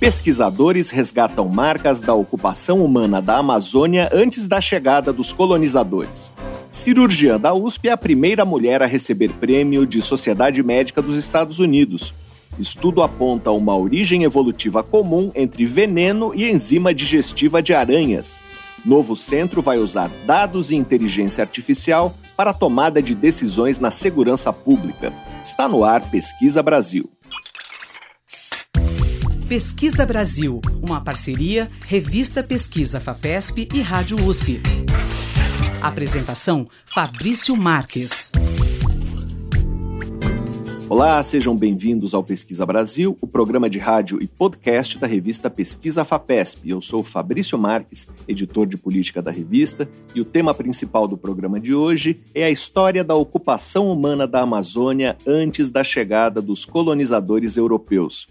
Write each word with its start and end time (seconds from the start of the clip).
Pesquisadores 0.00 0.90
resgatam 0.90 1.48
marcas 1.48 2.00
da 2.00 2.14
ocupação 2.14 2.84
humana 2.84 3.20
da 3.20 3.38
Amazônia 3.38 4.08
antes 4.12 4.46
da 4.46 4.60
chegada 4.60 5.12
dos 5.12 5.32
colonizadores. 5.32 6.32
Cirurgiã 6.70 7.38
da 7.38 7.52
USP 7.52 7.88
é 7.88 7.92
a 7.92 7.96
primeira 7.96 8.44
mulher 8.44 8.80
a 8.80 8.86
receber 8.86 9.30
prêmio 9.40 9.84
de 9.84 10.00
Sociedade 10.00 10.62
Médica 10.62 11.02
dos 11.02 11.18
Estados 11.18 11.58
Unidos. 11.58 12.14
Estudo 12.60 13.02
aponta 13.02 13.50
uma 13.50 13.76
origem 13.76 14.22
evolutiva 14.22 14.84
comum 14.84 15.32
entre 15.34 15.66
veneno 15.66 16.32
e 16.32 16.48
enzima 16.48 16.94
digestiva 16.94 17.60
de 17.60 17.74
aranhas. 17.74 18.40
Novo 18.84 19.16
centro 19.16 19.60
vai 19.60 19.78
usar 19.78 20.08
dados 20.24 20.70
e 20.70 20.76
inteligência 20.76 21.42
artificial 21.42 22.14
para 22.36 22.54
tomada 22.54 23.02
de 23.02 23.16
decisões 23.16 23.80
na 23.80 23.90
segurança 23.90 24.52
pública. 24.52 25.12
Está 25.42 25.68
no 25.68 25.82
ar 25.82 26.08
Pesquisa 26.08 26.62
Brasil. 26.62 27.10
Pesquisa 29.48 30.04
Brasil, 30.04 30.60
uma 30.82 31.00
parceria 31.00 31.70
Revista 31.86 32.42
Pesquisa 32.42 33.00
FAPESP 33.00 33.66
e 33.72 33.80
Rádio 33.80 34.22
USP. 34.22 34.60
Apresentação 35.80 36.68
Fabrício 36.84 37.56
Marques. 37.56 38.30
Olá, 40.86 41.22
sejam 41.22 41.56
bem-vindos 41.56 42.12
ao 42.12 42.22
Pesquisa 42.22 42.66
Brasil, 42.66 43.16
o 43.22 43.26
programa 43.26 43.70
de 43.70 43.78
rádio 43.78 44.18
e 44.22 44.26
podcast 44.26 44.98
da 44.98 45.06
revista 45.06 45.48
Pesquisa 45.48 46.04
FAPESP. 46.04 46.68
Eu 46.68 46.82
sou 46.82 47.02
Fabrício 47.02 47.56
Marques, 47.56 48.06
editor 48.28 48.66
de 48.66 48.76
política 48.76 49.22
da 49.22 49.30
revista, 49.30 49.88
e 50.14 50.20
o 50.20 50.26
tema 50.26 50.52
principal 50.52 51.08
do 51.08 51.16
programa 51.16 51.58
de 51.58 51.74
hoje 51.74 52.20
é 52.34 52.44
a 52.44 52.50
história 52.50 53.02
da 53.02 53.14
ocupação 53.14 53.90
humana 53.90 54.28
da 54.28 54.42
Amazônia 54.42 55.16
antes 55.26 55.70
da 55.70 55.82
chegada 55.82 56.42
dos 56.42 56.66
colonizadores 56.66 57.56
europeus 57.56 58.28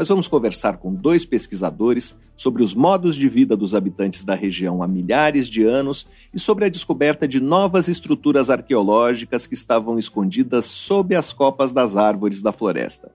nós 0.00 0.08
vamos 0.08 0.26
conversar 0.26 0.78
com 0.78 0.94
dois 0.94 1.26
pesquisadores 1.26 2.18
sobre 2.34 2.62
os 2.62 2.72
modos 2.72 3.14
de 3.14 3.28
vida 3.28 3.54
dos 3.54 3.74
habitantes 3.74 4.24
da 4.24 4.34
região 4.34 4.82
há 4.82 4.88
milhares 4.88 5.46
de 5.46 5.62
anos 5.62 6.08
e 6.32 6.40
sobre 6.40 6.64
a 6.64 6.70
descoberta 6.70 7.28
de 7.28 7.38
novas 7.38 7.86
estruturas 7.86 8.48
arqueológicas 8.48 9.46
que 9.46 9.52
estavam 9.52 9.98
escondidas 9.98 10.64
sob 10.64 11.14
as 11.14 11.34
copas 11.34 11.70
das 11.70 11.96
árvores 11.96 12.40
da 12.40 12.50
floresta. 12.50 13.12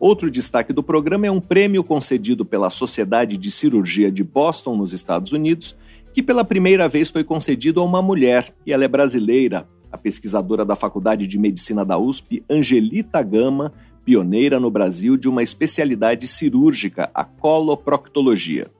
Outro 0.00 0.30
destaque 0.30 0.72
do 0.72 0.82
programa 0.82 1.26
é 1.26 1.30
um 1.30 1.42
prêmio 1.42 1.84
concedido 1.84 2.42
pela 2.42 2.70
Sociedade 2.70 3.36
de 3.36 3.50
Cirurgia 3.50 4.10
de 4.10 4.24
Boston, 4.24 4.76
nos 4.76 4.94
Estados 4.94 5.32
Unidos, 5.32 5.76
que 6.14 6.22
pela 6.22 6.42
primeira 6.42 6.88
vez 6.88 7.10
foi 7.10 7.22
concedido 7.22 7.82
a 7.82 7.84
uma 7.84 8.00
mulher, 8.00 8.50
e 8.64 8.72
ela 8.72 8.86
é 8.86 8.88
brasileira. 8.88 9.68
A 9.92 9.98
pesquisadora 9.98 10.64
da 10.64 10.74
Faculdade 10.74 11.26
de 11.26 11.38
Medicina 11.38 11.84
da 11.84 11.98
USP, 11.98 12.42
Angelita 12.48 13.22
Gama, 13.22 13.74
pioneira 14.04 14.60
no 14.60 14.70
Brasil 14.70 15.16
de 15.16 15.28
uma 15.28 15.42
especialidade 15.42 16.26
cirúrgica, 16.26 17.10
a 17.14 17.24
coloproctologia. 17.24 18.70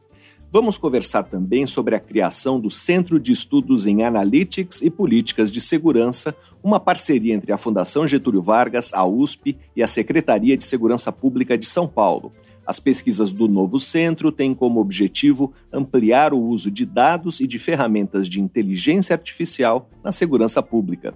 Vamos 0.53 0.79
conversar 0.79 1.25
também 1.25 1.67
sobre 1.67 1.97
a 1.97 2.01
criação 2.01 2.61
do 2.61 2.71
Centro 2.71 3.19
de 3.19 3.33
Estudos 3.33 3.87
em 3.87 4.05
Analytics 4.05 4.83
e 4.83 4.89
Políticas 4.89 5.51
de 5.51 5.61
Segurança, 5.61 6.33
uma 6.63 6.79
parceria 6.79 7.35
entre 7.35 7.53
a 7.53 7.59
Fundação 7.59 8.07
Getúlio 8.07 8.41
Vargas, 8.41 8.93
a 8.95 9.05
USP 9.05 9.57
e 9.75 9.83
a 9.83 9.89
Secretaria 9.89 10.57
de 10.57 10.63
Segurança 10.63 11.11
Pública 11.11 11.59
de 11.59 11.67
São 11.67 11.89
Paulo. 11.89 12.33
As 12.65 12.79
pesquisas 12.79 13.33
do 13.33 13.49
novo 13.49 13.81
centro 13.81 14.31
têm 14.31 14.55
como 14.55 14.81
objetivo 14.81 15.53
ampliar 15.73 16.33
o 16.33 16.41
uso 16.41 16.71
de 16.71 16.87
dados 16.87 17.41
e 17.41 17.49
de 17.49 17.59
ferramentas 17.59 18.29
de 18.29 18.41
inteligência 18.41 19.13
artificial 19.13 19.91
na 20.05 20.13
segurança 20.13 20.63
pública. 20.63 21.15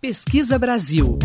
Pesquisa 0.09 0.57
Brasil. 0.57 1.19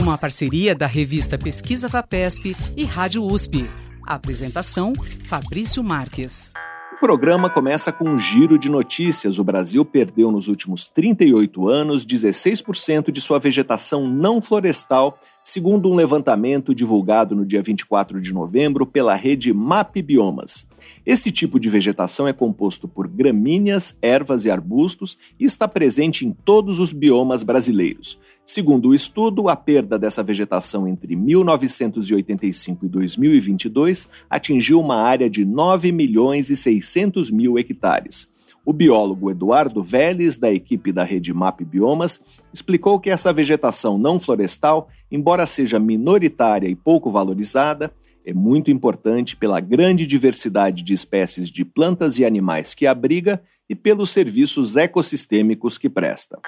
Uma 0.00 0.16
parceria 0.16 0.74
da 0.74 0.86
revista 0.86 1.36
Pesquisa 1.36 1.86
Fapesp 1.86 2.56
e 2.74 2.82
Rádio 2.82 3.22
USP. 3.22 3.68
apresentação 4.06 4.94
Fabrício 5.26 5.84
Marques. 5.84 6.50
O 6.94 6.98
programa 6.98 7.50
começa 7.50 7.92
com 7.92 8.08
um 8.08 8.16
giro 8.16 8.58
de 8.58 8.70
notícias. 8.70 9.38
O 9.38 9.44
Brasil 9.44 9.84
perdeu 9.84 10.32
nos 10.32 10.48
últimos 10.48 10.88
38 10.88 11.68
anos 11.68 12.06
16% 12.06 13.10
de 13.12 13.20
sua 13.20 13.38
vegetação 13.38 14.08
não 14.08 14.40
florestal, 14.40 15.18
segundo 15.44 15.90
um 15.90 15.94
levantamento 15.94 16.74
divulgado 16.74 17.36
no 17.36 17.44
dia 17.44 17.62
24 17.62 18.18
de 18.18 18.32
novembro 18.32 18.86
pela 18.86 19.14
rede 19.14 19.52
MAP 19.52 20.00
Biomas. 20.00 20.66
Esse 21.06 21.30
tipo 21.30 21.60
de 21.60 21.70
vegetação 21.70 22.26
é 22.26 22.32
composto 22.32 22.88
por 22.88 23.06
gramíneas, 23.06 23.96
ervas 24.02 24.44
e 24.44 24.50
arbustos 24.50 25.16
e 25.38 25.44
está 25.44 25.68
presente 25.68 26.26
em 26.26 26.32
todos 26.32 26.80
os 26.80 26.92
biomas 26.92 27.44
brasileiros. 27.44 28.18
Segundo 28.44 28.88
o 28.88 28.94
estudo, 28.94 29.48
a 29.48 29.54
perda 29.54 29.96
dessa 30.00 30.20
vegetação 30.20 30.88
entre 30.88 31.14
1985 31.14 32.86
e 32.86 32.88
2022 32.88 34.08
atingiu 34.28 34.80
uma 34.80 34.96
área 34.96 35.30
de 35.30 35.44
9 35.44 35.92
milhões 35.92 36.50
e 36.50 36.56
600 36.56 37.30
mil 37.30 37.56
hectares. 37.56 38.34
O 38.64 38.72
biólogo 38.72 39.30
Eduardo 39.30 39.80
Vélez, 39.80 40.36
da 40.36 40.52
equipe 40.52 40.90
da 40.90 41.04
rede 41.04 41.32
MAP 41.32 41.60
Biomas, 41.60 42.24
explicou 42.52 42.98
que 42.98 43.10
essa 43.10 43.32
vegetação 43.32 43.96
não 43.96 44.18
florestal, 44.18 44.88
embora 45.08 45.46
seja 45.46 45.78
minoritária 45.78 46.66
e 46.66 46.74
pouco 46.74 47.08
valorizada, 47.08 47.92
é 48.26 48.34
muito 48.34 48.72
importante 48.72 49.36
pela 49.36 49.60
grande 49.60 50.04
diversidade 50.04 50.82
de 50.82 50.92
espécies 50.92 51.48
de 51.48 51.64
plantas 51.64 52.18
e 52.18 52.24
animais 52.24 52.74
que 52.74 52.84
abriga 52.84 53.40
e 53.70 53.74
pelos 53.74 54.10
serviços 54.10 54.74
ecossistêmicos 54.74 55.78
que 55.78 55.88
presta. 55.88 56.40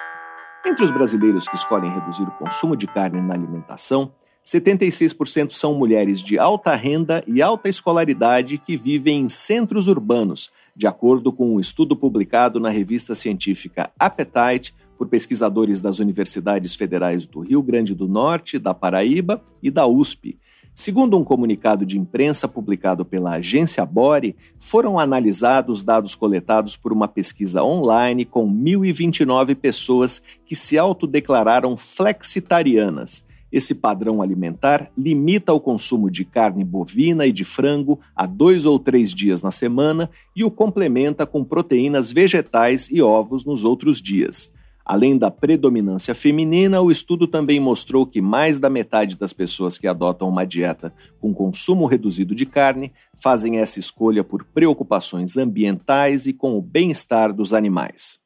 Entre 0.66 0.84
os 0.84 0.90
brasileiros 0.90 1.46
que 1.46 1.54
escolhem 1.54 1.92
reduzir 1.92 2.24
o 2.24 2.32
consumo 2.32 2.76
de 2.76 2.88
carne 2.88 3.20
na 3.20 3.32
alimentação, 3.32 4.12
76% 4.44 5.52
são 5.52 5.74
mulheres 5.74 6.20
de 6.20 6.36
alta 6.36 6.74
renda 6.74 7.22
e 7.28 7.40
alta 7.40 7.68
escolaridade 7.68 8.58
que 8.58 8.76
vivem 8.76 9.20
em 9.20 9.28
centros 9.28 9.86
urbanos, 9.86 10.50
de 10.74 10.86
acordo 10.86 11.32
com 11.32 11.54
um 11.54 11.60
estudo 11.60 11.94
publicado 11.94 12.58
na 12.58 12.70
revista 12.70 13.14
científica 13.14 13.90
Appetite 13.96 14.74
por 14.96 15.06
pesquisadores 15.06 15.80
das 15.80 16.00
universidades 16.00 16.74
federais 16.74 17.24
do 17.24 17.40
Rio 17.40 17.62
Grande 17.62 17.94
do 17.94 18.08
Norte, 18.08 18.58
da 18.58 18.74
Paraíba 18.74 19.40
e 19.62 19.70
da 19.70 19.86
USP, 19.86 20.36
Segundo 20.78 21.18
um 21.18 21.24
comunicado 21.24 21.84
de 21.84 21.98
imprensa 21.98 22.46
publicado 22.46 23.04
pela 23.04 23.32
agência 23.32 23.84
Bore, 23.84 24.36
foram 24.60 24.96
analisados 24.96 25.82
dados 25.82 26.14
coletados 26.14 26.76
por 26.76 26.92
uma 26.92 27.08
pesquisa 27.08 27.64
online 27.64 28.24
com 28.24 28.48
1.029 28.48 29.56
pessoas 29.56 30.22
que 30.46 30.54
se 30.54 30.78
autodeclararam 30.78 31.76
flexitarianas. 31.76 33.26
Esse 33.50 33.74
padrão 33.74 34.22
alimentar 34.22 34.88
limita 34.96 35.52
o 35.52 35.58
consumo 35.58 36.08
de 36.08 36.24
carne 36.24 36.62
bovina 36.64 37.26
e 37.26 37.32
de 37.32 37.44
frango 37.44 37.98
a 38.14 38.24
dois 38.24 38.64
ou 38.64 38.78
três 38.78 39.12
dias 39.12 39.42
na 39.42 39.50
semana 39.50 40.08
e 40.36 40.44
o 40.44 40.50
complementa 40.50 41.26
com 41.26 41.42
proteínas 41.42 42.12
vegetais 42.12 42.88
e 42.88 43.02
ovos 43.02 43.44
nos 43.44 43.64
outros 43.64 44.00
dias. 44.00 44.54
Além 44.88 45.18
da 45.18 45.30
predominância 45.30 46.14
feminina, 46.14 46.80
o 46.80 46.90
estudo 46.90 47.26
também 47.26 47.60
mostrou 47.60 48.06
que 48.06 48.22
mais 48.22 48.58
da 48.58 48.70
metade 48.70 49.16
das 49.16 49.34
pessoas 49.34 49.76
que 49.76 49.86
adotam 49.86 50.26
uma 50.26 50.46
dieta 50.46 50.94
com 51.20 51.34
consumo 51.34 51.84
reduzido 51.84 52.34
de 52.34 52.46
carne 52.46 52.90
fazem 53.22 53.58
essa 53.58 53.78
escolha 53.78 54.24
por 54.24 54.44
preocupações 54.44 55.36
ambientais 55.36 56.26
e 56.26 56.32
com 56.32 56.56
o 56.56 56.62
bem-estar 56.62 57.34
dos 57.34 57.52
animais. 57.52 58.20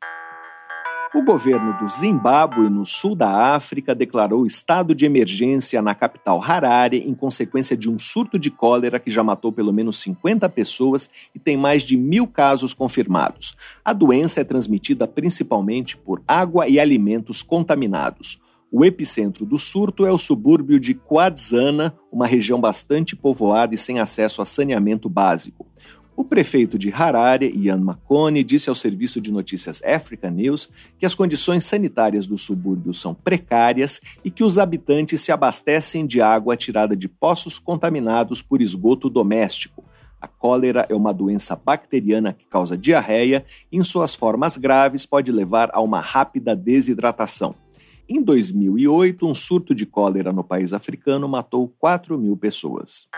O 1.14 1.22
governo 1.22 1.78
do 1.78 1.86
Zimbábue, 1.86 2.70
no 2.70 2.86
sul 2.86 3.14
da 3.14 3.54
África, 3.54 3.94
declarou 3.94 4.46
estado 4.46 4.94
de 4.94 5.04
emergência 5.04 5.82
na 5.82 5.94
capital 5.94 6.42
Harare 6.42 7.06
em 7.06 7.14
consequência 7.14 7.76
de 7.76 7.90
um 7.90 7.98
surto 7.98 8.38
de 8.38 8.50
cólera 8.50 8.98
que 8.98 9.10
já 9.10 9.22
matou 9.22 9.52
pelo 9.52 9.74
menos 9.74 10.00
50 10.00 10.48
pessoas 10.48 11.10
e 11.34 11.38
tem 11.38 11.54
mais 11.54 11.82
de 11.82 11.98
mil 11.98 12.26
casos 12.26 12.72
confirmados. 12.72 13.54
A 13.84 13.92
doença 13.92 14.40
é 14.40 14.44
transmitida 14.44 15.06
principalmente 15.06 15.98
por 15.98 16.22
água 16.26 16.66
e 16.66 16.80
alimentos 16.80 17.42
contaminados. 17.42 18.40
O 18.70 18.82
epicentro 18.82 19.44
do 19.44 19.58
surto 19.58 20.06
é 20.06 20.10
o 20.10 20.16
subúrbio 20.16 20.80
de 20.80 20.94
Quadzana, 20.94 21.94
uma 22.10 22.26
região 22.26 22.58
bastante 22.58 23.14
povoada 23.14 23.74
e 23.74 23.78
sem 23.78 24.00
acesso 24.00 24.40
a 24.40 24.46
saneamento 24.46 25.10
básico. 25.10 25.66
O 26.14 26.22
prefeito 26.22 26.78
de 26.78 26.92
Harare, 26.92 27.50
Ian 27.56 27.78
Makone, 27.78 28.44
disse 28.44 28.68
ao 28.68 28.74
serviço 28.74 29.18
de 29.18 29.32
notícias 29.32 29.82
Africa 29.82 30.30
News 30.30 30.68
que 30.98 31.06
as 31.06 31.14
condições 31.14 31.64
sanitárias 31.64 32.26
do 32.26 32.36
subúrbio 32.36 32.92
são 32.92 33.14
precárias 33.14 34.00
e 34.22 34.30
que 34.30 34.44
os 34.44 34.58
habitantes 34.58 35.22
se 35.22 35.32
abastecem 35.32 36.06
de 36.06 36.20
água 36.20 36.54
tirada 36.54 36.94
de 36.94 37.08
poços 37.08 37.58
contaminados 37.58 38.42
por 38.42 38.60
esgoto 38.60 39.08
doméstico. 39.08 39.82
A 40.20 40.28
cólera 40.28 40.86
é 40.88 40.94
uma 40.94 41.14
doença 41.14 41.56
bacteriana 41.56 42.32
que 42.32 42.46
causa 42.46 42.76
diarreia 42.76 43.44
e, 43.72 43.78
em 43.78 43.82
suas 43.82 44.14
formas 44.14 44.56
graves, 44.58 45.06
pode 45.06 45.32
levar 45.32 45.70
a 45.72 45.80
uma 45.80 45.98
rápida 45.98 46.54
desidratação. 46.54 47.54
Em 48.06 48.22
2008, 48.22 49.26
um 49.26 49.32
surto 49.32 49.74
de 49.74 49.86
cólera 49.86 50.32
no 50.32 50.44
país 50.44 50.72
africano 50.74 51.26
matou 51.26 51.72
4 51.78 52.18
mil 52.18 52.36
pessoas. 52.36 53.08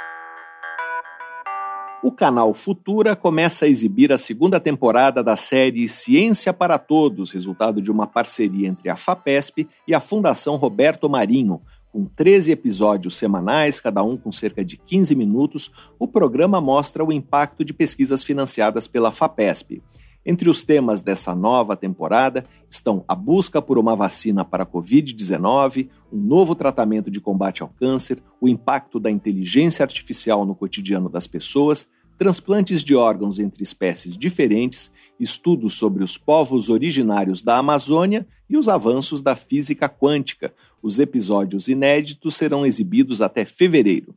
O 2.04 2.12
canal 2.12 2.52
Futura 2.52 3.16
começa 3.16 3.64
a 3.64 3.68
exibir 3.68 4.12
a 4.12 4.18
segunda 4.18 4.60
temporada 4.60 5.24
da 5.24 5.38
série 5.38 5.88
Ciência 5.88 6.52
para 6.52 6.78
Todos, 6.78 7.32
resultado 7.32 7.80
de 7.80 7.90
uma 7.90 8.06
parceria 8.06 8.68
entre 8.68 8.90
a 8.90 8.94
FAPESP 8.94 9.66
e 9.88 9.94
a 9.94 10.00
Fundação 10.00 10.56
Roberto 10.56 11.08
Marinho. 11.08 11.62
Com 11.90 12.04
13 12.04 12.52
episódios 12.52 13.16
semanais, 13.16 13.80
cada 13.80 14.02
um 14.02 14.18
com 14.18 14.30
cerca 14.30 14.62
de 14.62 14.76
15 14.76 15.14
minutos, 15.14 15.72
o 15.98 16.06
programa 16.06 16.60
mostra 16.60 17.02
o 17.02 17.10
impacto 17.10 17.64
de 17.64 17.72
pesquisas 17.72 18.22
financiadas 18.22 18.86
pela 18.86 19.10
FAPESP. 19.10 19.82
Entre 20.26 20.48
os 20.48 20.62
temas 20.62 21.00
dessa 21.02 21.34
nova 21.34 21.76
temporada 21.76 22.46
estão 22.68 23.02
a 23.08 23.14
busca 23.14 23.60
por 23.60 23.78
uma 23.78 23.96
vacina 23.96 24.44
para 24.44 24.62
a 24.62 24.66
Covid-19, 24.66 25.88
um 26.12 26.18
novo 26.18 26.54
tratamento 26.54 27.10
de 27.10 27.20
combate 27.20 27.62
ao 27.62 27.68
câncer, 27.68 28.22
o 28.40 28.48
impacto 28.48 28.98
da 28.98 29.10
inteligência 29.10 29.82
artificial 29.82 30.46
no 30.46 30.54
cotidiano 30.54 31.08
das 31.08 31.26
pessoas, 31.26 31.90
transplantes 32.18 32.82
de 32.82 32.94
órgãos 32.94 33.38
entre 33.38 33.62
espécies 33.62 34.16
diferentes, 34.16 34.92
estudos 35.18 35.74
sobre 35.74 36.02
os 36.02 36.16
povos 36.16 36.68
originários 36.68 37.42
da 37.42 37.58
Amazônia 37.58 38.26
e 38.48 38.56
os 38.56 38.68
avanços 38.68 39.22
da 39.22 39.34
física 39.34 39.88
quântica. 39.88 40.52
Os 40.82 40.98
episódios 40.98 41.68
inéditos 41.68 42.36
serão 42.36 42.64
exibidos 42.64 43.22
até 43.22 43.44
fevereiro. 43.44 44.14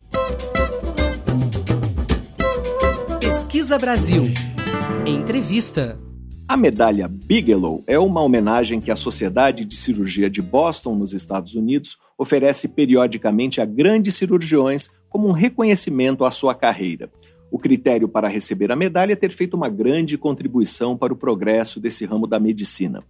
Pesquisa 3.19 3.77
Brasil. 3.77 4.23
Entrevista. 5.05 5.97
A 6.47 6.55
medalha 6.55 7.09
Bigelow 7.09 7.83
é 7.85 7.99
uma 7.99 8.21
homenagem 8.21 8.79
que 8.79 8.89
a 8.89 8.95
Sociedade 8.95 9.65
de 9.65 9.75
Cirurgia 9.75 10.29
de 10.29 10.41
Boston, 10.41 10.95
nos 10.95 11.13
Estados 11.13 11.55
Unidos, 11.55 11.97
oferece 12.17 12.69
periodicamente 12.69 13.59
a 13.59 13.65
grandes 13.65 14.15
cirurgiões 14.15 14.89
como 15.09 15.27
um 15.27 15.33
reconhecimento 15.33 16.23
à 16.23 16.31
sua 16.31 16.55
carreira. 16.55 17.11
O 17.49 17.57
critério 17.57 18.09
para 18.09 18.27
receber 18.27 18.71
a 18.71 18.75
medalha 18.75 19.13
é 19.13 19.15
ter 19.15 19.31
feito 19.31 19.55
uma 19.55 19.69
grande 19.69 20.17
contribuição 20.17 20.97
para 20.97 21.13
o 21.13 21.15
progresso 21.15 21.79
desse 21.79 22.03
ramo 22.05 22.27
da 22.27 22.37
medicina. 22.39 23.01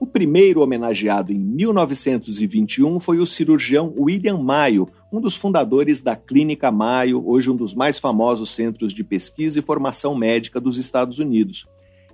O 0.00 0.06
primeiro 0.06 0.62
homenageado 0.62 1.30
em 1.32 1.38
1921 1.38 2.98
foi 2.98 3.18
o 3.18 3.26
cirurgião 3.26 3.92
William 3.96 4.38
Mayo, 4.38 4.88
um 5.12 5.20
dos 5.20 5.36
fundadores 5.36 6.00
da 6.00 6.16
Clínica 6.16 6.72
Mayo, 6.72 7.22
hoje 7.24 7.48
um 7.50 7.54
dos 7.54 7.72
mais 7.74 8.00
famosos 8.00 8.50
centros 8.50 8.92
de 8.92 9.04
pesquisa 9.04 9.60
e 9.60 9.62
formação 9.62 10.16
médica 10.16 10.60
dos 10.60 10.76
Estados 10.78 11.20
Unidos. 11.20 11.68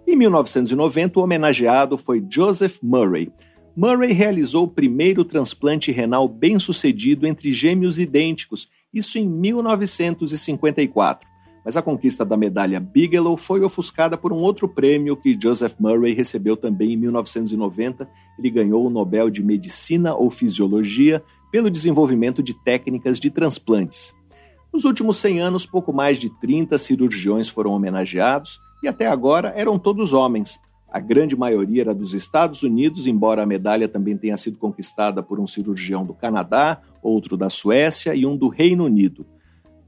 Em 0.06 0.14
1990, 0.16 1.19
o 1.19 1.22
homenageado 1.22 1.96
foi 1.96 2.22
Joseph 2.28 2.80
Murray. 2.82 3.32
Murray 3.75 4.12
realizou 4.12 4.64
o 4.64 4.69
primeiro 4.69 5.25
transplante 5.25 5.90
renal 5.92 6.28
bem-sucedido 6.28 7.26
entre 7.26 7.50
gêmeos 7.52 7.98
idênticos, 7.98 8.69
isso 8.92 9.19
em 9.19 9.26
1954 9.26 11.26
mas 11.68 11.76
a 11.76 11.82
conquista 11.82 12.24
da 12.24 12.34
medalha 12.34 12.80
Bigelow 12.80 13.36
foi 13.36 13.62
ofuscada 13.62 14.16
por 14.16 14.32
um 14.32 14.38
outro 14.38 14.66
prêmio 14.66 15.14
que 15.14 15.38
Joseph 15.38 15.74
Murray 15.78 16.14
recebeu 16.14 16.56
também 16.56 16.94
em 16.94 16.96
1990. 16.96 18.08
Ele 18.38 18.48
ganhou 18.48 18.86
o 18.86 18.88
Nobel 18.88 19.28
de 19.28 19.44
Medicina 19.44 20.14
ou 20.14 20.30
Fisiologia 20.30 21.22
pelo 21.52 21.70
desenvolvimento 21.70 22.42
de 22.42 22.54
técnicas 22.54 23.20
de 23.20 23.30
transplantes. 23.30 24.14
Nos 24.72 24.86
últimos 24.86 25.18
100 25.18 25.40
anos, 25.40 25.66
pouco 25.66 25.92
mais 25.92 26.16
de 26.16 26.30
30 26.40 26.78
cirurgiões 26.78 27.50
foram 27.50 27.72
homenageados 27.72 28.58
e 28.82 28.88
até 28.88 29.06
agora 29.06 29.52
eram 29.54 29.78
todos 29.78 30.14
homens. 30.14 30.58
A 30.90 30.98
grande 30.98 31.36
maioria 31.36 31.82
era 31.82 31.94
dos 31.94 32.14
Estados 32.14 32.62
Unidos, 32.62 33.06
embora 33.06 33.42
a 33.42 33.46
medalha 33.46 33.86
também 33.86 34.16
tenha 34.16 34.38
sido 34.38 34.56
conquistada 34.56 35.22
por 35.22 35.38
um 35.38 35.46
cirurgião 35.46 36.06
do 36.06 36.14
Canadá, 36.14 36.80
outro 37.02 37.36
da 37.36 37.50
Suécia 37.50 38.14
e 38.14 38.24
um 38.24 38.38
do 38.38 38.48
Reino 38.48 38.86
Unido 38.86 39.26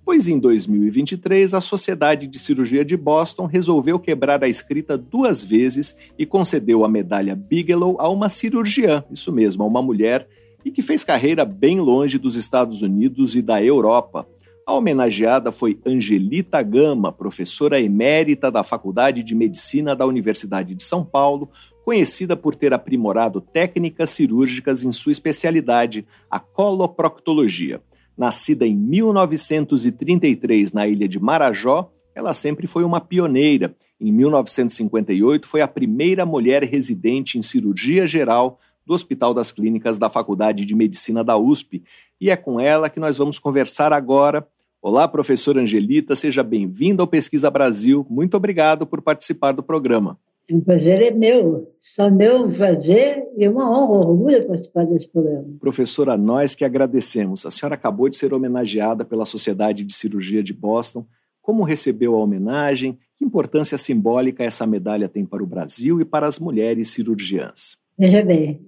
pois 0.04 0.28
em 0.28 0.38
2023 0.38 1.54
a 1.54 1.60
Sociedade 1.60 2.26
de 2.26 2.38
Cirurgia 2.38 2.84
de 2.84 2.96
Boston 2.96 3.46
resolveu 3.46 3.98
quebrar 3.98 4.42
a 4.42 4.48
escrita 4.48 4.96
duas 4.96 5.42
vezes 5.42 5.96
e 6.18 6.26
concedeu 6.26 6.84
a 6.84 6.88
medalha 6.88 7.34
Bigelow 7.34 7.96
a 8.00 8.08
uma 8.08 8.28
cirurgiã, 8.28 9.04
isso 9.10 9.32
mesmo, 9.32 9.62
a 9.62 9.66
uma 9.66 9.82
mulher, 9.82 10.28
e 10.64 10.70
que 10.70 10.82
fez 10.82 11.04
carreira 11.04 11.44
bem 11.44 11.80
longe 11.80 12.18
dos 12.18 12.36
Estados 12.36 12.82
Unidos 12.82 13.34
e 13.36 13.42
da 13.42 13.62
Europa. 13.62 14.26
A 14.66 14.74
homenageada 14.74 15.50
foi 15.50 15.80
Angelita 15.84 16.62
Gama, 16.62 17.10
professora 17.10 17.80
emérita 17.80 18.50
da 18.50 18.62
Faculdade 18.62 19.22
de 19.22 19.34
Medicina 19.34 19.96
da 19.96 20.06
Universidade 20.06 20.74
de 20.74 20.82
São 20.82 21.04
Paulo, 21.04 21.48
conhecida 21.84 22.36
por 22.36 22.54
ter 22.54 22.72
aprimorado 22.72 23.40
técnicas 23.40 24.10
cirúrgicas 24.10 24.84
em 24.84 24.92
sua 24.92 25.12
especialidade, 25.12 26.06
a 26.30 26.38
coloproctologia. 26.38 27.80
Nascida 28.16 28.66
em 28.66 28.76
1933 28.76 30.72
na 30.72 30.86
ilha 30.86 31.08
de 31.08 31.18
Marajó, 31.18 31.90
ela 32.14 32.34
sempre 32.34 32.66
foi 32.66 32.84
uma 32.84 33.00
pioneira. 33.00 33.74
Em 34.00 34.12
1958, 34.12 35.46
foi 35.46 35.60
a 35.60 35.68
primeira 35.68 36.26
mulher 36.26 36.62
residente 36.64 37.38
em 37.38 37.42
cirurgia 37.42 38.06
geral 38.06 38.58
do 38.84 38.94
Hospital 38.94 39.32
das 39.32 39.52
Clínicas 39.52 39.98
da 39.98 40.10
Faculdade 40.10 40.66
de 40.66 40.74
Medicina 40.74 41.22
da 41.22 41.36
USP. 41.36 41.82
E 42.20 42.30
é 42.30 42.36
com 42.36 42.58
ela 42.60 42.90
que 42.90 43.00
nós 43.00 43.18
vamos 43.18 43.38
conversar 43.38 43.92
agora. 43.92 44.46
Olá, 44.82 45.06
professora 45.06 45.60
Angelita, 45.60 46.16
seja 46.16 46.42
bem-vinda 46.42 47.02
ao 47.02 47.06
Pesquisa 47.06 47.50
Brasil. 47.50 48.06
Muito 48.08 48.36
obrigado 48.36 48.86
por 48.86 49.00
participar 49.00 49.52
do 49.52 49.62
programa. 49.62 50.18
O 50.50 50.60
prazer 50.62 51.00
é 51.00 51.10
meu, 51.12 51.72
só 51.78 52.10
meu 52.10 52.48
prazer 52.50 53.24
e 53.36 53.46
uma 53.46 53.70
honra, 53.70 53.92
um 53.92 54.10
orgulho 54.10 54.46
participar 54.48 54.84
desse 54.84 55.10
programa. 55.10 55.46
Professora, 55.60 56.16
nós 56.16 56.56
que 56.56 56.64
agradecemos. 56.64 57.46
A 57.46 57.50
senhora 57.52 57.76
acabou 57.76 58.08
de 58.08 58.16
ser 58.16 58.34
homenageada 58.34 59.04
pela 59.04 59.24
Sociedade 59.24 59.84
de 59.84 59.94
Cirurgia 59.94 60.42
de 60.42 60.52
Boston. 60.52 61.06
Como 61.40 61.62
recebeu 61.62 62.16
a 62.16 62.18
homenagem? 62.18 62.98
Que 63.16 63.24
importância 63.24 63.78
simbólica 63.78 64.42
essa 64.42 64.66
medalha 64.66 65.08
tem 65.08 65.24
para 65.24 65.42
o 65.42 65.46
Brasil 65.46 66.00
e 66.00 66.04
para 66.04 66.26
as 66.26 66.40
mulheres 66.40 66.88
cirurgiãs? 66.88 67.78
Veja 67.96 68.22
bem, 68.24 68.60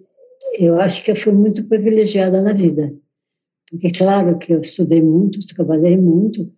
eu 0.58 0.80
acho 0.80 1.04
que 1.04 1.10
eu 1.10 1.16
fui 1.16 1.32
muito 1.32 1.66
privilegiada 1.68 2.40
na 2.40 2.52
vida. 2.52 2.94
Porque, 3.68 3.90
claro, 3.90 4.38
que 4.38 4.52
eu 4.52 4.60
estudei 4.60 5.02
muito, 5.02 5.38
trabalhei 5.46 5.96
muito, 5.96 6.52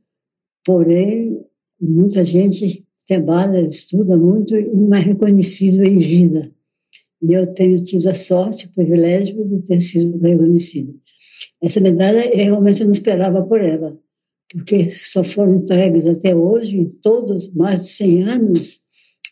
porém, 0.64 1.40
muita 1.80 2.24
gente 2.24 2.83
trabalha, 3.06 3.66
estuda 3.66 4.16
muito 4.16 4.56
e 4.56 4.74
não 4.74 4.96
é 4.96 5.00
reconhecido 5.00 5.84
em 5.84 5.98
vida. 5.98 6.50
E 7.22 7.32
eu 7.32 7.46
tenho 7.54 7.82
tido 7.82 8.08
a 8.08 8.14
sorte, 8.14 8.66
o 8.66 8.72
privilégio 8.72 9.46
de 9.48 9.62
ter 9.62 9.80
sido 9.80 10.18
reconhecido. 10.18 11.00
Essa 11.62 11.80
medalha 11.80 12.26
eu 12.32 12.44
realmente 12.44 12.84
não 12.84 12.92
esperava 12.92 13.42
por 13.42 13.60
ela, 13.60 13.98
porque 14.50 14.90
só 14.90 15.24
foram 15.24 15.56
entregues 15.56 16.06
até 16.06 16.34
hoje, 16.34 16.76
em 16.76 16.88
todos 17.02 17.52
mais 17.54 17.82
de 17.82 17.88
100 17.92 18.22
anos 18.24 18.80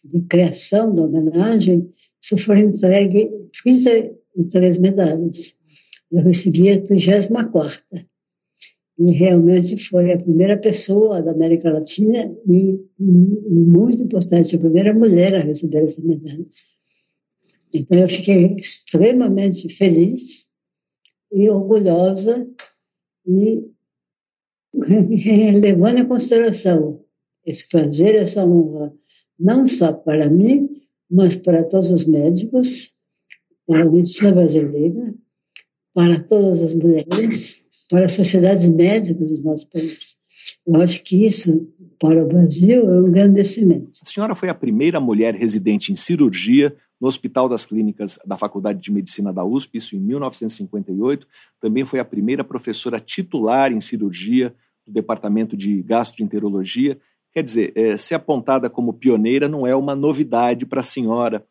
de 0.05 0.21
criação 0.23 0.95
da 0.95 1.02
homenagem, 1.02 1.88
só 2.21 2.37
foram 2.38 2.61
entregues 2.61 3.29
33 3.62 4.79
medalhas. 4.79 5.57
Eu 6.11 6.23
recebi 6.23 6.71
a 6.71 6.81
34 6.81 7.83
e 8.99 9.11
realmente 9.11 9.77
foi 9.89 10.13
a 10.13 10.19
primeira 10.19 10.57
pessoa 10.57 11.23
da 11.23 11.33
América 11.33 11.71
Latina 11.71 12.35
e 12.47 12.79
muito 12.99 14.03
importante, 14.03 14.55
a 14.55 14.59
primeira 14.59 14.93
mulher 14.93 15.35
a 15.35 15.41
receber 15.41 15.85
essa 15.85 16.01
medalha. 16.03 16.47
Então 17.73 17.99
eu 17.99 18.09
fiquei 18.09 18.57
extremamente 18.57 19.69
feliz 19.75 20.47
e 21.33 21.49
orgulhosa 21.49 22.47
e 23.27 23.65
levando 25.61 25.99
em 25.99 26.07
consideração 26.07 27.03
esse 27.45 27.69
prazer, 27.69 28.15
essa 28.15 28.45
honra, 28.45 28.93
não 29.39 29.67
só 29.67 29.93
para 29.93 30.29
mim, 30.29 30.69
mas 31.11 31.35
para 31.35 31.65
todos 31.65 31.91
os 31.91 32.07
médicos, 32.07 32.93
para 33.67 33.83
a 33.83 33.91
medicina 33.91 34.33
brasileira, 34.33 35.15
para 35.95 36.23
todas 36.23 36.63
as 36.63 36.75
mulheres, 36.75 37.62
para 37.93 38.07
as 38.07 38.13
sociedades 38.13 38.67
médicas 38.71 39.39
do 39.39 39.45
nosso 39.45 39.69
país. 39.69 40.17
Eu 40.67 40.81
acho 40.81 41.03
que 41.03 41.27
isso, 41.27 41.71
para 42.01 42.25
o 42.25 42.27
Brasil, 42.27 42.91
é 42.91 43.03
um 43.03 43.09
engrandecimento. 43.09 43.91
A 44.03 44.07
senhora 44.07 44.35
foi 44.35 44.49
a 44.49 44.55
primeira 44.55 44.99
mulher 44.99 45.35
residente 45.35 45.93
em 45.93 45.97
cirurgia 45.97 46.75
no 46.99 47.07
Hospital 47.07 47.51
das 47.51 47.67
Clínicas 47.67 48.19
da 48.25 48.39
Faculdade 48.39 48.81
de 48.81 48.91
Medicina 48.91 49.31
da 49.31 49.45
USP, 49.45 49.77
isso 49.77 49.95
em 49.95 50.01
1958. 50.01 51.27
Também 51.61 51.85
foi 51.85 51.99
a 51.99 52.05
primeira 52.05 52.43
professora 52.43 52.99
titular 52.99 53.71
em 53.71 53.81
cirurgia 53.81 54.55
do 54.87 54.93
Departamento 54.95 55.55
de 55.55 55.83
Gastroenterologia. 55.83 56.99
Quer 57.31 57.43
dizer, 57.43 57.73
é, 57.77 57.99
ser 57.99 58.15
apontada 58.15 58.71
como 58.71 58.95
pioneira 58.95 59.49
não 59.49 59.67
é 59.67 59.77
uma 59.77 59.95
novidade 59.95 60.65
para 60.65 60.81
a 60.81 60.85
senhora. 60.85 61.45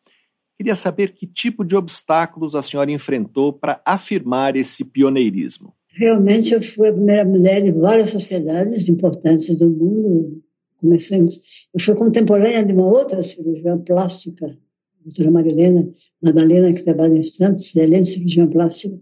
Queria 0.58 0.74
saber 0.74 1.12
que 1.12 1.24
tipo 1.24 1.64
de 1.64 1.76
obstáculos 1.76 2.56
a 2.56 2.62
senhora 2.62 2.90
enfrentou 2.90 3.52
para 3.52 3.80
afirmar 3.86 4.56
esse 4.56 4.84
pioneirismo. 4.84 5.72
Realmente 5.94 6.54
eu 6.54 6.62
fui 6.62 6.88
a 6.88 6.92
primeira 6.92 7.24
mulher 7.24 7.64
em 7.64 7.72
várias 7.72 8.10
sociedades 8.10 8.88
importantes 8.88 9.58
do 9.58 9.68
mundo. 9.68 10.42
Comecemos, 10.80 11.40
eu 11.72 11.80
fui 11.80 11.94
contemporânea 11.94 12.64
de 12.64 12.72
uma 12.72 12.86
outra 12.86 13.22
cirurgiã 13.22 13.78
plástica, 13.78 14.46
a 14.46 15.04
doutora 15.04 15.30
Marilena 15.30 15.88
Madalena, 16.22 16.72
que 16.72 16.84
trabalha 16.84 17.16
em 17.16 17.22
Santos, 17.22 17.66
excelente 17.66 18.08
cirurgiã 18.08 18.48
plástica. 18.48 18.96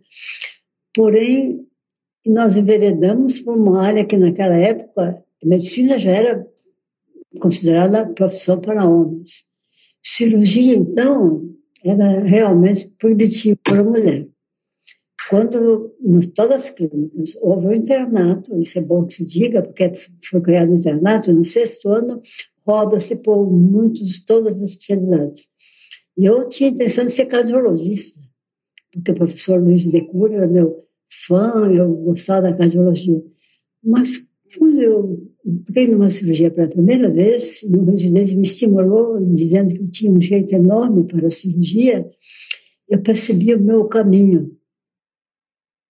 Porém, 0.95 1.67
nós 2.27 2.57
enveredamos 2.57 3.39
por 3.41 3.57
uma 3.57 3.83
área 3.83 4.05
que 4.05 4.17
naquela 4.17 4.57
época 4.57 5.23
a 5.43 5.47
medicina 5.47 5.99
já 5.99 6.11
era 6.11 6.47
considerada 7.41 8.07
profissão 8.07 8.61
para 8.61 8.89
homens. 8.89 9.45
Cirurgia, 10.03 10.75
então, 10.75 11.51
era 11.85 12.21
realmente 12.21 12.89
proibitiva 12.99 13.59
para 13.63 13.81
a 13.81 13.85
mulher. 13.85 14.27
Quando, 15.31 15.95
em 16.05 16.21
todas 16.35 16.65
as 16.65 16.71
clínicas, 16.71 17.37
houve 17.41 17.69
um 17.69 17.73
internato, 17.73 18.59
isso 18.59 18.81
é 18.81 18.83
bom 18.83 19.07
que 19.07 19.15
se 19.15 19.25
diga, 19.25 19.63
porque 19.63 19.93
foi 20.29 20.41
criado 20.41 20.73
um 20.73 20.75
internato, 20.75 21.33
no 21.33 21.45
sexto 21.45 21.89
ano, 21.89 22.21
roda-se 22.67 23.23
por 23.23 23.49
muitos, 23.49 24.25
todas 24.25 24.57
as 24.57 24.71
especialidades. 24.71 25.47
E 26.19 26.25
eu 26.25 26.49
tinha 26.49 26.71
intenção 26.71 27.07
de 27.07 27.13
ser 27.13 27.27
cardiologista, 27.27 28.21
porque 28.93 29.13
o 29.13 29.15
professor 29.15 29.63
Luiz 29.63 29.89
de 29.89 30.01
Cura 30.01 30.35
era 30.35 30.49
meu 30.49 30.85
fã, 31.29 31.71
eu 31.73 31.95
gostava 31.95 32.51
da 32.51 32.57
cardiologia. 32.57 33.23
Mas 33.85 34.11
quando 34.59 34.83
eu 34.83 35.31
entrei 35.47 35.87
numa 35.87 36.11
cirurgia 36.11 36.51
pela 36.51 36.67
primeira 36.67 37.09
vez, 37.09 37.63
e 37.63 37.77
o 37.77 37.85
residente 37.85 38.35
me 38.35 38.43
estimulou, 38.43 39.25
dizendo 39.33 39.73
que 39.75 39.81
eu 39.81 39.91
tinha 39.93 40.11
um 40.11 40.21
jeito 40.21 40.53
enorme 40.53 41.05
para 41.05 41.29
a 41.29 41.31
cirurgia, 41.31 42.05
eu 42.89 43.01
percebi 43.01 43.55
o 43.55 43.63
meu 43.63 43.85
caminho. 43.85 44.59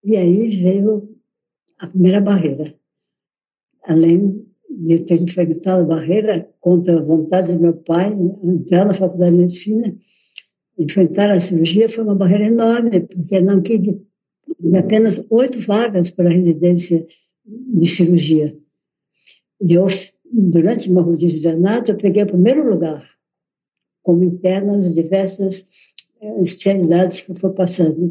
E 0.03 0.17
aí 0.17 0.49
veio 0.49 1.17
a 1.79 1.87
primeira 1.87 2.21
barreira. 2.21 2.75
Além 3.85 4.47
de 4.69 4.99
ter 5.01 5.21
enfrentado 5.21 5.83
a 5.83 5.97
barreira 5.97 6.49
contra 6.61 6.99
a 6.99 7.03
vontade 7.03 7.53
de 7.53 7.59
meu 7.59 7.75
pai, 7.75 8.13
entrar 8.43 8.87
na 8.87 8.95
faculdade 8.95 9.33
de 9.33 9.39
medicina, 9.39 9.97
enfrentar 10.79 11.31
a 11.31 11.41
cirurgia 11.41 11.89
foi 11.89 12.05
uma 12.05 12.15
barreira 12.15 12.47
enorme, 12.47 13.01
porque 13.01 13.41
não 13.41 13.61
tive 13.61 14.01
apenas 14.77 15.27
oito 15.31 15.61
vagas 15.67 16.11
para 16.11 16.29
a 16.29 16.33
residência 16.33 17.07
de 17.45 17.89
cirurgia. 17.89 18.57
E 19.61 19.75
eu, 19.75 19.87
durante 20.33 20.91
uma 20.91 21.03
rodízio 21.03 21.41
de 21.41 21.49
anato, 21.49 21.91
eu 21.91 21.97
peguei 21.97 22.23
o 22.23 22.29
primeiro 22.29 22.69
lugar, 22.69 23.07
como 24.03 24.25
interna 24.25 24.75
nas 24.77 24.95
diversas 24.95 25.69
eh, 26.21 26.43
especialidades 26.43 27.21
que 27.21 27.33
eu 27.33 27.37
fui 27.37 27.51
passando. 27.51 28.11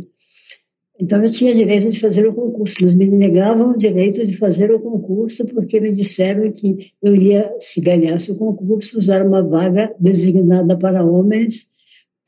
Então, 1.02 1.24
eu 1.24 1.32
tinha 1.32 1.56
direito 1.56 1.90
de 1.90 1.98
fazer 1.98 2.28
o 2.28 2.34
concurso, 2.34 2.76
mas 2.82 2.94
me 2.94 3.08
negavam 3.08 3.72
o 3.72 3.78
direito 3.78 4.26
de 4.26 4.36
fazer 4.38 4.70
o 4.70 4.82
concurso 4.82 5.48
porque 5.48 5.80
me 5.80 5.94
disseram 5.94 6.52
que 6.52 6.92
eu 7.02 7.16
ia, 7.16 7.56
se 7.58 7.80
ganhasse 7.80 8.30
o 8.32 8.38
concurso, 8.38 8.98
usar 8.98 9.26
uma 9.26 9.42
vaga 9.42 9.96
designada 9.98 10.78
para 10.78 11.06
homens, 11.06 11.70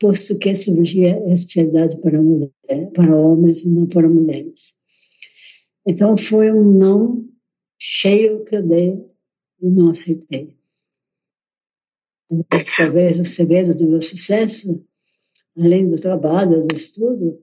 posto 0.00 0.38
que 0.38 0.48
a 0.48 0.54
cirurgia 0.54 1.22
é 1.26 1.34
especialidade 1.34 1.98
para, 1.98 2.20
mulher, 2.22 2.50
para 2.94 3.14
homens 3.14 3.62
e 3.62 3.68
não 3.68 3.86
para 3.86 4.08
mulheres. 4.08 4.72
Então, 5.86 6.16
foi 6.16 6.50
um 6.50 6.64
não 6.72 7.28
cheio 7.78 8.42
que 8.44 8.56
eu 8.56 8.66
dei 8.66 8.98
e 9.60 9.68
não 9.68 9.90
aceitei. 9.90 10.56
Talvez 12.74 13.20
o 13.20 13.24
segredo 13.26 13.76
do 13.76 13.86
meu 13.86 14.00
sucesso, 14.00 14.82
além 15.58 15.90
do 15.90 15.96
trabalho, 15.96 16.66
do 16.66 16.74
estudo, 16.74 17.38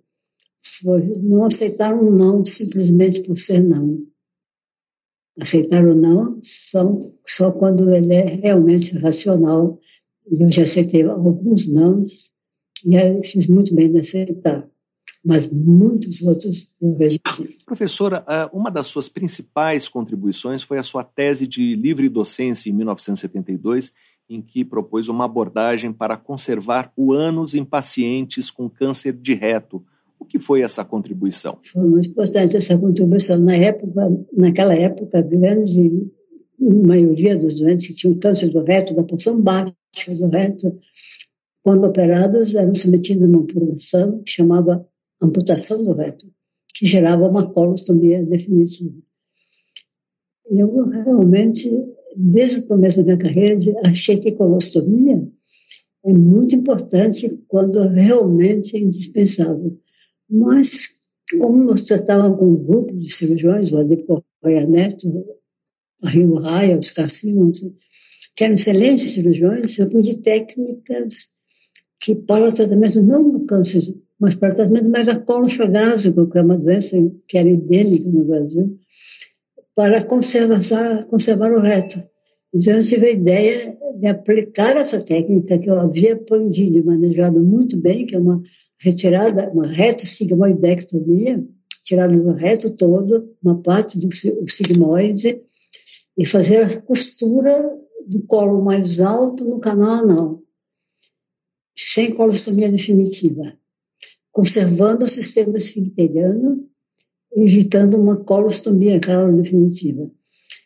foi 0.82 1.02
não 1.18 1.46
aceitar 1.46 1.94
um 1.94 2.12
não 2.12 2.46
simplesmente 2.46 3.22
por 3.24 3.38
ser 3.38 3.62
não. 3.62 4.06
Aceitar 5.40 5.84
o 5.86 5.96
não 5.96 6.40
só, 6.44 7.12
só 7.26 7.52
quando 7.52 7.94
ele 7.94 8.14
é 8.14 8.36
realmente 8.36 8.98
racional. 8.98 9.80
Eu 10.30 10.52
já 10.52 10.64
aceitei 10.64 11.04
alguns 11.04 11.68
nãos 11.68 12.34
e 12.86 12.98
aí 12.98 13.24
fiz 13.24 13.48
muito 13.48 13.74
bem 13.74 13.92
de 13.92 14.00
aceitar 14.00 14.70
mas 15.24 15.50
muitos 15.50 16.22
outros 16.22 16.70
eu 16.82 16.96
vejo. 16.96 17.20
Professora, 17.66 18.24
ah, 18.28 18.50
uma 18.54 18.72
das 18.72 18.88
suas 18.88 19.10
principais 19.10 19.90
contribuições 19.90 20.64
foi 20.64 20.78
a 20.78 20.84
sua 20.84 21.04
tese 21.04 21.46
de 21.46 21.76
livre 21.76 22.08
docência 22.08 22.70
em 22.70 22.74
1972, 22.74 23.94
em 24.30 24.42
que 24.42 24.64
propôs 24.64 25.08
uma 25.08 25.26
abordagem 25.26 25.92
para 25.92 26.16
conservar 26.16 26.94
o 26.96 27.12
ânus 27.12 27.54
em 27.54 27.66
pacientes 27.66 28.50
com 28.50 28.70
câncer 28.70 29.14
de 29.14 29.34
reto. 29.34 29.84
O 30.20 30.26
que 30.26 30.38
foi 30.38 30.62
essa 30.62 30.84
contribuição? 30.84 31.58
Foi 31.72 31.88
muito 31.88 32.10
importante 32.10 32.58
essa 32.58 32.78
contribuição. 32.78 33.40
Na 33.40 33.56
época, 33.56 34.12
naquela 34.36 34.76
época, 34.76 35.22
grande 35.22 36.08
maioria 36.60 37.38
dos 37.38 37.56
doentes 37.56 37.88
que 37.88 37.94
tinham 37.96 38.20
câncer 38.20 38.50
do 38.50 38.62
reto, 38.64 38.94
da 38.94 39.04
porção 39.04 39.42
baixa 39.42 39.74
do 40.18 40.28
reto, 40.30 40.78
quando 41.64 41.86
operados, 41.86 42.54
eram 42.56 42.74
submetidos 42.74 43.24
a 43.24 43.28
uma 43.28 43.40
operação 43.40 44.22
que 44.24 44.32
chamava 44.32 44.86
amputação 45.22 45.84
do 45.84 45.94
reto, 45.94 46.26
que 46.76 46.86
gerava 46.86 47.28
uma 47.28 47.52
colostomia 47.52 48.24
definitiva. 48.24 48.96
Eu 50.50 50.88
realmente, 50.90 51.70
desde 52.16 52.60
o 52.60 52.68
começo 52.68 52.98
da 52.98 53.04
minha 53.04 53.18
carreira, 53.18 53.58
achei 53.86 54.18
que 54.18 54.32
colostomia 54.32 55.28
é 56.06 56.14
muito 56.14 56.56
importante 56.56 57.38
quando 57.48 57.88
realmente 57.88 58.76
é 58.76 58.80
indispensável. 58.80 59.78
Mas, 60.30 60.88
como 61.40 61.64
nós 61.64 61.84
tratávamos 61.84 62.38
com 62.38 62.46
um 62.46 62.64
grupo 62.64 62.96
de 62.96 63.12
cirurgiões, 63.12 63.72
o 63.72 63.78
Adip 63.78 64.06
Correia 64.42 64.68
Neto, 64.68 65.08
a 66.04 66.10
Rio 66.10 66.36
Raia, 66.36 66.78
os 66.78 66.92
Cassimons, 66.92 67.60
que 68.36 68.44
eram 68.44 68.56
excelentes 68.56 69.14
cirurgiões, 69.14 69.78
eu 69.78 69.90
pude 69.90 70.18
técnicas 70.22 71.34
que 72.00 72.16
para 72.16 72.48
o 72.48 72.54
tratamento 72.54 73.02
não 73.02 73.30
do 73.30 73.46
câncer 73.46 73.82
mas 74.20 74.36
para 74.36 74.52
o 74.52 74.56
tratamento 74.56 74.84
do 74.84 74.90
megacolo 74.90 75.50
chagásico, 75.50 76.30
que 76.30 76.38
é 76.38 76.42
uma 76.42 76.58
doença 76.58 76.98
que 77.28 77.38
era 77.38 77.48
endêmica 77.48 78.10
no 78.10 78.26
Brasil, 78.26 78.78
para 79.74 80.04
conservar, 80.04 81.06
conservar 81.06 81.54
o 81.54 81.62
reto. 81.62 82.04
Então, 82.54 82.74
eu 82.74 82.84
tive 82.84 83.08
a 83.08 83.12
ideia 83.12 83.78
de 83.98 84.08
aplicar 84.08 84.76
essa 84.76 85.04
técnica 85.04 85.58
que 85.58 85.70
eu 85.70 85.80
havia 85.80 86.14
aprendido 86.14 86.78
e 86.78 86.84
manejado 86.84 87.40
muito 87.40 87.78
bem, 87.78 88.06
que 88.06 88.16
é 88.16 88.20
uma 88.20 88.42
retirada, 88.80 89.50
uma 89.52 89.68
reto-sigmoidectomia, 89.68 91.44
tirada 91.84 92.16
do 92.16 92.34
reto 92.34 92.76
todo, 92.76 93.36
uma 93.44 93.62
parte 93.62 94.00
do 94.00 94.10
sigmoide, 94.50 95.42
e 96.18 96.26
fazer 96.26 96.64
a 96.64 96.82
costura 96.82 97.78
do 98.08 98.22
colo 98.24 98.64
mais 98.64 99.00
alto 99.00 99.46
no 99.46 99.60
canal 99.60 100.04
anal, 100.04 100.44
sem 101.76 102.14
colostomia 102.14 102.72
definitiva 102.72 103.58
conservando 104.40 105.06
o 105.06 105.08
sistema 105.08 105.58
esfincteriano, 105.58 106.66
evitando 107.36 107.98
uma 107.98 108.16
colostomia 108.16 109.00
clara 109.00 109.32
definitiva. 109.34 110.10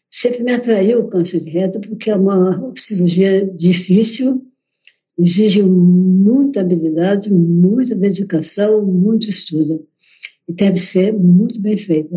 Sempre 0.10 0.44
me 0.44 0.54
atraiu 0.54 1.00
o 1.00 1.10
câncer 1.10 1.40
de 1.40 1.50
reto 1.50 1.82
porque 1.82 2.10
é 2.10 2.16
uma 2.16 2.72
cirurgia 2.78 3.46
difícil, 3.48 4.46
exige 5.18 5.62
muita 5.64 6.62
habilidade, 6.62 7.32
muita 7.32 7.96
dedicação, 7.96 8.86
muito 8.86 9.30
estudo. 9.30 9.86
E 10.48 10.54
deve 10.54 10.78
ser 10.78 11.14
muito 11.14 11.62
bem 11.62 11.78
feita. 11.78 12.16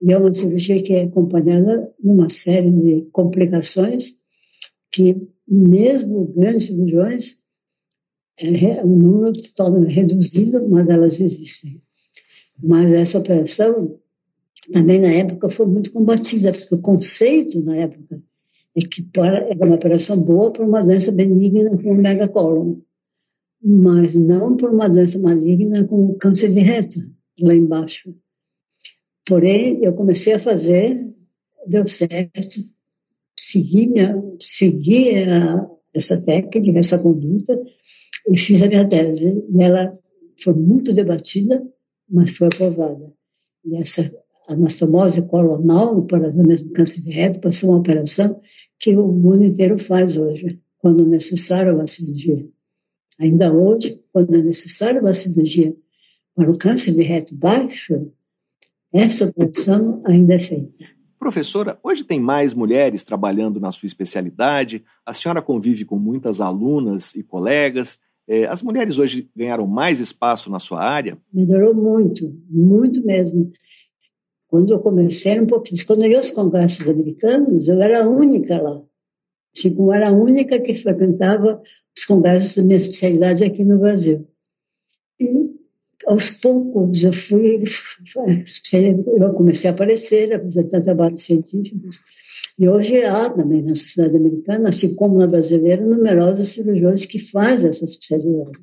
E 0.00 0.12
é 0.12 0.18
uma 0.18 0.32
cirurgia 0.32 0.82
que 0.82 0.92
é 0.92 1.02
acompanhada 1.04 1.92
de 1.98 2.08
uma 2.08 2.28
série 2.28 2.70
de 2.70 3.02
complicações 3.12 4.14
que, 4.90 5.16
mesmo 5.46 6.32
grandes 6.34 6.66
cirurgiões, 6.66 7.36
é, 8.40 8.84
o 8.84 8.86
número 8.86 9.38
está 9.38 9.68
reduzido, 9.68 10.66
mas 10.68 10.88
elas 10.88 11.20
existem. 11.20 11.82
Mas 12.62 12.92
essa 12.92 13.18
operação, 13.18 13.98
também 14.72 15.00
na 15.00 15.12
época, 15.12 15.50
foi 15.50 15.66
muito 15.66 15.92
combatida, 15.92 16.52
porque 16.52 16.74
o 16.74 16.80
conceito 16.80 17.60
na 17.64 17.76
época 17.76 18.22
é 18.78 18.88
que 18.88 19.02
para, 19.02 19.38
era 19.48 19.66
uma 19.66 19.74
operação 19.74 20.22
boa 20.22 20.52
para 20.52 20.64
uma 20.64 20.84
doença 20.84 21.10
benigna 21.10 21.76
com 21.82 21.94
megacólon, 21.94 22.76
mas 23.62 24.14
não 24.14 24.56
para 24.56 24.70
uma 24.70 24.88
doença 24.88 25.18
maligna 25.18 25.84
com 25.84 26.14
câncer 26.14 26.54
de 26.54 26.60
reto, 26.60 27.00
lá 27.40 27.54
embaixo. 27.54 28.14
Porém, 29.26 29.84
eu 29.84 29.92
comecei 29.94 30.34
a 30.34 30.40
fazer, 30.40 31.04
deu 31.66 31.86
certo, 31.88 32.60
segui, 33.36 33.88
minha, 33.88 34.22
segui 34.40 35.24
a, 35.24 35.68
essa 35.92 36.24
técnica, 36.24 36.78
essa 36.78 37.02
conduta, 37.02 37.60
e 38.28 38.38
fiz 38.38 38.62
a 38.62 38.68
minha 38.68 38.88
tese. 38.88 39.44
E 39.50 39.62
ela 39.62 39.98
foi 40.42 40.54
muito 40.54 40.94
debatida, 40.94 41.62
mas 42.08 42.30
foi 42.30 42.46
aprovada. 42.46 43.12
E 43.64 43.76
essa 43.76 44.08
anastomose 44.48 45.28
colonal, 45.28 46.02
para 46.06 46.30
o 46.30 46.46
mesmo 46.46 46.72
câncer 46.72 47.02
de 47.02 47.10
reto, 47.10 47.40
passou 47.40 47.70
uma 47.70 47.78
operação 47.78 48.40
que 48.78 48.96
o 48.96 49.08
mundo 49.08 49.44
inteiro 49.44 49.78
faz 49.78 50.16
hoje, 50.16 50.60
quando 50.78 51.06
necessário 51.06 51.74
uma 51.74 51.86
cirurgia. 51.86 52.46
Ainda 53.18 53.52
hoje, 53.52 54.00
quando 54.12 54.34
é 54.34 54.42
necessário 54.42 55.00
uma 55.00 55.12
cirurgia 55.12 55.74
para 56.34 56.50
o 56.50 56.56
câncer 56.56 56.94
de 56.94 57.02
reto 57.02 57.36
baixo, 57.36 58.12
essa 58.92 59.26
operação 59.26 60.02
ainda 60.06 60.34
é 60.34 60.38
feita. 60.38 60.84
Professora, 61.18 61.78
hoje 61.82 62.04
tem 62.04 62.20
mais 62.20 62.54
mulheres 62.54 63.02
trabalhando 63.02 63.58
na 63.58 63.72
sua 63.72 63.86
especialidade, 63.86 64.84
a 65.04 65.12
senhora 65.12 65.42
convive 65.42 65.84
com 65.84 65.98
muitas 65.98 66.40
alunas 66.40 67.14
e 67.14 67.24
colegas. 67.24 68.00
É, 68.26 68.46
as 68.46 68.62
mulheres 68.62 68.98
hoje 68.98 69.28
ganharam 69.34 69.66
mais 69.66 69.98
espaço 69.98 70.48
na 70.50 70.60
sua 70.60 70.80
área? 70.80 71.18
Melhorou 71.32 71.74
muito, 71.74 72.32
muito 72.48 73.04
mesmo. 73.04 73.50
Quando 74.48 74.72
eu 74.72 74.80
comecei, 74.80 75.38
um 75.38 75.46
pouquinho. 75.46 75.86
Quando 75.86 76.04
eu 76.04 76.10
ia 76.10 76.16
aos 76.16 76.30
congressos 76.30 76.88
americanos, 76.88 77.68
eu 77.68 77.80
era 77.80 78.02
a 78.02 78.08
única 78.08 78.60
lá. 78.60 78.82
Tipo, 79.54 79.88
eu 79.88 79.92
era 79.92 80.08
a 80.08 80.12
única 80.12 80.58
que 80.60 80.74
frequentava 80.74 81.62
os 81.96 82.04
congressos 82.04 82.56
da 82.56 82.62
minha 82.62 82.76
especialidade 82.76 83.44
aqui 83.44 83.64
no 83.64 83.78
Brasil. 83.78 84.26
E 85.20 85.48
aos 86.06 86.30
poucos 86.30 87.04
eu 87.04 87.12
fui, 87.12 87.62
eu 89.20 89.34
comecei 89.34 89.68
a 89.68 89.74
aparecer, 89.74 90.32
a 90.32 90.40
fazer 90.40 90.64
trabalhos 90.64 91.22
científicos. 91.22 92.00
E 92.58 92.68
hoje 92.68 93.04
há 93.04 93.28
também 93.30 93.62
na 93.62 93.74
sociedade 93.74 94.16
americana, 94.16 94.70
assim 94.70 94.94
como 94.94 95.18
na 95.18 95.26
brasileira, 95.26 95.84
numerosos 95.84 96.48
cirurgiões 96.48 97.04
que 97.04 97.18
fazem 97.18 97.68
essa 97.68 97.84
especialidade. 97.84 98.58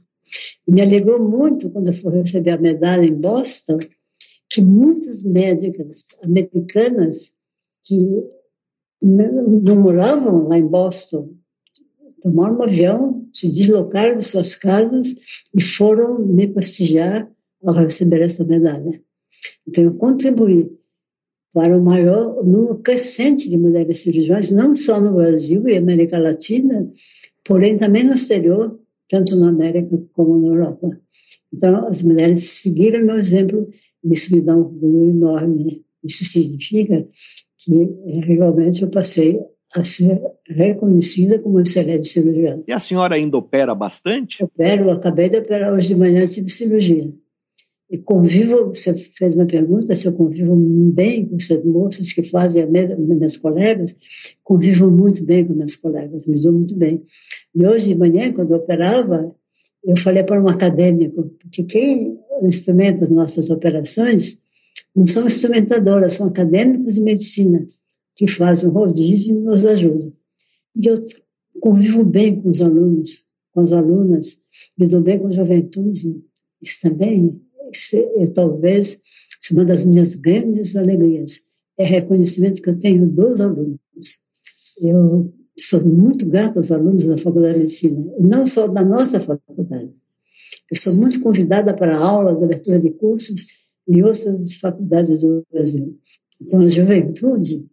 E 0.67 0.71
me 0.71 0.81
alegrou 0.81 1.19
muito 1.19 1.69
quando 1.69 1.87
eu 1.87 1.93
fui 1.93 2.11
receber 2.17 2.51
a 2.51 2.57
medalha 2.57 3.05
em 3.05 3.13
Boston, 3.13 3.77
que 4.55 4.61
muitas 4.61 5.21
médicas 5.21 6.05
americanas 6.23 7.29
que 7.83 7.99
não 9.01 9.75
moravam 9.75 10.47
lá 10.47 10.57
em 10.57 10.65
Boston, 10.65 11.35
tomaram 12.21 12.57
um 12.57 12.63
avião, 12.63 13.27
se 13.33 13.49
deslocaram 13.49 14.17
de 14.17 14.23
suas 14.23 14.55
casas 14.55 15.13
e 15.53 15.61
foram 15.61 16.19
me 16.19 16.47
prestigiar 16.47 17.29
ao 17.65 17.73
receber 17.73 18.21
essa 18.21 18.45
medalha. 18.45 19.01
Então, 19.67 19.83
eu 19.83 19.93
contribuí 19.95 20.71
para 21.53 21.77
o 21.77 21.83
maior 21.83 22.41
número 22.45 22.77
crescente 22.77 23.49
de 23.49 23.57
mulheres 23.57 23.99
cirurgiões, 23.99 24.51
não 24.51 24.73
só 24.73 25.01
no 25.01 25.15
Brasil 25.15 25.67
e 25.67 25.75
América 25.75 26.17
Latina, 26.17 26.89
porém 27.43 27.77
também 27.77 28.05
no 28.05 28.13
exterior, 28.13 28.79
tanto 29.09 29.35
na 29.35 29.49
América 29.49 30.01
como 30.13 30.39
na 30.39 30.47
Europa. 30.47 30.97
Então, 31.53 31.87
as 31.87 32.01
mulheres 32.01 32.61
seguiram 32.61 33.05
meu 33.05 33.17
exemplo 33.17 33.69
isso 34.13 34.35
me 34.35 34.41
dá 34.41 34.55
um 34.55 34.61
orgulho 34.61 35.09
enorme. 35.09 35.83
Isso 36.03 36.23
significa 36.25 37.07
que 37.57 37.73
eh, 37.73 38.19
realmente 38.25 38.83
eu 38.83 38.89
passei 38.89 39.39
a 39.73 39.83
ser 39.83 40.21
reconhecida 40.47 41.39
como 41.39 41.59
excelente 41.59 42.07
cirurgiã. 42.07 42.61
E 42.67 42.71
a 42.71 42.79
senhora 42.79 43.15
ainda 43.15 43.37
opera 43.37 43.75
bastante? 43.75 44.43
Opero, 44.43 44.91
acabei 44.91 45.29
de 45.29 45.37
operar 45.37 45.73
hoje 45.73 45.89
de 45.89 45.95
manhã, 45.95 46.25
tive 46.27 46.49
cirurgia. 46.49 47.11
E 47.89 47.97
convivo, 47.99 48.69
você 48.69 48.97
fez 48.97 49.35
uma 49.35 49.45
pergunta 49.45 49.95
se 49.95 50.07
eu 50.07 50.13
convivo 50.13 50.55
bem 50.55 51.27
com 51.27 51.35
essas 51.35 51.63
moças 51.63 52.11
que 52.11 52.23
fazem 52.29 52.63
a 52.63 52.67
mesma, 52.67 52.95
minhas 52.95 53.37
colegas, 53.37 53.95
convivo 54.43 54.89
muito 54.89 55.23
bem 55.23 55.45
com 55.45 55.53
minhas 55.53 55.75
colegas, 55.75 56.25
me 56.25 56.41
dou 56.41 56.51
muito 56.51 56.75
bem. 56.75 57.03
E 57.53 57.65
hoje 57.65 57.89
de 57.89 57.95
manhã, 57.95 58.33
quando 58.33 58.51
eu 58.51 58.57
operava, 58.57 59.35
eu 59.85 59.97
falei 59.97 60.23
para 60.23 60.41
um 60.41 60.47
acadêmico, 60.47 61.23
porque 61.39 61.63
quem 61.63 62.19
instrumenta 62.43 63.05
as 63.05 63.11
nossas 63.11 63.49
operações 63.49 64.37
não 64.95 65.05
são 65.05 65.27
instrumentadoras, 65.27 66.13
são 66.13 66.27
acadêmicos 66.27 66.95
de 66.95 67.01
medicina, 67.01 67.67
que 68.15 68.27
fazem 68.27 68.69
o 68.69 68.71
rodízio 68.71 69.35
e 69.35 69.39
nos 69.39 69.65
ajudam. 69.65 70.11
E 70.75 70.87
eu 70.87 70.95
convivo 71.59 72.03
bem 72.03 72.41
com 72.41 72.49
os 72.49 72.61
alunos, 72.61 73.25
com 73.53 73.61
as 73.61 73.71
alunas, 73.71 74.37
me 74.77 74.87
dou 74.87 75.01
bem 75.01 75.19
com 75.19 75.27
a 75.27 75.33
juventude. 75.33 76.23
Isso 76.61 76.81
também, 76.81 77.41
isso 77.71 77.95
é, 77.95 78.25
talvez, 78.33 79.01
uma 79.51 79.65
das 79.65 79.85
minhas 79.85 80.15
grandes 80.15 80.75
alegrias. 80.75 81.43
É 81.77 81.85
reconhecimento 81.85 82.61
que 82.61 82.69
eu 82.69 82.79
tenho 82.79 83.07
dos 83.07 83.39
alunos. 83.39 83.79
Eu 84.81 85.33
sou 85.57 85.83
muito 85.83 86.25
grata 86.25 86.59
aos 86.59 86.71
alunos 86.71 87.03
da 87.03 87.17
Faculdade 87.17 87.53
de 87.53 87.59
Medicina, 87.59 88.13
e 88.19 88.23
não 88.23 88.45
só 88.45 88.67
da 88.67 88.83
nossa 88.83 89.19
faculdade. 89.19 89.93
Eu 90.71 90.77
sou 90.77 90.95
muito 90.95 91.21
convidada 91.21 91.73
para 91.73 91.97
aulas, 91.97 92.41
abertura 92.41 92.79
de 92.79 92.91
cursos 92.91 93.45
em 93.87 94.03
outras 94.03 94.55
faculdades 94.55 95.21
do 95.21 95.45
Brasil. 95.51 95.97
Então, 96.41 96.59
a 96.61 96.67
juventude, 96.67 97.65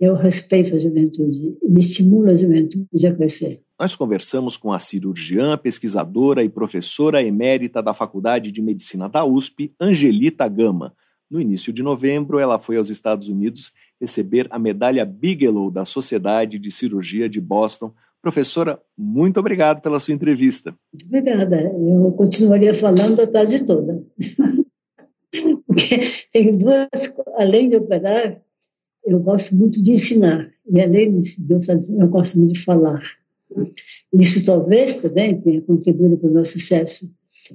eu 0.00 0.14
respeito 0.14 0.74
a 0.74 0.78
juventude, 0.78 1.56
me 1.62 1.80
estimula 1.80 2.32
a 2.32 2.36
juventude 2.36 3.06
a 3.06 3.14
crescer. 3.14 3.62
Nós 3.78 3.94
conversamos 3.94 4.56
com 4.56 4.72
a 4.72 4.78
cirurgiã, 4.78 5.56
pesquisadora 5.56 6.42
e 6.42 6.48
professora 6.48 7.22
emérita 7.22 7.82
da 7.82 7.94
Faculdade 7.94 8.50
de 8.50 8.60
Medicina 8.60 9.08
da 9.08 9.24
USP, 9.24 9.72
Angelita 9.80 10.48
Gama. 10.48 10.94
No 11.30 11.40
início 11.40 11.72
de 11.72 11.82
novembro, 11.82 12.38
ela 12.38 12.58
foi 12.58 12.76
aos 12.76 12.88
Estados 12.88 13.28
Unidos 13.28 13.72
receber 14.00 14.46
a 14.50 14.58
medalha 14.58 15.04
Bigelow 15.04 15.70
da 15.70 15.84
Sociedade 15.84 16.58
de 16.58 16.70
Cirurgia 16.70 17.28
de 17.28 17.40
Boston. 17.40 17.92
Professora, 18.22 18.80
muito 18.96 19.38
obrigado 19.38 19.82
pela 19.82 20.00
sua 20.00 20.14
entrevista. 20.14 20.74
Muito 20.92 21.06
obrigada. 21.06 21.60
Eu 21.60 22.12
continuaria 22.16 22.74
falando 22.74 23.20
a 23.20 23.26
tarde 23.26 23.64
toda. 23.64 24.02
Porque 25.66 26.00
tem 26.32 26.56
duas, 26.56 26.88
além 27.36 27.68
de 27.68 27.76
operar, 27.76 28.40
eu 29.04 29.20
gosto 29.20 29.54
muito 29.54 29.82
de 29.82 29.92
ensinar. 29.92 30.50
E 30.70 30.80
além 30.80 31.20
disso, 31.20 31.42
eu 31.98 32.08
gosto 32.08 32.38
muito 32.38 32.54
de 32.54 32.64
falar. 32.64 33.02
Isso 34.12 34.44
talvez 34.44 34.96
também 34.96 35.40
tenha 35.40 35.60
contribuído 35.60 36.16
para 36.16 36.30
o 36.30 36.32
meu 36.32 36.44
sucesso. 36.44 37.10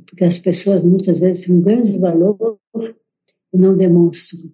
Porque 0.08 0.24
as 0.24 0.40
pessoas 0.40 0.84
muitas 0.84 1.20
vezes 1.20 1.46
têm 1.46 1.56
um 1.56 1.62
grande 1.62 1.98
valor 1.98 2.58
e 3.54 3.58
não 3.58 3.78
demonstram. 3.78 4.52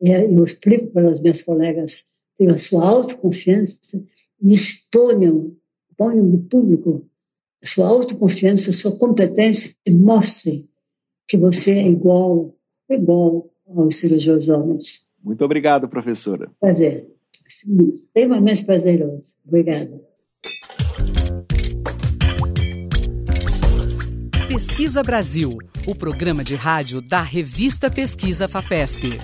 Eu 0.00 0.44
explico 0.44 0.88
para 0.88 1.10
as 1.10 1.20
minhas 1.20 1.42
colegas, 1.42 2.04
tenham 2.36 2.54
a 2.54 2.58
sua 2.58 2.86
autoconfiança 2.86 4.02
e 4.40 4.52
exponham, 4.52 5.56
ponham 5.96 6.30
de 6.30 6.38
público 6.38 7.06
a 7.62 7.66
sua 7.66 7.86
autoconfiança, 7.86 8.70
a 8.70 8.72
sua 8.72 8.98
competência 8.98 9.74
e 9.86 9.92
mostrem 9.92 10.68
que 11.28 11.36
você 11.36 11.72
é 11.72 11.88
igual, 11.88 12.56
igual 12.88 13.50
aos 13.66 14.00
cirurgiões 14.00 14.48
homens. 14.48 15.10
Muito 15.22 15.44
obrigado, 15.44 15.88
professora. 15.88 16.50
Prazer. 16.58 17.06
Extremamente 17.46 18.64
prazeroso. 18.64 19.34
Obrigada. 19.46 20.00
Pesquisa 24.48 25.02
Brasil, 25.02 25.56
o 25.90 25.94
programa 25.94 26.44
de 26.44 26.54
rádio 26.54 27.00
da 27.00 27.20
revista 27.20 27.90
Pesquisa 27.90 28.46
FAPESP. 28.46 29.18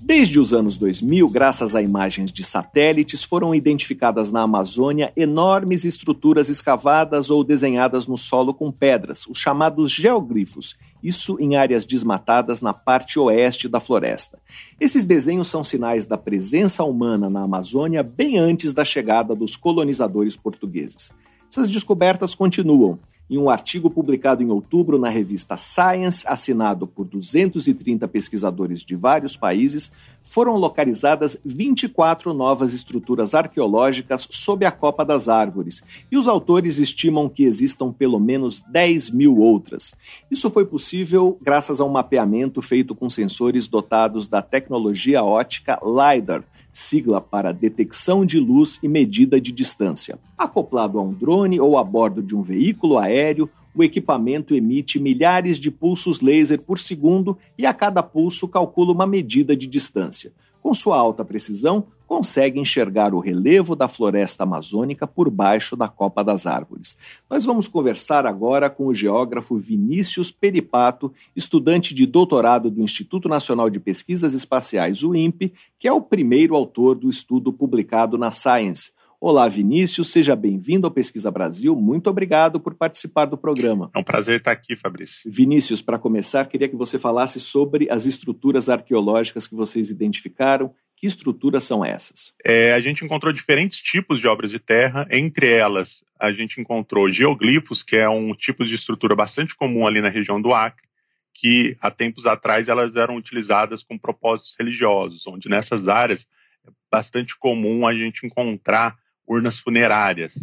Desde 0.00 0.40
os 0.40 0.54
anos 0.54 0.78
2000, 0.78 1.28
graças 1.28 1.74
a 1.74 1.82
imagens 1.82 2.32
de 2.32 2.42
satélites, 2.42 3.22
foram 3.22 3.54
identificadas 3.54 4.32
na 4.32 4.40
Amazônia 4.40 5.12
enormes 5.14 5.84
estruturas 5.84 6.48
escavadas 6.48 7.28
ou 7.28 7.44
desenhadas 7.44 8.06
no 8.06 8.16
solo 8.16 8.54
com 8.54 8.72
pedras, 8.72 9.26
os 9.26 9.36
chamados 9.36 9.90
geogrifos, 9.90 10.78
isso 11.02 11.36
em 11.38 11.56
áreas 11.56 11.84
desmatadas 11.84 12.62
na 12.62 12.72
parte 12.72 13.18
oeste 13.18 13.68
da 13.68 13.80
floresta. 13.80 14.38
Esses 14.80 15.04
desenhos 15.04 15.48
são 15.48 15.62
sinais 15.62 16.06
da 16.06 16.16
presença 16.16 16.82
humana 16.84 17.28
na 17.28 17.42
Amazônia 17.42 18.02
bem 18.02 18.38
antes 18.38 18.72
da 18.72 18.84
chegada 18.84 19.34
dos 19.34 19.56
colonizadores 19.56 20.36
portugueses. 20.36 21.12
Essas 21.50 21.68
descobertas 21.68 22.34
continuam 22.34 22.98
em 23.28 23.38
um 23.38 23.48
artigo 23.48 23.90
publicado 23.90 24.42
em 24.42 24.50
outubro 24.50 24.98
na 24.98 25.08
revista 25.08 25.56
Science, 25.56 26.26
assinado 26.28 26.86
por 26.86 27.06
230 27.06 28.06
pesquisadores 28.08 28.84
de 28.84 28.94
vários 28.94 29.36
países, 29.36 29.92
foram 30.24 30.56
localizadas 30.56 31.38
24 31.44 32.32
novas 32.32 32.72
estruturas 32.72 33.34
arqueológicas 33.34 34.26
sob 34.30 34.64
a 34.64 34.70
copa 34.70 35.04
das 35.04 35.28
árvores, 35.28 35.84
e 36.10 36.16
os 36.16 36.26
autores 36.26 36.80
estimam 36.80 37.28
que 37.28 37.44
existam 37.44 37.92
pelo 37.92 38.18
menos 38.18 38.60
10 38.60 39.10
mil 39.10 39.38
outras. 39.38 39.94
Isso 40.30 40.50
foi 40.50 40.64
possível 40.64 41.38
graças 41.42 41.80
a 41.80 41.84
um 41.84 41.90
mapeamento 41.90 42.62
feito 42.62 42.94
com 42.94 43.08
sensores 43.08 43.68
dotados 43.68 44.26
da 44.26 44.40
tecnologia 44.40 45.22
ótica 45.22 45.78
LIDAR, 45.84 46.42
sigla 46.72 47.20
para 47.20 47.52
detecção 47.52 48.26
de 48.26 48.40
luz 48.40 48.80
e 48.82 48.88
medida 48.88 49.40
de 49.40 49.52
distância. 49.52 50.18
Acoplado 50.36 50.98
a 50.98 51.02
um 51.02 51.12
drone 51.12 51.60
ou 51.60 51.78
a 51.78 51.84
bordo 51.84 52.20
de 52.20 52.34
um 52.34 52.42
veículo 52.42 52.98
aéreo, 52.98 53.48
o 53.74 53.82
equipamento 53.82 54.54
emite 54.54 54.98
milhares 54.98 55.58
de 55.58 55.70
pulsos 55.70 56.20
laser 56.20 56.60
por 56.60 56.78
segundo 56.78 57.36
e 57.58 57.66
a 57.66 57.74
cada 57.74 58.02
pulso 58.02 58.46
calcula 58.48 58.92
uma 58.92 59.06
medida 59.06 59.56
de 59.56 59.66
distância. 59.66 60.32
Com 60.62 60.72
sua 60.72 60.96
alta 60.96 61.24
precisão, 61.24 61.88
consegue 62.06 62.60
enxergar 62.60 63.12
o 63.12 63.18
relevo 63.18 63.74
da 63.76 63.88
floresta 63.88 64.44
amazônica 64.44 65.06
por 65.06 65.28
baixo 65.28 65.76
da 65.76 65.88
copa 65.88 66.22
das 66.22 66.46
árvores. 66.46 66.96
Nós 67.28 67.44
vamos 67.44 67.68
conversar 67.68 68.24
agora 68.24 68.70
com 68.70 68.86
o 68.86 68.94
geógrafo 68.94 69.58
Vinícius 69.58 70.30
Peripato, 70.30 71.12
estudante 71.34 71.94
de 71.94 72.06
doutorado 72.06 72.70
do 72.70 72.82
Instituto 72.82 73.28
Nacional 73.28 73.68
de 73.68 73.80
Pesquisas 73.80 74.32
Espaciais, 74.32 75.02
o 75.02 75.14
INPE, 75.14 75.52
que 75.78 75.88
é 75.88 75.92
o 75.92 76.00
primeiro 76.00 76.54
autor 76.54 76.94
do 76.94 77.10
estudo 77.10 77.52
publicado 77.52 78.16
na 78.16 78.30
Science. 78.30 78.92
Olá, 79.26 79.48
Vinícius, 79.48 80.12
seja 80.12 80.36
bem-vindo 80.36 80.86
ao 80.86 80.92
Pesquisa 80.92 81.30
Brasil. 81.30 81.74
Muito 81.74 82.10
obrigado 82.10 82.60
por 82.60 82.74
participar 82.74 83.24
do 83.24 83.38
programa. 83.38 83.90
É 83.94 83.98
um 83.98 84.04
prazer 84.04 84.36
estar 84.36 84.52
aqui, 84.52 84.76
Fabrício. 84.76 85.22
Vinícius, 85.24 85.80
para 85.80 85.98
começar, 85.98 86.44
queria 86.44 86.68
que 86.68 86.76
você 86.76 86.98
falasse 86.98 87.40
sobre 87.40 87.90
as 87.90 88.04
estruturas 88.04 88.68
arqueológicas 88.68 89.46
que 89.46 89.54
vocês 89.54 89.88
identificaram 89.88 90.74
que 90.94 91.06
estruturas 91.06 91.64
são 91.64 91.82
essas? 91.82 92.34
É, 92.44 92.74
a 92.74 92.80
gente 92.82 93.02
encontrou 93.02 93.32
diferentes 93.32 93.78
tipos 93.78 94.20
de 94.20 94.28
obras 94.28 94.50
de 94.50 94.58
terra, 94.58 95.08
entre 95.10 95.50
elas 95.50 96.04
a 96.20 96.30
gente 96.30 96.60
encontrou 96.60 97.10
geoglifos, 97.10 97.82
que 97.82 97.96
é 97.96 98.06
um 98.06 98.34
tipo 98.34 98.62
de 98.62 98.74
estrutura 98.74 99.16
bastante 99.16 99.56
comum 99.56 99.86
ali 99.86 100.02
na 100.02 100.10
região 100.10 100.38
do 100.38 100.52
Acre, 100.52 100.86
que 101.32 101.78
há 101.80 101.90
tempos 101.90 102.26
atrás 102.26 102.68
elas 102.68 102.94
eram 102.94 103.16
utilizadas 103.16 103.82
com 103.82 103.96
propósitos 103.96 104.54
religiosos, 104.58 105.26
onde 105.26 105.48
nessas 105.48 105.88
áreas 105.88 106.26
é 106.66 106.70
bastante 106.92 107.34
comum 107.38 107.86
a 107.86 107.94
gente 107.94 108.26
encontrar 108.26 109.02
urnas 109.26 109.58
funerárias. 109.60 110.34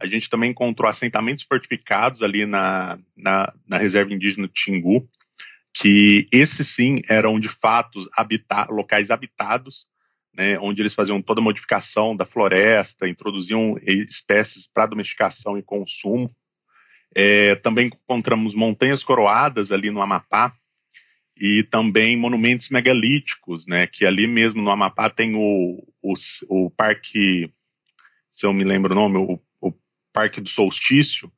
A 0.00 0.06
gente 0.06 0.30
também 0.30 0.50
encontrou 0.50 0.88
assentamentos 0.88 1.44
fortificados 1.44 2.22
ali 2.22 2.46
na, 2.46 2.98
na, 3.16 3.52
na 3.68 3.78
reserva 3.78 4.12
indígena 4.12 4.46
do 4.46 4.52
Xingu, 4.56 5.08
que 5.74 6.26
esses 6.32 6.74
sim 6.74 7.02
eram 7.08 7.38
de 7.38 7.48
fato 7.60 8.08
habita 8.16 8.66
locais 8.70 9.10
habitados 9.10 9.86
né, 10.34 10.58
onde 10.58 10.80
eles 10.80 10.94
faziam 10.94 11.20
toda 11.20 11.40
a 11.40 11.44
modificação 11.44 12.16
da 12.16 12.24
floresta, 12.24 13.08
introduziam 13.08 13.76
espécies 13.84 14.66
para 14.72 14.86
domesticação 14.86 15.58
e 15.58 15.62
consumo. 15.62 16.30
É, 17.14 17.56
também 17.56 17.88
encontramos 17.88 18.54
montanhas 18.54 19.02
coroadas 19.02 19.72
ali 19.72 19.90
no 19.90 20.00
Amapá 20.00 20.54
e 21.36 21.66
também 21.70 22.16
monumentos 22.16 22.68
megalíticos, 22.68 23.66
né, 23.66 23.86
que 23.86 24.06
ali 24.06 24.26
mesmo 24.26 24.62
no 24.62 24.70
Amapá 24.70 25.10
tem 25.10 25.34
o, 25.34 25.82
o, 26.02 26.14
o 26.48 26.70
parque, 26.70 27.50
se 28.40 28.46
eu 28.46 28.54
me 28.54 28.64
lembro 28.64 28.92
o 28.92 28.96
nome, 28.96 29.18
o, 29.18 29.38
o 29.60 29.72
Parque 30.14 30.40
do 30.40 30.48
Solstício, 30.48 31.30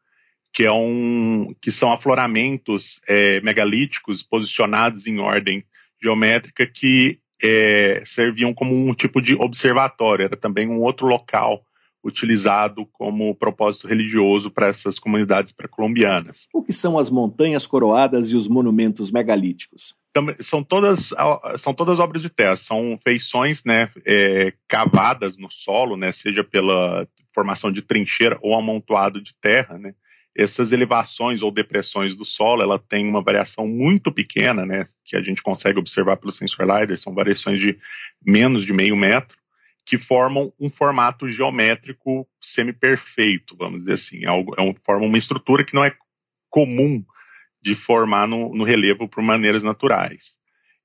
que 0.53 0.63
é 0.63 0.73
um 0.73 1.53
que 1.61 1.73
são 1.73 1.93
afloramentos 1.93 3.01
é, 3.09 3.41
megalíticos 3.41 4.23
posicionados 4.23 5.07
em 5.09 5.19
ordem 5.19 5.65
geométrica 6.01 6.65
que 6.65 7.19
é, 7.43 8.05
serviam 8.07 8.55
como 8.55 8.73
um 8.73 8.95
tipo 8.95 9.21
de 9.21 9.35
observatório, 9.35 10.27
era 10.27 10.37
também 10.37 10.69
um 10.69 10.79
outro 10.79 11.07
local 11.07 11.65
utilizado 12.05 12.85
como 12.93 13.35
propósito 13.35 13.87
religioso 13.87 14.51
para 14.51 14.69
essas 14.69 14.99
comunidades 14.99 15.53
pré-colombianas. 15.53 16.49
O 16.53 16.63
que 16.63 16.73
são 16.73 16.99
as 16.99 17.09
montanhas 17.09 17.67
coroadas 17.67 18.33
e 18.33 18.37
os 18.37 18.49
monumentos 18.49 19.11
megalíticos? 19.11 19.95
Também, 20.13 20.37
são 20.41 20.63
todas 20.63 21.11
são 21.59 21.73
todas 21.73 21.99
obras 21.99 22.21
de 22.21 22.29
terra, 22.29 22.57
são 22.57 22.99
feições 23.03 23.63
né, 23.65 23.91
é, 24.05 24.53
cavadas 24.69 25.37
no 25.39 25.51
solo, 25.51 25.97
né, 25.97 26.13
seja 26.13 26.45
pela 26.45 27.07
formação 27.35 27.73
de 27.73 27.81
trincheira 27.81 28.39
ou 28.43 28.55
amontoado 28.55 29.23
de 29.23 29.33
terra, 29.41 29.79
né, 29.79 29.95
essas 30.37 30.73
elevações 30.73 31.43
ou 31.43 31.51
depressões 31.51 32.17
do 32.17 32.25
solo, 32.25 32.63
ela 32.63 32.79
tem 32.79 33.07
uma 33.07 33.23
variação 33.23 33.67
muito 33.67 34.11
pequena, 34.11 34.67
né, 34.67 34.85
que 35.05 35.17
a 35.17 35.23
gente 35.23 35.43
consegue 35.43 35.79
observar 35.79 36.17
pelo 36.17 36.33
sensor 36.33 36.67
LiDAR, 36.67 36.99
são 36.99 37.15
variações 37.15 37.61
de 37.61 37.79
menos 38.25 38.65
de 38.65 38.73
meio 38.73 38.97
metro, 38.97 39.37
que 39.85 39.99
formam 39.99 40.53
um 40.59 40.71
formato 40.71 41.29
geométrico 41.31 42.27
semi-perfeito, 42.41 43.57
vamos 43.57 43.81
dizer 43.81 43.95
assim. 43.95 44.25
É, 44.25 44.29
é 44.29 44.63
um, 44.63 44.75
forma 44.85 45.07
uma 45.07 45.19
estrutura 45.19 45.65
que 45.65 45.75
não 45.75 45.85
é 45.85 45.95
comum 46.49 47.05
de 47.63 47.75
formar 47.75 48.27
no, 48.27 48.55
no 48.55 48.65
relevo 48.65 49.09
por 49.09 49.23
maneiras 49.23 49.63
naturais. 49.63 50.37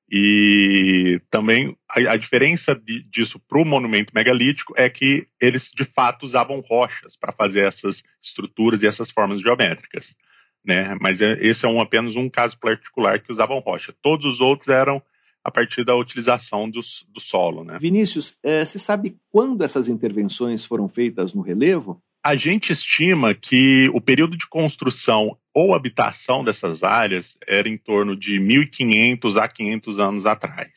E 0.09 1.19
também 1.29 1.75
a, 1.89 2.13
a 2.13 2.17
diferença 2.17 2.73
de, 2.73 3.03
disso 3.09 3.39
para 3.47 3.61
o 3.61 3.65
monumento 3.65 4.13
megalítico 4.15 4.73
é 4.77 4.89
que 4.89 5.27
eles 5.39 5.69
de 5.75 5.83
fato 5.83 6.25
usavam 6.25 6.61
rochas 6.61 7.17
para 7.17 7.33
fazer 7.33 7.65
essas 7.65 8.03
estruturas 8.23 8.81
e 8.81 8.87
essas 8.87 9.11
formas 9.11 9.41
geométricas. 9.41 10.15
Né? 10.65 10.95
Mas 11.01 11.21
é, 11.21 11.37
esse 11.41 11.65
é 11.65 11.69
um, 11.69 11.81
apenas 11.81 12.15
um 12.15 12.29
caso 12.29 12.57
particular 12.57 13.19
que 13.19 13.31
usavam 13.31 13.59
rocha. 13.59 13.93
Todos 14.01 14.25
os 14.25 14.39
outros 14.39 14.69
eram 14.69 15.01
a 15.47 15.51
partir 15.51 15.85
da 15.85 15.95
utilização 15.95 16.69
do, 16.69 16.81
do 17.07 17.21
solo. 17.21 17.63
Né? 17.63 17.77
Vinícius, 17.79 18.37
é, 18.43 18.65
se 18.65 18.77
sabe 18.77 19.15
quando 19.31 19.63
essas 19.63 19.87
intervenções 19.87 20.65
foram 20.65 20.89
feitas 20.89 21.33
no 21.33 21.41
relevo? 21.41 22.01
A 22.21 22.35
gente 22.35 22.73
estima 22.73 23.33
que 23.33 23.89
o 23.93 24.01
período 24.01 24.35
de 24.35 24.45
construção 24.49 25.37
ou 25.53 25.73
habitação 25.73 26.43
dessas 26.43 26.83
áreas 26.83 27.37
era 27.47 27.69
em 27.69 27.77
torno 27.77 28.13
de 28.13 28.37
1.500 28.37 29.41
a 29.41 29.47
500 29.47 29.99
anos 29.99 30.25
atrás. 30.25 30.69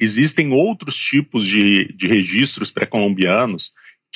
Existem 0.00 0.52
outros 0.52 0.96
tipos 0.96 1.44
de, 1.44 1.92
de 1.94 2.08
registros 2.08 2.70
pré-colombianos 2.70 3.72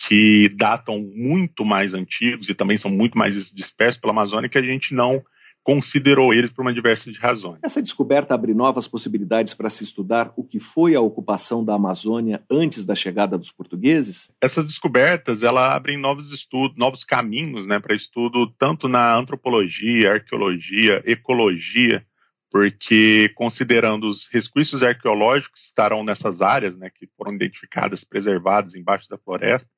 que 0.09 0.48
datam 0.57 1.00
muito 1.00 1.66
mais 1.66 1.92
antigos 1.92 2.48
e 2.48 2.55
também 2.55 2.78
são 2.78 2.90
muito 2.90 3.18
mais 3.18 3.52
dispersos 3.52 4.00
pela 4.00 4.14
Amazônia 4.14 4.48
que 4.48 4.57
a 4.57 4.62
gente 4.62 4.94
não 4.94 5.22
considerou 5.62 6.35
eles 6.35 6.51
por 6.51 6.62
uma 6.62 6.75
diversidade 6.75 7.16
de 7.16 7.22
razões. 7.22 7.61
Essa 7.62 7.81
descoberta 7.81 8.35
abre 8.35 8.53
novas 8.53 8.88
possibilidades 8.88 9.55
para 9.55 9.70
se 9.70 9.85
estudar 9.85 10.33
o 10.37 10.42
que 10.42 10.59
foi 10.59 10.94
a 10.94 11.01
ocupação 11.01 11.64
da 11.64 11.75
Amazônia 11.75 12.42
antes 12.51 12.85
da 12.85 12.94
chegada 12.94 13.38
dos 13.38 13.53
portugueses? 13.53 14.35
Essas 14.40 14.66
descobertas 14.66 15.42
ela 15.42 15.75
abrem 15.75 15.96
novos 15.96 16.33
estudos, 16.33 16.77
novos 16.77 17.05
caminhos 17.05 17.66
né, 17.66 17.79
para 17.79 17.94
estudo 17.94 18.51
tanto 18.59 18.88
na 18.88 19.16
antropologia, 19.16 20.14
arqueologia, 20.14 21.03
ecologia, 21.07 22.05
porque 22.51 23.31
considerando 23.35 24.09
os 24.09 24.27
resquícios 24.31 24.83
arqueológicos 24.83 25.62
que 25.62 25.68
estarão 25.68 26.03
nessas 26.03 26.42
áreas, 26.42 26.77
né, 26.77 26.90
que 26.90 27.09
foram 27.16 27.35
identificadas, 27.35 28.05
preservadas 28.05 28.75
embaixo 28.75 29.09
da 29.09 29.16
floresta, 29.16 29.68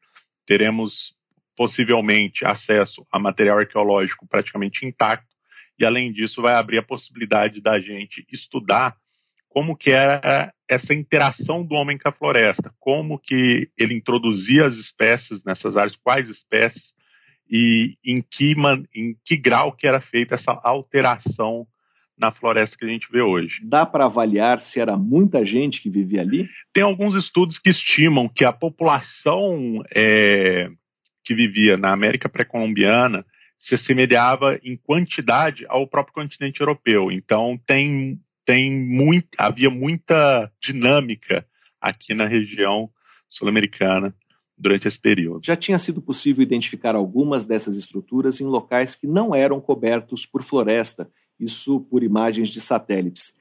teremos 0.47 1.15
possivelmente 1.57 2.45
acesso 2.45 3.07
a 3.13 3.19
material 3.19 3.59
arqueológico 3.59 4.27
praticamente 4.27 4.85
intacto 4.85 5.34
e 5.79 5.85
além 5.85 6.13
disso 6.13 6.43
vai 6.43 6.55
abrir 6.55 6.79
a 6.79 6.83
possibilidade 6.83 7.61
da 7.61 7.81
gente 7.81 8.27
estudar 8.33 8.97
como 9.49 9.77
que 9.77 9.91
era 9.91 10.53
essa 10.69 10.93
interação 10.93 11.65
do 11.65 11.77
homem 11.77 11.97
com 11.97 12.09
a 12.09 12.13
floresta, 12.13 12.75
como 12.81 13.19
que 13.19 13.71
ele 13.79 13.95
introduzia 13.95 14.67
as 14.67 14.75
espécies 14.75 15.45
nessas 15.45 15.77
áreas, 15.77 15.97
quais 15.97 16.29
espécies 16.29 16.93
e 17.49 17.97
em 18.05 18.21
que, 18.21 18.57
em 18.95 19.17
que 19.25 19.37
grau 19.37 19.73
que 19.73 19.87
era 19.87 20.01
feita 20.01 20.35
essa 20.35 20.59
alteração 20.65 21.67
na 22.19 22.33
floresta 22.33 22.77
que 22.77 22.85
a 22.85 22.89
gente 22.89 23.07
vê 23.11 23.23
hoje. 23.23 23.61
Dá 23.63 23.85
para 23.87 24.07
avaliar 24.07 24.59
se 24.59 24.81
era 24.81 24.97
muita 24.97 25.45
gente 25.47 25.81
que 25.81 25.91
vivia 25.91 26.23
ali? 26.23 26.49
Tem 26.73 26.83
alguns 26.83 27.15
estudos 27.15 27.59
que 27.59 27.71
estimam 27.71 28.29
que 28.29 28.45
a 28.45 28.53
população 28.53 29.83
é, 29.95 30.69
que 31.25 31.35
vivia 31.35 31.77
na 31.77 31.93
América 31.93 32.29
pré-colombiana 32.29 33.25
se 33.65 33.75
assemelhava 33.75 34.61
em 34.63 34.77
quantidade 34.77 35.65
ao 35.71 35.87
próprio 35.89 36.13
continente 36.13 36.61
europeu. 36.61 37.11
Então 37.11 37.59
tem, 37.67 38.21
tem 38.45 38.71
muito, 38.71 39.29
havia 39.39 39.71
muita 39.71 40.53
dinâmica 40.61 41.47
aqui 41.81 42.13
na 42.13 42.27
região 42.27 42.91
sul-americana 43.27 44.15
durante 44.57 44.87
esse 44.87 45.01
período. 45.01 45.47
Já 45.47 45.57
tinha 45.57 45.79
sido 45.79 46.03
possível 46.03 46.43
identificar 46.43 46.95
algumas 46.95 47.47
dessas 47.47 47.75
estruturas 47.75 48.39
em 48.39 48.45
locais 48.45 48.95
que 48.95 49.07
não 49.07 49.35
eram 49.35 49.63
cobertos 49.63 50.27
por 50.27 50.43
floresta, 50.43 51.11
isso 51.41 51.81
por 51.81 52.03
imagens 52.03 52.51
de 52.51 52.61
satélites. 52.61 53.35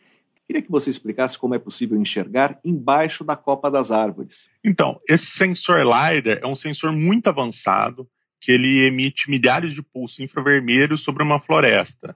Queria 0.47 0.61
que 0.61 0.71
você 0.71 0.89
explicasse 0.89 1.37
como 1.37 1.53
é 1.53 1.59
possível 1.59 1.99
enxergar 1.99 2.57
embaixo 2.63 3.25
da 3.25 3.35
copa 3.35 3.69
das 3.69 3.91
árvores. 3.91 4.49
Então, 4.63 4.97
esse 5.09 5.25
sensor 5.25 5.79
LiDAR 5.79 6.39
é 6.41 6.47
um 6.47 6.55
sensor 6.55 6.93
muito 6.93 7.27
avançado 7.27 8.07
que 8.43 8.51
ele 8.51 8.85
emite 8.85 9.29
milhares 9.29 9.73
de 9.73 9.81
pulsos 9.81 10.19
infravermelhos 10.19 11.01
sobre 11.01 11.23
uma 11.23 11.39
floresta, 11.39 12.13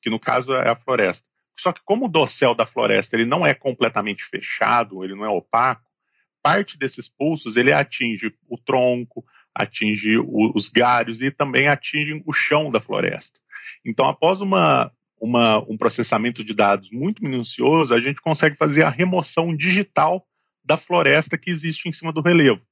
que 0.00 0.08
no 0.08 0.18
caso 0.18 0.54
é 0.54 0.70
a 0.70 0.74
floresta. 0.74 1.22
Só 1.58 1.70
que 1.70 1.82
como 1.84 2.06
o 2.06 2.08
dossel 2.08 2.54
da 2.54 2.64
floresta 2.64 3.14
ele 3.14 3.26
não 3.26 3.46
é 3.46 3.52
completamente 3.52 4.24
fechado, 4.24 5.04
ele 5.04 5.14
não 5.14 5.26
é 5.26 5.28
opaco, 5.28 5.84
parte 6.42 6.78
desses 6.78 7.10
pulsos 7.10 7.56
ele 7.56 7.74
atinge 7.74 8.32
o 8.48 8.56
tronco, 8.56 9.22
atinge 9.54 10.16
o, 10.16 10.50
os 10.54 10.70
galhos 10.70 11.20
e 11.20 11.30
também 11.30 11.68
atinge 11.68 12.22
o 12.24 12.32
chão 12.32 12.70
da 12.70 12.80
floresta. 12.80 13.38
Então, 13.84 14.08
após 14.08 14.40
uma, 14.40 14.90
uma, 15.20 15.58
um 15.68 15.76
processamento 15.76 16.42
de 16.42 16.54
dados 16.54 16.88
muito 16.90 17.22
minucioso, 17.22 17.92
a 17.92 18.00
gente 18.00 18.22
consegue 18.22 18.56
fazer 18.56 18.82
a 18.82 18.90
remoção 18.90 19.54
digital 19.54 20.24
da 20.64 20.78
floresta 20.78 21.36
que 21.36 21.50
existe 21.50 21.86
em 21.86 21.92
cima 21.92 22.14
do 22.14 22.22
relevo 22.22 22.62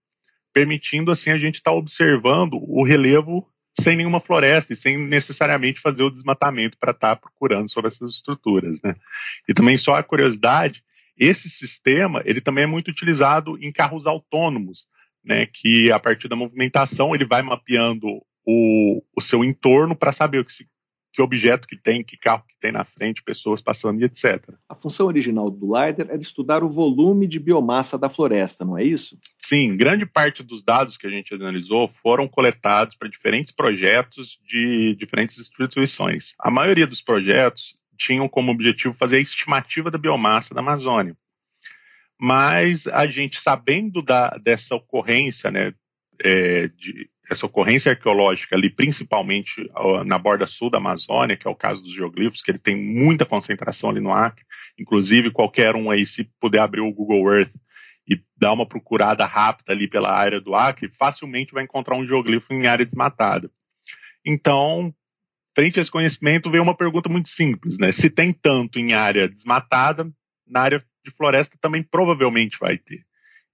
permitindo 0.55 1.11
assim 1.11 1.31
a 1.31 1.39
gente 1.39 1.57
estar 1.57 1.73
tá 1.73 1.77
observando 1.77 2.55
o 2.55 2.85
relevo 2.85 3.47
sem 3.81 3.97
nenhuma 3.97 4.21
floresta 4.21 4.73
e 4.73 4.77
sem 4.77 4.97
necessariamente 4.97 5.81
fazer 5.81 6.05
o 6.05 6.11
desmatamento 6.11 6.79
para 6.79 6.93
estar 6.93 7.17
tá 7.17 7.21
procurando 7.21 7.69
sobre 7.69 7.89
essas 7.89 8.15
estruturas. 8.15 8.81
Né? 8.81 8.95
E 9.49 9.53
também 9.53 9.77
só 9.77 9.95
a 9.95 10.03
curiosidade, 10.03 10.83
Esse 11.17 11.49
sistema 11.49 12.23
ele 12.25 12.41
também 12.41 12.65
é 12.65 12.69
muito 12.69 12.89
utilizado 12.89 13.59
em 13.61 13.73
carros 13.73 14.07
autônomos, 14.07 14.87
né, 15.25 15.47
que 15.47 15.91
a 15.91 15.99
partir 15.99 16.29
da 16.29 16.37
movimentação 16.37 17.15
ele 17.15 17.25
vai 17.25 17.41
mapeando 17.41 18.07
o, 18.45 19.03
o 19.17 19.21
seu 19.21 19.45
entorno 19.45 19.97
para 19.97 20.13
saber 20.13 20.41
o 20.41 20.45
que, 20.45 20.53
se, 20.53 20.67
que 21.15 21.23
objeto 21.23 21.69
que 21.69 21.77
tem, 21.77 22.03
que 22.03 22.17
carro 22.17 22.43
que 22.49 22.57
tem 22.61 22.73
na 22.73 22.85
frente, 22.85 23.23
pessoas 23.23 23.63
passando 23.63 24.01
e 24.01 24.05
etc. 24.05 24.53
A 24.69 24.75
função 24.75 25.07
original 25.07 25.49
do 25.49 25.67
LiDAR 25.67 26.09
era 26.11 26.21
estudar 26.21 26.65
o 26.65 26.69
volume 26.69 27.29
de 27.29 27.39
biomassa 27.39 27.97
da 27.97 28.11
floresta, 28.11 28.65
não 28.65 28.77
é 28.77 28.83
isso? 28.83 29.17
Sim, 29.39 29.77
grande 29.77 30.05
parte 30.05 30.43
dos 30.43 30.63
dados 30.63 30.97
que 30.97 31.07
a 31.07 31.11
gente 31.11 31.33
analisou 31.33 31.89
foram 32.03 32.27
coletados 32.27 32.97
para 32.97 33.09
diferentes 33.09 33.55
projetos 33.55 34.37
de 34.45 34.97
diferentes 34.99 35.39
instituições. 35.39 36.35
A 36.37 36.51
maioria 36.51 36.87
dos 36.87 37.01
projetos 37.01 37.77
tinham 37.97 38.29
como 38.29 38.51
objetivo 38.51 38.93
fazer 38.95 39.19
a 39.19 39.21
estimativa 39.21 39.93
da 39.93 39.99
biomassa 39.99 40.53
da 40.53 40.61
Amazônia. 40.61 41.17
Mas 42.19 42.89
a 42.89 43.07
gente, 43.07 43.41
sabendo 43.41 44.03
da, 44.03 44.31
dessa 44.31 44.75
ocorrência, 44.75 45.49
né, 45.53 45.73
é, 46.21 46.69
de, 46.69 47.09
essa 47.31 47.47
ocorrência 47.47 47.93
arqueológica 47.93 48.55
ali, 48.55 48.69
principalmente 48.69 49.71
na 50.05 50.19
borda 50.19 50.47
sul 50.47 50.71
da 50.71 50.79
Amazônia, 50.79 51.37
que 51.37 51.47
é 51.47 51.51
o 51.51 51.57
caso 51.57 51.83
dos 51.83 51.95
geoglifos, 51.95 52.43
que 52.43 52.51
ele 52.51 52.59
tem 52.59 52.77
muita 52.77 53.25
concentração 53.25 53.91
ali 53.91 54.01
no 54.01 54.13
Acre. 54.13 54.45
Inclusive, 54.79 55.31
qualquer 55.31 55.75
um 55.75 55.91
aí, 55.91 56.07
se 56.07 56.29
puder 56.41 56.61
abrir 56.61 56.81
o 56.81 56.93
Google 56.93 57.33
Earth 57.33 57.53
e 58.07 58.21
dar 58.37 58.53
uma 58.53 58.67
procurada 58.67 59.25
rápida 59.25 59.73
ali 59.73 59.89
pela 59.89 60.13
área 60.13 60.41
do 60.41 60.55
Acre, 60.55 60.93
facilmente 60.99 61.55
vai 61.55 61.65
encontrar 61.65 61.97
um 61.97 62.07
geoglifo 62.07 62.53
em 62.53 62.67
área 62.67 62.85
desmatada. 62.85 63.51
Então, 64.27 64.93
frente 65.55 65.79
a 65.79 65.83
esse 65.83 65.91
conhecimento, 65.91 66.51
veio 66.51 66.63
uma 66.63 66.77
pergunta 66.77 67.09
muito 67.09 67.31
simples, 67.31 67.79
né? 67.79 67.93
Se 67.93 68.11
tem 68.11 68.33
tanto 68.33 68.79
em 68.79 68.93
área 68.93 69.29
desmatada, 69.29 70.11
na 70.47 70.61
área 70.61 70.85
de 71.05 71.11
floresta 71.13 71.57
também 71.61 71.83
provavelmente 71.83 72.59
vai 72.59 72.77
ter. 72.77 73.05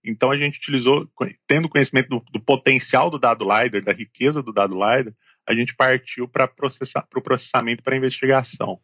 Então 0.04 0.30
a 0.30 0.36
gente 0.36 0.58
utilizou, 0.58 1.08
tendo 1.46 1.68
conhecimento 1.68 2.08
do, 2.08 2.22
do 2.32 2.40
potencial 2.40 3.10
do 3.10 3.18
dado 3.18 3.44
LiDAR, 3.44 3.84
da 3.84 3.92
riqueza 3.92 4.42
do 4.42 4.52
dado 4.52 4.74
LiDAR, 4.74 5.12
a 5.48 5.54
gente 5.54 5.74
partiu 5.74 6.28
para 6.28 6.50
o 7.16 7.22
processamento 7.22 7.82
para 7.82 7.96
investigação. 7.96 8.80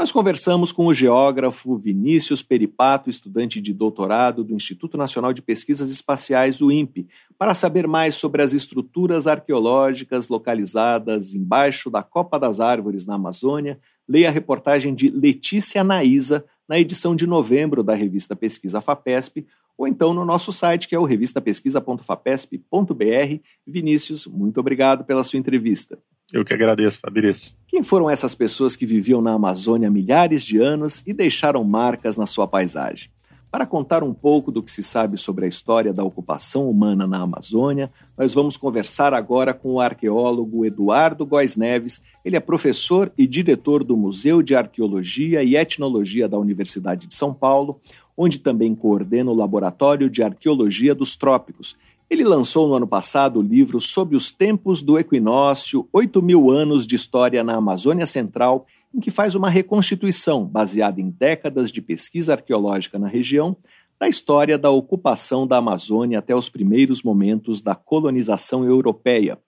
Nós 0.00 0.10
conversamos 0.10 0.72
com 0.72 0.86
o 0.86 0.94
geógrafo 0.94 1.76
Vinícius 1.76 2.42
Peripato, 2.42 3.10
estudante 3.10 3.60
de 3.60 3.74
doutorado 3.74 4.42
do 4.42 4.54
Instituto 4.54 4.96
Nacional 4.96 5.30
de 5.30 5.42
Pesquisas 5.42 5.90
Espaciais, 5.90 6.62
o 6.62 6.72
INPE, 6.72 7.06
para 7.36 7.54
saber 7.54 7.86
mais 7.86 8.14
sobre 8.14 8.40
as 8.40 8.54
estruturas 8.54 9.26
arqueológicas 9.26 10.30
localizadas 10.30 11.34
embaixo 11.34 11.90
da 11.90 12.02
Copa 12.02 12.38
das 12.38 12.60
Árvores 12.60 13.04
na 13.04 13.16
Amazônia. 13.16 13.78
Leia 14.08 14.30
a 14.30 14.32
reportagem 14.32 14.94
de 14.94 15.10
Letícia 15.10 15.84
Naísa 15.84 16.46
na 16.66 16.80
edição 16.80 17.14
de 17.14 17.26
novembro 17.26 17.82
da 17.82 17.94
revista 17.94 18.34
Pesquisa 18.34 18.80
FAPESP, 18.80 19.46
ou 19.76 19.88
então 19.88 20.12
no 20.12 20.24
nosso 20.24 20.52
site, 20.52 20.88
que 20.88 20.94
é 20.94 20.98
o 20.98 21.04
revistapesquisa.fapesp.br. 21.04 23.40
Vinícius, 23.66 24.26
muito 24.26 24.60
obrigado 24.60 25.04
pela 25.04 25.24
sua 25.24 25.38
entrevista. 25.38 25.98
Eu 26.32 26.44
que 26.44 26.54
agradeço, 26.54 27.00
Fabrício. 27.00 27.52
Quem 27.66 27.82
foram 27.82 28.08
essas 28.08 28.34
pessoas 28.34 28.76
que 28.76 28.86
viviam 28.86 29.20
na 29.20 29.32
Amazônia 29.32 29.88
há 29.88 29.90
milhares 29.90 30.44
de 30.44 30.60
anos 30.60 31.04
e 31.06 31.12
deixaram 31.12 31.64
marcas 31.64 32.16
na 32.16 32.26
sua 32.26 32.46
paisagem? 32.46 33.10
Para 33.50 33.66
contar 33.66 34.04
um 34.04 34.14
pouco 34.14 34.52
do 34.52 34.62
que 34.62 34.70
se 34.70 34.80
sabe 34.80 35.18
sobre 35.18 35.44
a 35.44 35.48
história 35.48 35.92
da 35.92 36.04
ocupação 36.04 36.70
humana 36.70 37.04
na 37.04 37.22
Amazônia, 37.22 37.90
nós 38.16 38.32
vamos 38.32 38.56
conversar 38.56 39.12
agora 39.12 39.52
com 39.52 39.72
o 39.72 39.80
arqueólogo 39.80 40.64
Eduardo 40.64 41.26
Góes 41.26 41.56
Neves. 41.56 42.00
Ele 42.24 42.36
é 42.36 42.40
professor 42.40 43.10
e 43.18 43.26
diretor 43.26 43.82
do 43.82 43.96
Museu 43.96 44.40
de 44.40 44.54
Arqueologia 44.54 45.42
e 45.42 45.56
Etnologia 45.56 46.28
da 46.28 46.38
Universidade 46.38 47.08
de 47.08 47.14
São 47.14 47.34
Paulo, 47.34 47.80
onde 48.22 48.38
também 48.38 48.74
coordena 48.74 49.30
o 49.30 49.34
Laboratório 49.34 50.10
de 50.10 50.22
Arqueologia 50.22 50.94
dos 50.94 51.16
Trópicos. 51.16 51.74
Ele 52.10 52.22
lançou 52.22 52.68
no 52.68 52.74
ano 52.74 52.86
passado 52.86 53.38
o 53.38 53.42
livro 53.42 53.80
Sob 53.80 54.14
os 54.14 54.30
Tempos 54.30 54.82
do 54.82 54.98
Equinócio: 54.98 55.88
Oito 55.90 56.20
Mil 56.20 56.50
Anos 56.50 56.86
de 56.86 56.96
História 56.96 57.42
na 57.42 57.54
Amazônia 57.54 58.04
Central 58.04 58.66
em 58.94 59.00
que 59.00 59.10
faz 59.10 59.34
uma 59.34 59.48
reconstituição 59.48 60.44
baseada 60.44 61.00
em 61.00 61.08
décadas 61.08 61.72
de 61.72 61.80
pesquisa 61.80 62.34
arqueológica 62.34 62.98
na 62.98 63.08
região 63.08 63.56
da 63.98 64.06
história 64.06 64.58
da 64.58 64.68
ocupação 64.68 65.46
da 65.46 65.56
Amazônia 65.56 66.18
até 66.18 66.34
os 66.34 66.50
primeiros 66.50 67.02
momentos 67.02 67.62
da 67.62 67.74
colonização 67.74 68.64
europeia. 68.66 69.38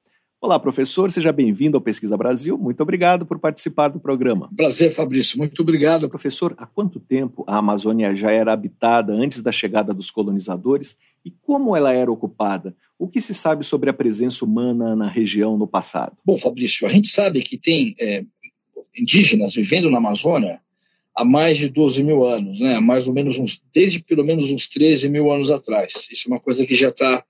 Olá, 0.42 0.59
professor, 0.59 1.09
seja 1.09 1.31
bem-vindo 1.31 1.76
ao 1.76 1.81
Pesquisa 1.81 2.16
Brasil. 2.16 2.59
Muito 2.59 2.83
obrigado 2.83 3.24
por 3.24 3.38
participar 3.38 3.87
do 3.87 4.00
programa. 4.00 4.50
Prazer, 4.57 4.90
Fabrício. 4.90 5.38
Muito 5.38 5.62
obrigado. 5.62 6.09
Professor, 6.09 6.52
há 6.59 6.66
quanto 6.66 6.98
tempo 6.98 7.44
a 7.46 7.59
Amazônia 7.59 8.12
já 8.16 8.33
era 8.33 8.52
habitada 8.52 9.12
antes 9.12 9.40
da 9.40 9.52
chegada 9.52 9.94
dos 9.94 10.11
colonizadores 10.11 10.98
e 11.24 11.31
como 11.31 11.76
ela 11.76 11.92
era 11.92 12.11
ocupada? 12.11 12.74
O 12.98 13.07
que 13.07 13.20
se 13.20 13.33
sabe 13.33 13.64
sobre 13.64 13.88
a 13.88 13.92
presença 13.92 14.44
humana 14.44 14.96
na 14.96 15.09
região 15.09 15.57
no 15.57 15.68
passado? 15.68 16.16
Bom, 16.26 16.37
Fabrício, 16.37 16.88
a 16.88 16.90
gente 16.90 17.07
sabe 17.07 17.40
que 17.40 17.57
tem 17.57 17.94
é, 18.00 18.24
indígenas 18.98 19.55
vivendo 19.55 19.88
na 19.92 19.98
Amazônia 19.98 20.61
há 21.14 21.24
mais 21.24 21.57
de 21.57 21.68
12 21.68 22.02
mil 22.02 22.24
anos, 22.24 22.59
né? 22.59 22.81
mais 22.81 23.07
ou 23.07 23.14
menos 23.14 23.38
uns, 23.38 23.62
desde 23.72 24.02
pelo 24.02 24.24
menos 24.24 24.50
uns 24.50 24.66
13 24.66 25.09
mil 25.09 25.31
anos 25.31 25.52
atrás. 25.52 26.09
Isso 26.11 26.26
é 26.26 26.33
uma 26.33 26.40
coisa 26.40 26.66
que 26.66 26.74
já 26.74 26.88
está 26.88 27.24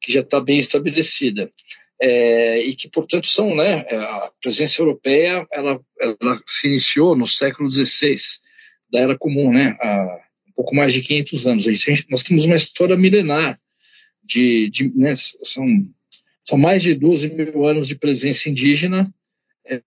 que 0.00 0.12
já 0.12 0.20
está 0.20 0.40
bem 0.40 0.58
estabelecida. 0.58 1.50
É, 2.00 2.60
e 2.60 2.76
que, 2.76 2.88
portanto, 2.88 3.26
são, 3.26 3.56
né, 3.56 3.80
a 3.90 4.30
presença 4.40 4.80
europeia, 4.80 5.46
ela, 5.52 5.80
ela 6.00 6.42
se 6.46 6.68
iniciou 6.68 7.16
no 7.16 7.26
século 7.26 7.70
XVI, 7.70 8.16
da 8.92 9.00
Era 9.00 9.18
Comum, 9.18 9.52
né, 9.52 9.76
há 9.80 10.20
um 10.48 10.52
pouco 10.54 10.74
mais 10.74 10.92
de 10.92 11.02
500 11.02 11.46
anos. 11.46 11.66
Nós 12.08 12.22
temos 12.22 12.44
uma 12.44 12.56
história 12.56 12.96
milenar 12.96 13.58
de, 14.22 14.70
de 14.70 14.92
né, 14.94 15.14
são, 15.16 15.66
são 16.44 16.56
mais 16.56 16.82
de 16.82 16.94
12 16.94 17.30
mil 17.34 17.66
anos 17.66 17.88
de 17.88 17.96
presença 17.96 18.48
indígena 18.48 19.12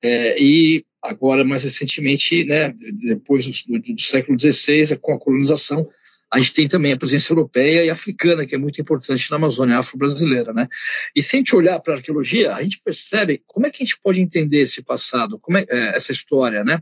é, 0.01 0.41
e 0.41 0.85
agora, 1.01 1.43
mais 1.43 1.63
recentemente, 1.63 2.43
né, 2.45 2.73
depois 3.07 3.45
do, 3.45 3.79
do, 3.79 3.93
do 3.93 4.01
século 4.01 4.37
XVI, 4.39 4.97
com 4.97 5.13
a 5.13 5.19
colonização, 5.19 5.87
a 6.33 6.39
gente 6.39 6.53
tem 6.53 6.67
também 6.67 6.93
a 6.93 6.97
presença 6.97 7.33
europeia 7.33 7.83
e 7.83 7.89
africana, 7.89 8.45
que 8.45 8.55
é 8.55 8.57
muito 8.57 8.79
importante 8.79 9.29
na 9.29 9.35
Amazônia 9.35 9.77
afro-brasileira. 9.77 10.53
Né? 10.53 10.69
E 11.13 11.21
se 11.21 11.35
a 11.35 11.39
gente 11.39 11.55
olhar 11.55 11.77
para 11.81 11.93
a 11.93 11.97
arqueologia, 11.97 12.55
a 12.55 12.63
gente 12.63 12.79
percebe 12.81 13.43
como 13.45 13.67
é 13.67 13.69
que 13.69 13.83
a 13.83 13.85
gente 13.85 13.99
pode 14.01 14.21
entender 14.21 14.61
esse 14.61 14.81
passado, 14.81 15.37
como 15.37 15.57
é, 15.57 15.65
é 15.69 15.97
essa 15.97 16.13
história. 16.13 16.63
Né? 16.63 16.81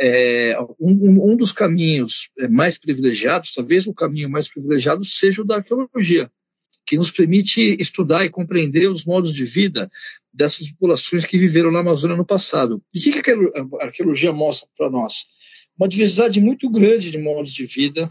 É, 0.00 0.58
um, 0.80 1.32
um, 1.32 1.36
dos 1.36 1.52
caminhos 1.52 2.30
é, 2.38 2.48
mais 2.48 2.78
privilegiados, 2.78 3.52
talvez 3.52 3.86
o 3.86 3.92
caminho 3.92 4.30
mais 4.30 4.48
privilegiado, 4.48 5.04
seja 5.04 5.42
o 5.42 5.44
da 5.44 5.56
arqueologia 5.56 6.30
que 6.86 6.96
nos 6.96 7.10
permite 7.10 7.76
estudar 7.78 8.24
e 8.24 8.30
compreender 8.30 8.88
os 8.88 9.04
modos 9.04 9.34
de 9.34 9.44
vida 9.44 9.90
dessas 10.32 10.70
populações 10.70 11.26
que 11.26 11.36
viveram 11.36 11.70
na 11.70 11.80
Amazônia 11.80 12.16
no 12.16 12.24
passado. 12.24 12.82
E 12.94 12.98
o 12.98 13.02
que, 13.02 13.22
que 13.22 13.30
a 13.30 13.84
arqueologia 13.84 14.32
mostra 14.32 14.66
para 14.74 14.88
nós? 14.88 15.26
Uma 15.78 15.86
diversidade 15.86 16.40
muito 16.40 16.70
grande 16.70 17.10
de 17.10 17.18
modos 17.18 17.52
de 17.52 17.66
vida, 17.66 18.10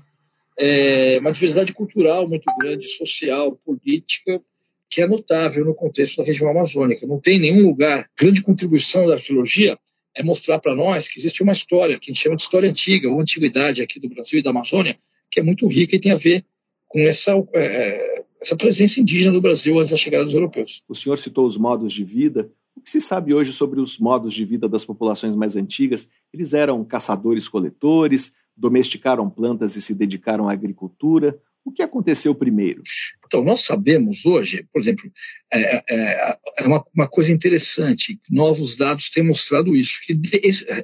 é, 0.59 1.17
uma 1.19 1.31
diversidade 1.31 1.73
cultural 1.73 2.27
muito 2.27 2.45
grande, 2.59 2.87
social, 2.87 3.55
política, 3.65 4.41
que 4.89 5.01
é 5.01 5.07
notável 5.07 5.65
no 5.65 5.75
contexto 5.75 6.17
da 6.17 6.23
região 6.23 6.49
amazônica. 6.49 7.05
Não 7.05 7.19
tem 7.19 7.39
nenhum 7.39 7.65
lugar. 7.65 8.09
Grande 8.17 8.41
contribuição 8.41 9.07
da 9.07 9.15
arqueologia 9.15 9.77
é 10.15 10.23
mostrar 10.23 10.59
para 10.59 10.73
nós 10.73 11.07
que 11.07 11.19
existe 11.19 11.43
uma 11.43 11.53
história, 11.53 11.99
que 11.99 12.09
a 12.09 12.13
gente 12.13 12.23
chama 12.23 12.35
de 12.35 12.41
história 12.41 12.69
antiga, 12.69 13.09
ou 13.09 13.19
antiguidade 13.19 13.81
aqui 13.81 13.99
do 13.99 14.09
Brasil 14.09 14.39
e 14.39 14.43
da 14.43 14.49
Amazônia, 14.49 14.97
que 15.29 15.39
é 15.39 15.43
muito 15.43 15.67
rica 15.67 15.95
e 15.95 15.99
tem 15.99 16.11
a 16.11 16.17
ver 16.17 16.43
com 16.87 16.99
essa 17.01 17.33
é, 17.53 18.23
essa 18.41 18.55
presença 18.55 18.99
indígena 18.99 19.33
do 19.33 19.41
Brasil 19.41 19.77
antes 19.77 19.91
da 19.91 19.97
chegada 19.97 20.25
dos 20.25 20.33
europeus. 20.33 20.81
O 20.87 20.95
senhor 20.95 21.17
citou 21.17 21.45
os 21.45 21.57
modos 21.57 21.91
de 21.91 22.03
vida. 22.03 22.49
O 22.75 22.81
que 22.81 22.89
se 22.89 23.01
sabe 23.01 23.33
hoje 23.33 23.51
sobre 23.51 23.79
os 23.79 23.97
modos 23.97 24.33
de 24.33 24.45
vida 24.45 24.69
das 24.69 24.85
populações 24.85 25.35
mais 25.35 25.55
antigas? 25.55 26.09
Eles 26.31 26.53
eram 26.53 26.83
caçadores-coletores, 26.85 28.33
domesticaram 28.57 29.29
plantas 29.29 29.75
e 29.75 29.81
se 29.81 29.93
dedicaram 29.93 30.49
à 30.49 30.53
agricultura. 30.53 31.39
O 31.63 31.71
que 31.71 31.81
aconteceu 31.81 32.33
primeiro? 32.33 32.81
Então, 33.25 33.43
nós 33.43 33.65
sabemos 33.65 34.25
hoje, 34.25 34.65
por 34.71 34.81
exemplo, 34.81 35.11
é, 35.53 35.83
é, 35.89 36.37
é 36.59 36.65
uma, 36.65 36.83
uma, 36.95 37.07
coisa 37.07 37.31
interessante, 37.31 38.19
novos 38.29 38.75
dados 38.75 39.09
têm 39.09 39.23
mostrado 39.23 39.75
isso, 39.75 39.99
que 40.05 40.13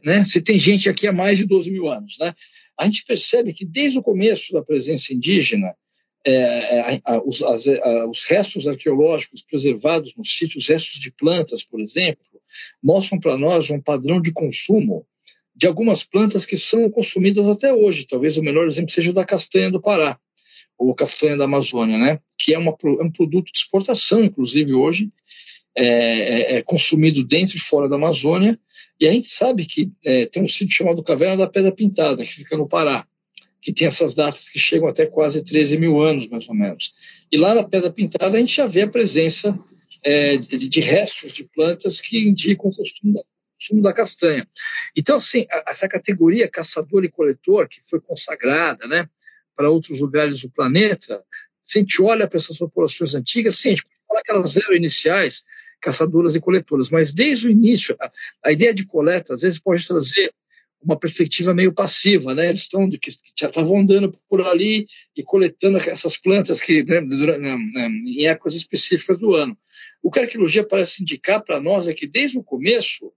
né, 0.06 0.26
se 0.26 0.42
tem 0.42 0.60
gente 0.60 0.90
aqui 0.90 1.08
há 1.08 1.14
mais 1.14 1.38
de 1.38 1.46
12 1.46 1.72
mil 1.72 1.88
anos, 1.88 2.18
né, 2.20 2.36
a 2.78 2.86
gente 2.86 3.06
percebe 3.06 3.54
que 3.54 3.66
desde 3.66 3.98
o 3.98 4.04
começo 4.04 4.52
da 4.52 4.62
presença 4.62 5.14
indígena, 5.14 5.74
é, 6.26 6.96
é 6.96 7.02
os, 7.26 7.42
as, 7.42 7.66
os, 8.10 8.24
restos 8.26 8.68
arqueológicos 8.68 9.42
preservados 9.42 10.14
nos 10.18 10.38
sítios, 10.38 10.68
restos 10.68 11.00
de 11.00 11.12
plantas, 11.12 11.64
por 11.64 11.80
exemplo, 11.80 12.24
mostram 12.82 13.20
para 13.20 13.38
nós 13.38 13.70
um 13.70 13.80
padrão 13.80 14.22
de 14.22 14.32
consumo 14.32 15.06
de 15.56 15.68
algumas 15.68 16.04
plantas 16.04 16.46
que 16.46 16.58
são 16.58 16.90
consumidas 16.90 17.48
até 17.48 17.74
hoje. 17.74 18.08
Talvez 18.08 18.38
o 18.38 18.44
melhor 18.44 18.68
exemplo 18.68 18.92
seja 18.92 19.12
o 19.12 19.14
da 19.14 19.26
castanha 19.26 19.72
do 19.72 19.82
Pará, 19.82 20.18
ou 20.78 20.94
castanha 20.96 21.38
da 21.38 21.46
Amazônia, 21.46 21.98
né? 21.98 22.20
que 22.38 22.54
é, 22.54 22.58
uma, 22.58 22.72
é 22.72 23.04
um 23.04 23.12
produto 23.12 23.52
de 23.52 23.60
exportação, 23.60 24.24
inclusive 24.24 24.74
hoje, 24.74 25.10
é, 25.76 25.86
é, 25.86 26.56
é, 26.56 26.62
consumido 26.62 27.24
dentro 27.24 27.58
e 27.58 27.60
fora 27.60 27.88
da 27.88 27.96
Amazônia. 27.96 28.60
E 29.00 29.08
a 29.08 29.12
gente 29.12 29.28
sabe 29.28 29.66
que 29.66 29.92
é, 30.06 30.26
tem 30.26 30.44
um 30.44 30.48
sítio 30.48 30.76
chamado 30.76 31.04
Caverna 31.04 31.38
da 31.38 31.50
Pedra 31.50 31.72
Pintada, 31.72 32.24
que 32.24 32.34
fica 32.34 32.58
no 32.58 32.68
Pará 32.68 33.08
que 33.64 33.72
tem 33.72 33.88
essas 33.88 34.14
datas 34.14 34.50
que 34.50 34.60
chegam 34.60 34.90
até 34.90 35.06
quase 35.06 35.42
13 35.42 35.78
mil 35.78 36.02
anos, 36.02 36.28
mais 36.28 36.48
ou 36.50 36.54
menos. 36.54 36.94
E 37.32 37.38
lá 37.38 37.56
na 37.56 37.64
Pedra 37.64 37.90
Pintada 37.90 38.36
a 38.36 38.40
gente 38.40 38.58
já 38.58 38.68
vê 38.68 38.82
a 38.82 38.90
presença 38.90 39.58
é, 40.04 40.36
de, 40.36 40.68
de, 40.68 40.80
restos 40.82 41.32
de 41.32 41.46
plantas 41.46 42.02
que 42.02 42.28
indicam 42.28 42.70
o 42.70 42.76
consumo, 42.76 43.24
consumo 43.64 43.82
da 43.82 43.94
castanha. 43.94 44.48
Então, 44.96 45.18
assim, 45.18 45.46
essa 45.68 45.88
categoria 45.88 46.50
caçador 46.50 47.04
e 47.04 47.10
coletor, 47.10 47.68
que 47.68 47.80
foi 47.88 48.00
consagrada 48.02 48.88
né, 48.88 49.08
para 49.56 49.70
outros 49.70 50.00
lugares 50.00 50.42
do 50.42 50.50
planeta, 50.50 51.24
se 51.64 51.80
a 51.80 51.82
gente 51.82 52.02
olha 52.02 52.28
para 52.28 52.38
essas 52.38 52.58
populações 52.58 53.16
antigas, 53.16 53.58
sim, 53.58 53.70
a 53.70 53.72
gente 53.72 53.86
falar 54.08 54.22
que 54.22 54.32
elas 54.32 54.58
eram 54.58 54.76
iniciais, 54.76 55.44
caçadoras 55.82 56.36
e 56.36 56.42
coletoras, 56.42 56.90
mas 56.90 57.14
desde 57.14 57.48
o 57.48 57.52
início, 57.52 57.96
a, 58.00 58.12
a 58.46 58.52
ideia 58.52 58.74
de 58.74 58.86
coleta 58.86 59.34
às 59.34 59.42
vezes 59.42 59.60
pode 59.60 59.86
trazer 59.88 60.34
uma 60.82 61.00
perspectiva 61.00 61.54
meio 61.54 61.74
passiva, 61.74 62.36
né? 62.36 62.50
Eles 62.50 62.62
estão 62.62 62.90
que 62.90 63.10
já 63.40 63.48
estavam 63.48 63.80
andando 63.80 64.18
por 64.30 64.42
ali 64.46 64.86
e 65.16 65.24
coletando 65.24 65.78
essas 65.78 66.18
plantas 66.18 66.60
que 66.60 66.84
né, 66.84 67.00
durante, 67.00 67.40
né, 67.40 67.56
né, 67.56 67.88
em 67.88 68.26
épocas 68.26 68.54
específicas 68.54 69.18
do 69.18 69.34
ano. 69.34 69.58
O 70.02 70.12
que 70.12 70.20
a 70.20 70.24
arqueologia 70.24 70.68
parece 70.68 71.02
indicar 71.02 71.42
para 71.42 71.62
nós 71.62 71.88
é 71.88 71.94
que 71.94 72.06
desde 72.06 72.38
o 72.38 72.44
começo 72.44 73.14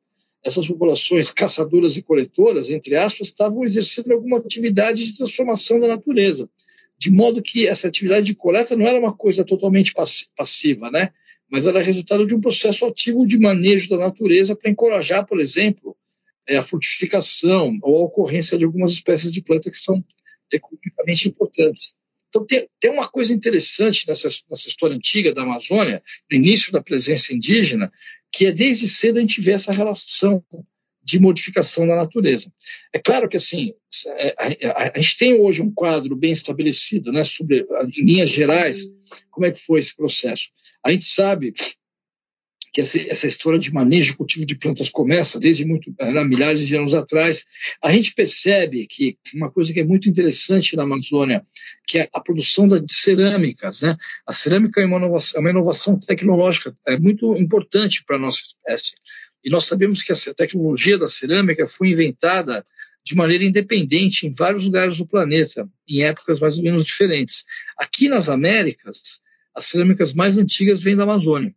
essas 0.46 0.68
populações 0.68 1.30
caçadoras 1.30 1.96
e 1.96 2.02
coletoras, 2.02 2.70
entre 2.70 2.94
aspas, 2.94 3.26
estavam 3.26 3.64
exercendo 3.64 4.12
alguma 4.12 4.38
atividade 4.38 5.04
de 5.04 5.16
transformação 5.16 5.80
da 5.80 5.88
natureza, 5.88 6.48
de 6.96 7.10
modo 7.10 7.42
que 7.42 7.66
essa 7.66 7.88
atividade 7.88 8.26
de 8.26 8.34
coleta 8.34 8.76
não 8.76 8.86
era 8.86 8.98
uma 8.98 9.12
coisa 9.12 9.44
totalmente 9.44 9.92
passiva, 10.36 10.88
né? 10.88 11.12
Mas 11.50 11.66
era 11.66 11.82
resultado 11.82 12.24
de 12.24 12.34
um 12.34 12.40
processo 12.40 12.86
ativo 12.86 13.26
de 13.26 13.36
manejo 13.38 13.88
da 13.88 13.96
natureza 13.96 14.54
para 14.54 14.70
encorajar, 14.70 15.26
por 15.26 15.40
exemplo, 15.40 15.96
é, 16.48 16.56
a 16.56 16.62
frutificação 16.62 17.76
ou 17.82 17.96
a 17.96 18.04
ocorrência 18.04 18.56
de 18.56 18.64
algumas 18.64 18.92
espécies 18.92 19.32
de 19.32 19.42
plantas 19.42 19.72
que 19.72 19.78
são 19.78 20.02
economicamente 20.52 21.28
importantes. 21.28 21.96
Então, 22.28 22.44
tem, 22.44 22.68
tem 22.78 22.90
uma 22.90 23.08
coisa 23.08 23.32
interessante 23.32 24.06
nessa, 24.06 24.28
nessa 24.50 24.68
história 24.68 24.94
antiga 24.94 25.34
da 25.34 25.42
Amazônia, 25.42 26.02
no 26.30 26.36
início 26.36 26.72
da 26.72 26.82
presença 26.82 27.32
indígena, 27.32 27.90
que 28.32 28.46
é 28.46 28.52
desde 28.52 28.88
cedo 28.88 29.18
a 29.18 29.20
gente 29.20 29.40
vê 29.40 29.52
essa 29.52 29.72
relação 29.72 30.44
de 31.02 31.20
modificação 31.20 31.86
da 31.86 31.94
natureza. 31.94 32.52
É 32.92 32.98
claro 32.98 33.28
que, 33.28 33.36
assim, 33.36 33.72
é, 34.18 34.34
a, 34.68 35.00
gente 35.00 35.16
tem 35.16 35.34
hoje 35.34 35.62
um 35.62 35.72
quadro 35.72 36.16
bem 36.16 36.32
estabelecido, 36.32 37.12
né, 37.12 37.22
sobre, 37.22 37.64
em 37.96 38.04
linhas 38.04 38.28
gerais, 38.28 38.84
como 39.30 39.46
é 39.46 39.52
que 39.52 39.60
foi 39.60 39.78
esse 39.78 39.94
processo. 39.94 40.48
A 40.84 40.90
gente 40.90 41.04
sabe 41.04 41.54
que 42.76 42.82
essa, 42.82 42.98
essa, 43.08 43.26
história 43.26 43.58
de 43.58 43.72
manejo 43.72 44.12
e 44.12 44.16
cultivo 44.18 44.44
de 44.44 44.54
plantas 44.54 44.90
começa 44.90 45.40
desde 45.40 45.64
muito, 45.64 45.94
né, 45.98 46.22
milhares 46.24 46.66
de 46.66 46.76
anos 46.76 46.92
atrás. 46.92 47.46
A 47.82 47.90
gente 47.90 48.12
percebe 48.12 48.86
que 48.86 49.16
uma 49.34 49.50
coisa 49.50 49.72
que 49.72 49.80
é 49.80 49.84
muito 49.84 50.10
interessante 50.10 50.76
na 50.76 50.82
Amazônia, 50.82 51.42
que 51.86 51.96
é 51.96 52.08
a 52.12 52.20
produção 52.20 52.68
de 52.68 52.92
cerâmicas. 52.92 53.80
Né? 53.80 53.96
A 54.26 54.32
cerâmica 54.32 54.82
é 54.82 54.84
uma 54.84 54.98
inovação, 54.98 55.38
é 55.38 55.40
uma 55.40 55.48
inovação 55.48 55.98
tecnológica 55.98 56.76
é 56.86 56.98
muito 56.98 57.34
importante 57.38 58.04
para 58.04 58.16
a 58.16 58.18
nossa 58.18 58.42
espécie. 58.42 58.92
E 59.42 59.48
nós 59.48 59.64
sabemos 59.64 60.02
que 60.02 60.12
a 60.12 60.34
tecnologia 60.36 60.98
da 60.98 61.08
cerâmica 61.08 61.66
foi 61.66 61.88
inventada 61.88 62.62
de 63.02 63.14
maneira 63.16 63.42
independente 63.42 64.26
em 64.26 64.34
vários 64.34 64.66
lugares 64.66 64.98
do 64.98 65.06
planeta, 65.06 65.66
em 65.88 66.02
épocas 66.02 66.40
mais 66.40 66.58
ou 66.58 66.62
menos 66.62 66.84
diferentes. 66.84 67.42
Aqui 67.78 68.06
nas 68.06 68.28
Américas, 68.28 69.22
as 69.54 69.64
cerâmicas 69.64 70.12
mais 70.12 70.36
antigas 70.36 70.82
vêm 70.82 70.94
da 70.94 71.04
Amazônia. 71.04 71.54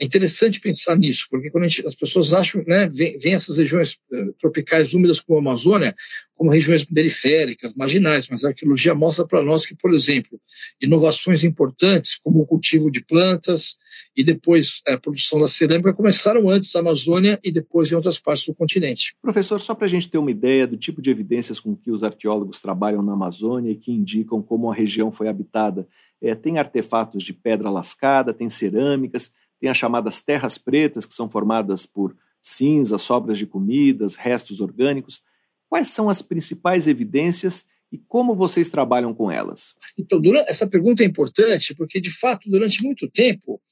É 0.00 0.04
interessante 0.04 0.60
pensar 0.60 0.96
nisso, 0.96 1.26
porque 1.30 1.50
quando 1.50 1.68
gente, 1.68 1.86
as 1.86 1.94
pessoas 1.94 2.32
acham, 2.32 2.62
né, 2.66 2.88
vêm 2.88 3.34
essas 3.34 3.58
regiões 3.58 3.98
uh, 4.12 4.32
tropicais 4.40 4.94
úmidas 4.94 5.20
como 5.20 5.38
a 5.38 5.42
Amazônia 5.42 5.94
como 6.42 6.50
regiões 6.50 6.84
periféricas, 6.84 7.72
marginais, 7.74 8.28
mas 8.28 8.44
a 8.44 8.48
arqueologia 8.48 8.92
mostra 8.96 9.24
para 9.24 9.44
nós 9.44 9.64
que, 9.64 9.76
por 9.76 9.94
exemplo, 9.94 10.40
inovações 10.80 11.44
importantes 11.44 12.16
como 12.16 12.40
o 12.40 12.46
cultivo 12.46 12.90
de 12.90 13.00
plantas 13.00 13.76
e 14.16 14.24
depois 14.24 14.82
a 14.88 14.98
produção 14.98 15.38
da 15.38 15.46
cerâmica 15.46 15.92
começaram 15.92 16.50
antes 16.50 16.72
da 16.72 16.80
Amazônia 16.80 17.38
e 17.44 17.52
depois 17.52 17.92
em 17.92 17.94
outras 17.94 18.18
partes 18.18 18.44
do 18.44 18.54
continente. 18.54 19.14
Professor, 19.22 19.60
só 19.60 19.72
para 19.72 19.86
a 19.86 19.88
gente 19.88 20.10
ter 20.10 20.18
uma 20.18 20.32
ideia 20.32 20.66
do 20.66 20.76
tipo 20.76 21.00
de 21.00 21.10
evidências 21.10 21.60
com 21.60 21.76
que 21.76 21.92
os 21.92 22.02
arqueólogos 22.02 22.60
trabalham 22.60 23.02
na 23.02 23.12
Amazônia 23.12 23.70
e 23.70 23.76
que 23.76 23.92
indicam 23.92 24.42
como 24.42 24.68
a 24.68 24.74
região 24.74 25.12
foi 25.12 25.28
habitada, 25.28 25.86
é, 26.20 26.34
tem 26.34 26.58
artefatos 26.58 27.22
de 27.22 27.32
pedra 27.32 27.70
lascada, 27.70 28.34
tem 28.34 28.50
cerâmicas, 28.50 29.32
tem 29.62 29.70
as 29.70 29.76
chamadas 29.76 30.20
terras 30.20 30.58
pretas, 30.58 31.06
que 31.06 31.14
são 31.14 31.30
formadas 31.30 31.86
por 31.86 32.16
cinzas, 32.40 33.00
sobras 33.00 33.38
de 33.38 33.46
comidas, 33.46 34.16
restos 34.16 34.60
orgânicos. 34.60 35.22
Quais 35.68 35.86
são 35.86 36.08
as 36.08 36.20
principais 36.20 36.88
evidências 36.88 37.68
e 37.92 37.96
como 37.96 38.34
vocês 38.34 38.68
trabalham 38.68 39.14
com 39.14 39.30
elas? 39.30 39.76
Então, 39.96 40.20
durante, 40.20 40.50
essa 40.50 40.66
pergunta 40.66 41.04
é 41.04 41.06
importante 41.06 41.76
porque, 41.76 42.00
de 42.00 42.10
fato, 42.10 42.50
durante 42.50 42.82
muito 42.82 43.08
tempo, 43.08 43.62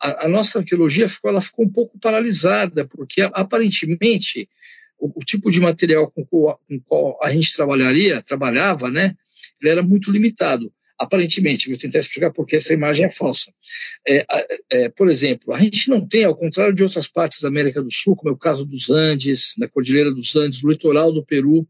a, 0.00 0.26
a 0.26 0.28
nossa 0.28 0.60
arqueologia 0.60 1.08
ficou, 1.08 1.28
ela 1.28 1.40
ficou 1.40 1.64
um 1.64 1.72
pouco 1.72 1.98
paralisada, 1.98 2.86
porque 2.86 3.22
aparentemente 3.22 4.48
o, 4.96 5.10
o 5.20 5.24
tipo 5.24 5.50
de 5.50 5.58
material 5.58 6.08
com 6.08 6.22
o 6.22 6.80
qual 6.86 7.18
a 7.20 7.32
gente 7.32 7.52
trabalharia, 7.52 8.22
trabalhava, 8.22 8.88
né, 8.88 9.16
ele 9.60 9.72
era 9.72 9.82
muito 9.82 10.08
limitado 10.12 10.72
aparentemente, 11.02 11.68
vou 11.68 11.76
tentar 11.76 11.98
explicar 11.98 12.32
porque 12.32 12.56
essa 12.56 12.72
imagem 12.72 13.04
é 13.04 13.10
falsa. 13.10 13.52
É, 14.06 14.24
é, 14.70 14.88
por 14.88 15.08
exemplo, 15.08 15.52
a 15.52 15.60
gente 15.60 15.88
não 15.88 16.06
tem, 16.06 16.24
ao 16.24 16.36
contrário 16.36 16.74
de 16.74 16.82
outras 16.82 17.08
partes 17.08 17.40
da 17.40 17.48
América 17.48 17.82
do 17.82 17.92
Sul, 17.92 18.16
como 18.16 18.30
é 18.30 18.34
o 18.34 18.38
caso 18.38 18.64
dos 18.64 18.90
Andes, 18.90 19.54
da 19.58 19.68
Cordilheira 19.68 20.12
dos 20.12 20.34
Andes, 20.36 20.62
no 20.62 20.70
litoral 20.70 21.12
do 21.12 21.24
Peru, 21.24 21.66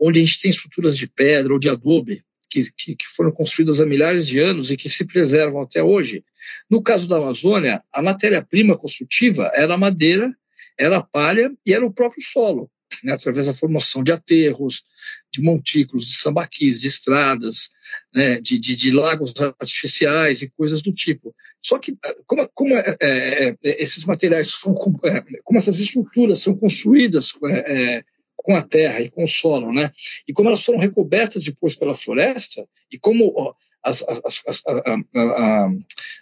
onde 0.00 0.20
a 0.20 0.24
gente 0.24 0.40
tem 0.40 0.50
estruturas 0.50 0.96
de 0.96 1.06
pedra 1.06 1.52
ou 1.52 1.58
de 1.58 1.68
adobe 1.68 2.22
que, 2.52 2.70
que, 2.76 2.96
que 2.96 3.06
foram 3.16 3.32
construídas 3.32 3.80
há 3.80 3.86
milhares 3.86 4.26
de 4.26 4.38
anos 4.38 4.70
e 4.70 4.76
que 4.76 4.90
se 4.90 5.06
preservam 5.06 5.62
até 5.62 5.82
hoje. 5.82 6.22
No 6.68 6.82
caso 6.82 7.08
da 7.08 7.16
Amazônia, 7.16 7.82
a 7.92 8.02
matéria-prima 8.02 8.76
construtiva 8.76 9.50
era 9.54 9.74
a 9.74 9.78
madeira, 9.78 10.30
era 10.78 10.98
a 10.98 11.02
palha 11.02 11.50
e 11.64 11.72
era 11.72 11.84
o 11.84 11.92
próprio 11.92 12.22
solo, 12.22 12.70
né, 13.02 13.12
através 13.12 13.46
da 13.46 13.54
formação 13.54 14.02
de 14.02 14.12
aterros, 14.12 14.82
de 15.32 15.40
montículos, 15.40 16.06
de 16.06 16.14
sambaquis, 16.14 16.80
de 16.80 16.86
estradas, 16.86 17.70
né, 18.14 18.40
de, 18.40 18.58
de, 18.58 18.76
de, 18.76 18.90
lagos 18.90 19.32
artificiais 19.58 20.42
e 20.42 20.50
coisas 20.50 20.82
do 20.82 20.92
tipo. 20.92 21.34
Só 21.62 21.78
que, 21.78 21.96
ah, 22.04 22.14
como, 22.26 22.48
como 22.54 22.74
é, 22.74 22.96
é, 23.00 23.48
é, 23.50 23.56
esses 23.82 24.04
materiais, 24.04 24.50
são, 24.50 24.74
é, 25.04 25.22
como 25.42 25.58
essas 25.58 25.78
estruturas 25.78 26.40
são 26.40 26.54
construídas 26.54 27.32
é, 27.44 27.72
é, 27.96 28.04
com 28.36 28.54
a 28.54 28.62
terra 28.62 29.00
e 29.00 29.10
com 29.10 29.24
o 29.24 29.28
solo, 29.28 29.72
né, 29.72 29.90
e 30.28 30.32
como 30.32 30.48
elas 30.48 30.64
foram 30.64 30.78
recobertas 30.78 31.44
depois 31.44 31.74
pela 31.74 31.94
floresta, 31.94 32.66
e 32.90 32.98
como 32.98 33.54
as, 33.82 34.02
as, 34.02 34.42
as, 34.46 34.62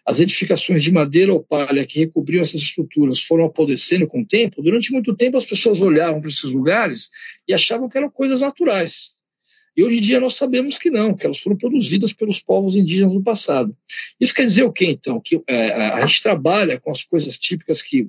as, 0.06 0.20
edificações 0.20 0.82
de 0.82 0.90
madeira 0.90 1.32
ou 1.32 1.42
palha 1.42 1.86
que 1.86 2.00
recobriam 2.00 2.42
essas 2.42 2.62
estruturas 2.62 3.20
foram 3.20 3.44
apodrecendo 3.44 4.06
com 4.06 4.22
o 4.22 4.26
tempo, 4.26 4.62
durante 4.62 4.92
muito 4.92 5.14
tempo 5.14 5.36
as 5.36 5.44
pessoas 5.44 5.80
olhavam 5.80 6.20
para 6.20 6.30
esses 6.30 6.50
lugares 6.50 7.10
e 7.46 7.52
achavam 7.52 7.88
que 7.88 7.98
eram 7.98 8.10
coisas 8.10 8.40
naturais. 8.40 9.12
E 9.76 9.84
hoje 9.84 9.98
em 9.98 10.00
dia 10.00 10.20
nós 10.20 10.34
sabemos 10.34 10.78
que 10.78 10.90
não, 10.90 11.14
que 11.14 11.24
elas 11.24 11.38
foram 11.38 11.56
produzidas 11.56 12.12
pelos 12.12 12.40
povos 12.40 12.74
indígenas 12.74 13.14
do 13.14 13.22
passado. 13.22 13.76
Isso 14.18 14.34
quer 14.34 14.46
dizer 14.46 14.64
o 14.64 14.72
quê, 14.72 14.86
então? 14.86 15.20
Que 15.20 15.42
é, 15.46 15.72
a 15.72 16.06
gente 16.06 16.22
trabalha 16.22 16.80
com 16.80 16.90
as 16.90 17.04
coisas 17.04 17.38
típicas 17.38 17.80
que 17.80 18.08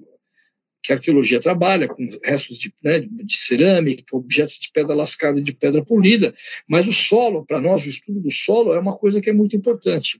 que 0.84 0.92
a 0.92 0.96
arqueologia 0.96 1.40
trabalha, 1.40 1.88
com 1.88 2.08
restos 2.24 2.58
de, 2.58 2.74
né, 2.84 3.00
de 3.02 3.38
cerâmica, 3.38 4.04
objetos 4.14 4.56
de 4.60 4.72
pedra 4.72 4.96
lascada 4.96 5.40
e 5.40 5.44
de 5.44 5.54
pedra 5.54 5.84
polida, 5.84 6.34
mas 6.68 6.88
o 6.88 6.94
solo, 6.94 7.46
para 7.46 7.60
nós, 7.60 7.86
o 7.86 7.90
estudo 7.90 8.20
do 8.20 8.32
solo 8.32 8.74
é 8.74 8.80
uma 8.80 8.96
coisa 8.98 9.22
que 9.22 9.30
é 9.30 9.34
muito 9.34 9.56
importante. 9.56 10.20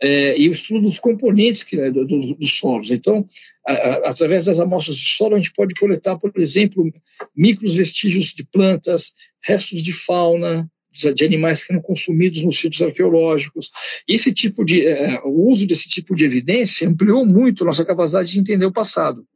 É, 0.00 0.38
e 0.38 0.48
o 0.48 0.52
estudo 0.52 0.82
dos 0.82 0.98
componentes 0.98 1.62
que, 1.62 1.76
né, 1.76 1.90
do, 1.90 2.06
do, 2.06 2.34
dos 2.34 2.58
solos. 2.58 2.90
Então, 2.90 3.26
a, 3.66 3.72
a, 3.72 4.10
através 4.10 4.44
das 4.44 4.58
amostras 4.58 4.96
de 4.96 5.06
solo, 5.16 5.34
a 5.34 5.38
gente 5.38 5.52
pode 5.52 5.74
coletar, 5.74 6.18
por 6.18 6.32
exemplo, 6.36 6.92
micros 7.34 7.76
vestígios 7.76 8.26
de 8.34 8.44
plantas, 8.44 9.12
restos 9.42 9.82
de 9.82 9.92
fauna, 9.92 10.68
de 10.92 11.24
animais 11.24 11.64
que 11.64 11.72
eram 11.72 11.82
consumidos 11.82 12.44
nos 12.44 12.60
sítios 12.60 12.82
arqueológicos. 12.82 13.70
Esse 14.06 14.32
tipo 14.32 14.64
de, 14.64 14.86
é, 14.86 15.20
o 15.24 15.48
uso 15.48 15.66
desse 15.66 15.88
tipo 15.88 16.14
de 16.14 16.24
evidência 16.24 16.86
ampliou 16.86 17.24
muito 17.24 17.64
nossa 17.64 17.84
capacidade 17.84 18.30
de 18.30 18.38
entender 18.38 18.66
o 18.66 18.72
passado. 18.72 19.26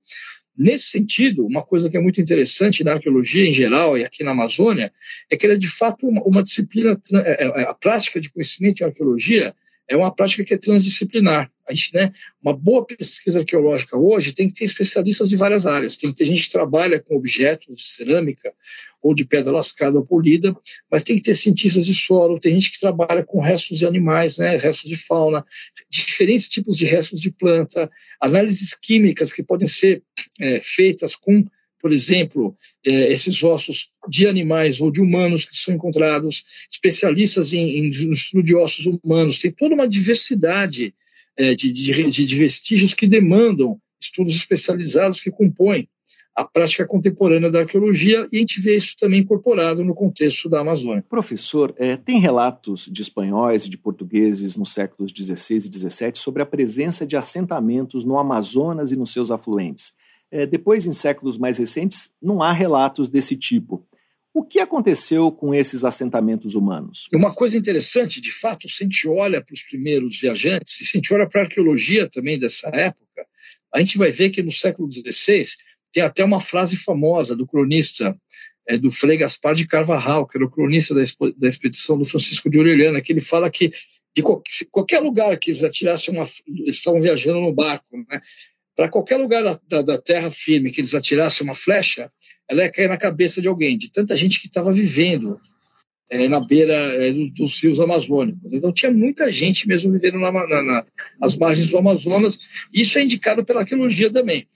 Nesse 0.56 0.86
sentido, 0.86 1.46
uma 1.46 1.62
coisa 1.62 1.90
que 1.90 1.96
é 1.96 2.00
muito 2.00 2.20
interessante 2.20 2.82
na 2.82 2.92
arqueologia 2.92 3.46
em 3.46 3.52
geral 3.52 3.98
e 3.98 4.04
aqui 4.04 4.24
na 4.24 4.30
Amazônia 4.30 4.92
é 5.30 5.36
que 5.36 5.44
ela 5.44 5.54
é 5.54 5.58
de 5.58 5.68
fato 5.68 6.08
uma, 6.08 6.22
uma 6.22 6.42
disciplina, 6.42 7.00
é, 7.12 7.44
é, 7.44 7.62
a 7.62 7.74
prática 7.74 8.20
de 8.20 8.30
conhecimento 8.30 8.80
em 8.80 8.86
arqueologia 8.86 9.54
é 9.88 9.96
uma 9.96 10.12
prática 10.12 10.44
que 10.44 10.54
é 10.54 10.58
transdisciplinar. 10.58 11.50
A 11.68 11.72
gente, 11.72 11.94
né, 11.94 12.12
uma 12.42 12.56
boa 12.56 12.84
pesquisa 12.84 13.40
arqueológica 13.40 13.96
hoje 13.96 14.32
tem 14.32 14.48
que 14.48 14.54
ter 14.54 14.64
especialistas 14.64 15.28
de 15.28 15.36
várias 15.36 15.66
áreas. 15.66 15.96
Tem 15.96 16.10
que 16.10 16.16
ter 16.16 16.24
gente 16.24 16.42
que 16.42 16.50
trabalha 16.50 17.00
com 17.00 17.16
objetos 17.16 17.76
de 17.76 17.88
cerâmica 17.88 18.52
ou 19.06 19.14
de 19.14 19.24
pedra 19.24 19.52
lascada 19.52 19.96
ou 19.96 20.04
polida, 20.04 20.54
mas 20.90 21.04
tem 21.04 21.16
que 21.16 21.22
ter 21.22 21.34
cientistas 21.34 21.86
de 21.86 21.94
solo, 21.94 22.40
tem 22.40 22.54
gente 22.54 22.72
que 22.72 22.80
trabalha 22.80 23.24
com 23.24 23.40
restos 23.40 23.78
de 23.78 23.86
animais, 23.86 24.38
né, 24.38 24.56
restos 24.56 24.90
de 24.90 24.96
fauna, 24.96 25.44
diferentes 25.88 26.48
tipos 26.48 26.76
de 26.76 26.84
restos 26.84 27.20
de 27.20 27.30
planta, 27.30 27.88
análises 28.20 28.74
químicas 28.74 29.32
que 29.32 29.42
podem 29.42 29.68
ser 29.68 30.02
é, 30.40 30.60
feitas 30.60 31.14
com 31.14 31.44
por 31.78 31.92
exemplo, 31.92 32.56
é, 32.84 33.12
esses 33.12 33.44
ossos 33.44 33.90
de 34.08 34.26
animais 34.26 34.80
ou 34.80 34.90
de 34.90 35.00
humanos 35.00 35.44
que 35.44 35.54
são 35.54 35.74
encontrados, 35.74 36.42
especialistas 36.68 37.52
em, 37.52 37.60
em 37.60 37.90
estudo 38.10 38.42
de 38.42 38.56
ossos 38.56 38.86
humanos, 38.86 39.38
tem 39.38 39.52
toda 39.52 39.74
uma 39.74 39.86
diversidade 39.86 40.94
é, 41.36 41.54
de, 41.54 41.70
de, 41.70 42.08
de 42.08 42.34
vestígios 42.34 42.94
que 42.94 43.06
demandam 43.06 43.78
estudos 44.00 44.34
especializados 44.34 45.20
que 45.20 45.30
compõem 45.30 45.88
a 46.34 46.44
prática 46.44 46.86
contemporânea 46.86 47.50
da 47.50 47.60
arqueologia 47.60 48.28
e 48.30 48.36
a 48.36 48.40
gente 48.40 48.60
vê 48.60 48.76
isso 48.76 48.94
também 48.98 49.20
incorporado 49.20 49.82
no 49.82 49.94
contexto 49.94 50.48
da 50.48 50.60
Amazônia. 50.60 51.04
Professor, 51.08 51.74
é, 51.78 51.96
tem 51.96 52.20
relatos 52.20 52.88
de 52.92 53.00
espanhóis 53.00 53.64
e 53.64 53.70
de 53.70 53.78
portugueses 53.78 54.56
nos 54.56 54.72
séculos 54.72 55.12
XVI 55.16 55.56
e 55.56 55.60
XVII 55.60 56.12
sobre 56.14 56.42
a 56.42 56.46
presença 56.46 57.06
de 57.06 57.16
assentamentos 57.16 58.04
no 58.04 58.18
Amazonas 58.18 58.92
e 58.92 58.96
nos 58.96 59.12
seus 59.12 59.30
afluentes. 59.30 59.94
É, 60.30 60.44
depois, 60.44 60.86
em 60.86 60.92
séculos 60.92 61.38
mais 61.38 61.56
recentes, 61.56 62.12
não 62.20 62.42
há 62.42 62.52
relatos 62.52 63.08
desse 63.08 63.36
tipo. 63.36 63.86
O 64.34 64.44
que 64.44 64.60
aconteceu 64.60 65.32
com 65.32 65.54
esses 65.54 65.82
assentamentos 65.82 66.54
humanos? 66.54 67.08
Uma 67.14 67.34
coisa 67.34 67.56
interessante, 67.56 68.20
de 68.20 68.30
fato, 68.30 68.68
se 68.68 68.82
a 68.82 68.84
gente 68.84 69.08
olha 69.08 69.42
para 69.42 69.54
os 69.54 69.62
primeiros 69.62 70.20
viajantes, 70.20 70.76
se 70.76 70.84
a 70.84 70.98
gente 70.98 71.14
olha 71.14 71.26
para 71.26 71.40
a 71.40 71.44
arqueologia 71.44 72.06
também 72.10 72.38
dessa 72.38 72.68
época, 72.68 73.26
a 73.72 73.80
gente 73.80 73.96
vai 73.96 74.12
ver 74.12 74.28
que 74.28 74.42
no 74.42 74.52
século 74.52 74.92
XVI 74.92 75.46
tem 75.96 76.02
até 76.02 76.22
uma 76.22 76.40
frase 76.40 76.76
famosa 76.76 77.34
do 77.34 77.46
cronista 77.46 78.14
é, 78.68 78.76
do 78.76 78.90
Frei 78.90 79.16
Gaspar 79.16 79.54
de 79.54 79.66
Carvajal, 79.66 80.26
que 80.26 80.36
era 80.36 80.44
o 80.44 80.50
cronista 80.50 80.94
da, 80.94 81.00
da 81.38 81.48
expedição 81.48 81.96
do 81.96 82.04
Francisco 82.04 82.50
de 82.50 82.58
Orellana, 82.58 83.00
que 83.00 83.14
ele 83.14 83.22
fala 83.22 83.50
que 83.50 83.72
de 84.14 84.22
qualquer 84.70 85.00
lugar 85.00 85.38
que 85.38 85.50
eles 85.50 85.64
atirassem 85.64 86.12
uma. 86.12 86.26
Eles 86.46 86.76
estavam 86.76 87.00
viajando 87.00 87.40
no 87.40 87.50
barco, 87.50 87.96
né? 87.96 88.20
Para 88.76 88.90
qualquer 88.90 89.16
lugar 89.16 89.42
da, 89.42 89.58
da, 89.66 89.80
da, 89.80 89.98
terra 89.98 90.30
firme 90.30 90.70
que 90.70 90.82
eles 90.82 90.94
atirassem 90.94 91.46
uma 91.46 91.54
flecha, 91.54 92.12
ela 92.46 92.64
ia 92.64 92.70
cair 92.70 92.88
na 92.88 92.98
cabeça 92.98 93.40
de 93.40 93.48
alguém, 93.48 93.78
de 93.78 93.90
tanta 93.90 94.14
gente 94.18 94.38
que 94.38 94.48
estava 94.48 94.70
vivendo 94.70 95.40
é, 96.10 96.28
na 96.28 96.40
beira 96.40 96.74
é, 96.74 97.10
dos, 97.10 97.30
dos, 97.32 97.62
rios 97.62 97.80
amazônicos. 97.80 98.52
Então 98.52 98.70
tinha 98.70 98.92
muita 98.92 99.32
gente 99.32 99.66
mesmo 99.66 99.90
vivendo 99.92 100.18
na, 100.18 100.30
na, 100.30 100.62
na, 100.62 100.86
nas 101.18 101.34
margens 101.38 101.68
do 101.68 101.78
Amazonas. 101.78 102.38
Isso 102.70 102.98
é 102.98 103.02
indicado 103.02 103.46
pela 103.46 103.60
arqueologia 103.60 104.12
também. 104.12 104.46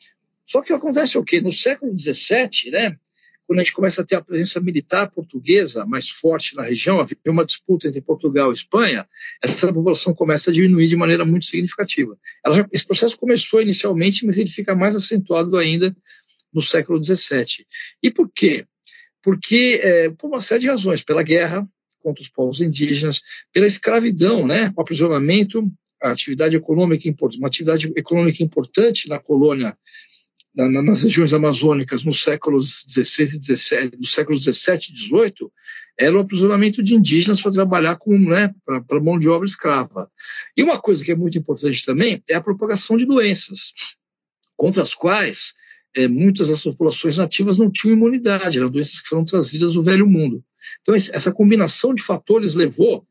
Só 0.51 0.61
que 0.62 0.72
acontece 0.72 1.16
o 1.16 1.22
quê? 1.22 1.40
No 1.40 1.53
século 1.53 1.96
XVII, 1.96 2.72
né, 2.72 2.96
quando 3.46 3.61
a 3.61 3.62
gente 3.62 3.72
começa 3.72 4.03
a 4.03 4.05
ter 4.05 4.16
a 4.16 4.20
presença 4.20 4.61
militar 4.61 5.09
portuguesa 5.09 5.86
mais 5.86 6.11
forte 6.11 6.57
na 6.57 6.64
região, 6.64 6.98
havia 6.98 7.16
uma 7.28 7.46
disputa 7.46 7.86
entre 7.86 8.01
Portugal 8.01 8.51
e 8.51 8.55
Espanha, 8.55 9.07
essa 9.40 9.72
população 9.72 10.12
começa 10.12 10.51
a 10.51 10.53
diminuir 10.53 10.88
de 10.88 10.96
maneira 10.96 11.24
muito 11.24 11.46
significativa. 11.46 12.18
Já, 12.44 12.68
esse 12.72 12.84
processo 12.84 13.16
começou 13.16 13.62
inicialmente, 13.62 14.26
mas 14.26 14.38
ele 14.38 14.51
fica 14.51 14.74
mais 14.74 14.96
acentuado 14.96 15.57
ainda 15.57 15.96
no 16.53 16.61
século 16.61 17.03
XVII. 17.03 17.64
E 18.03 18.11
por 18.11 18.28
quê? 18.34 18.66
Porque, 19.22 19.78
é, 19.80 20.11
por 20.11 20.26
uma 20.26 20.40
série 20.40 20.62
de 20.62 20.68
razões, 20.68 21.01
pela 21.01 21.22
guerra 21.22 21.64
contra 22.03 22.22
os 22.22 22.28
povos 22.28 22.61
indígenas, 22.61 23.22
pela 23.53 23.68
escravidão, 23.68 24.48
né, 24.48 24.72
o 24.76 24.80
aprisionamento, 24.80 25.70
a 26.03 26.11
atividade 26.11 26.57
econômica, 26.57 27.09
uma 27.38 27.46
atividade 27.46 27.92
econômica 27.94 28.42
importante 28.42 29.09
na 29.09 29.20
colônia 29.20 29.76
na, 30.55 30.82
nas 30.82 31.03
regiões 31.03 31.32
amazônicas 31.32 32.03
nos 32.03 32.22
séculos 32.22 32.84
XVI 32.88 33.36
e 33.36 33.57
XVII, 33.57 33.92
nos 33.98 34.12
séculos 34.12 34.42
XVII 34.42 34.78
e 34.90 34.96
XVIII, 34.96 35.51
era 35.98 36.16
o 36.16 36.20
aprisionamento 36.20 36.82
de 36.82 36.94
indígenas 36.94 37.40
para 37.40 37.53
trabalhar 37.53 37.96
com, 37.96 38.18
né, 38.18 38.53
para 38.64 39.01
mão 39.01 39.18
de 39.18 39.28
obra 39.28 39.46
escrava. 39.46 40.11
E 40.57 40.62
uma 40.62 40.80
coisa 40.80 41.05
que 41.05 41.12
é 41.12 41.16
muito 41.16 41.36
importante 41.38 41.84
também 41.84 42.22
é 42.28 42.34
a 42.34 42.40
propagação 42.40 42.96
de 42.96 43.05
doenças, 43.05 43.74
contra 44.57 44.82
as 44.82 44.94
quais 44.94 45.53
é, 45.94 46.09
muitas 46.09 46.48
das 46.48 46.62
populações 46.62 47.16
nativas 47.16 47.59
não 47.59 47.70
tinham 47.70 47.96
imunidade, 47.96 48.59
eram 48.59 48.70
doenças 48.70 49.01
que 49.01 49.09
foram 49.09 49.24
trazidas 49.24 49.74
do 49.74 49.82
velho 49.82 50.07
mundo. 50.07 50.42
Então, 50.82 50.94
essa 50.94 51.32
combinação 51.32 51.94
de 51.94 52.03
fatores 52.03 52.55
levou 52.55 53.07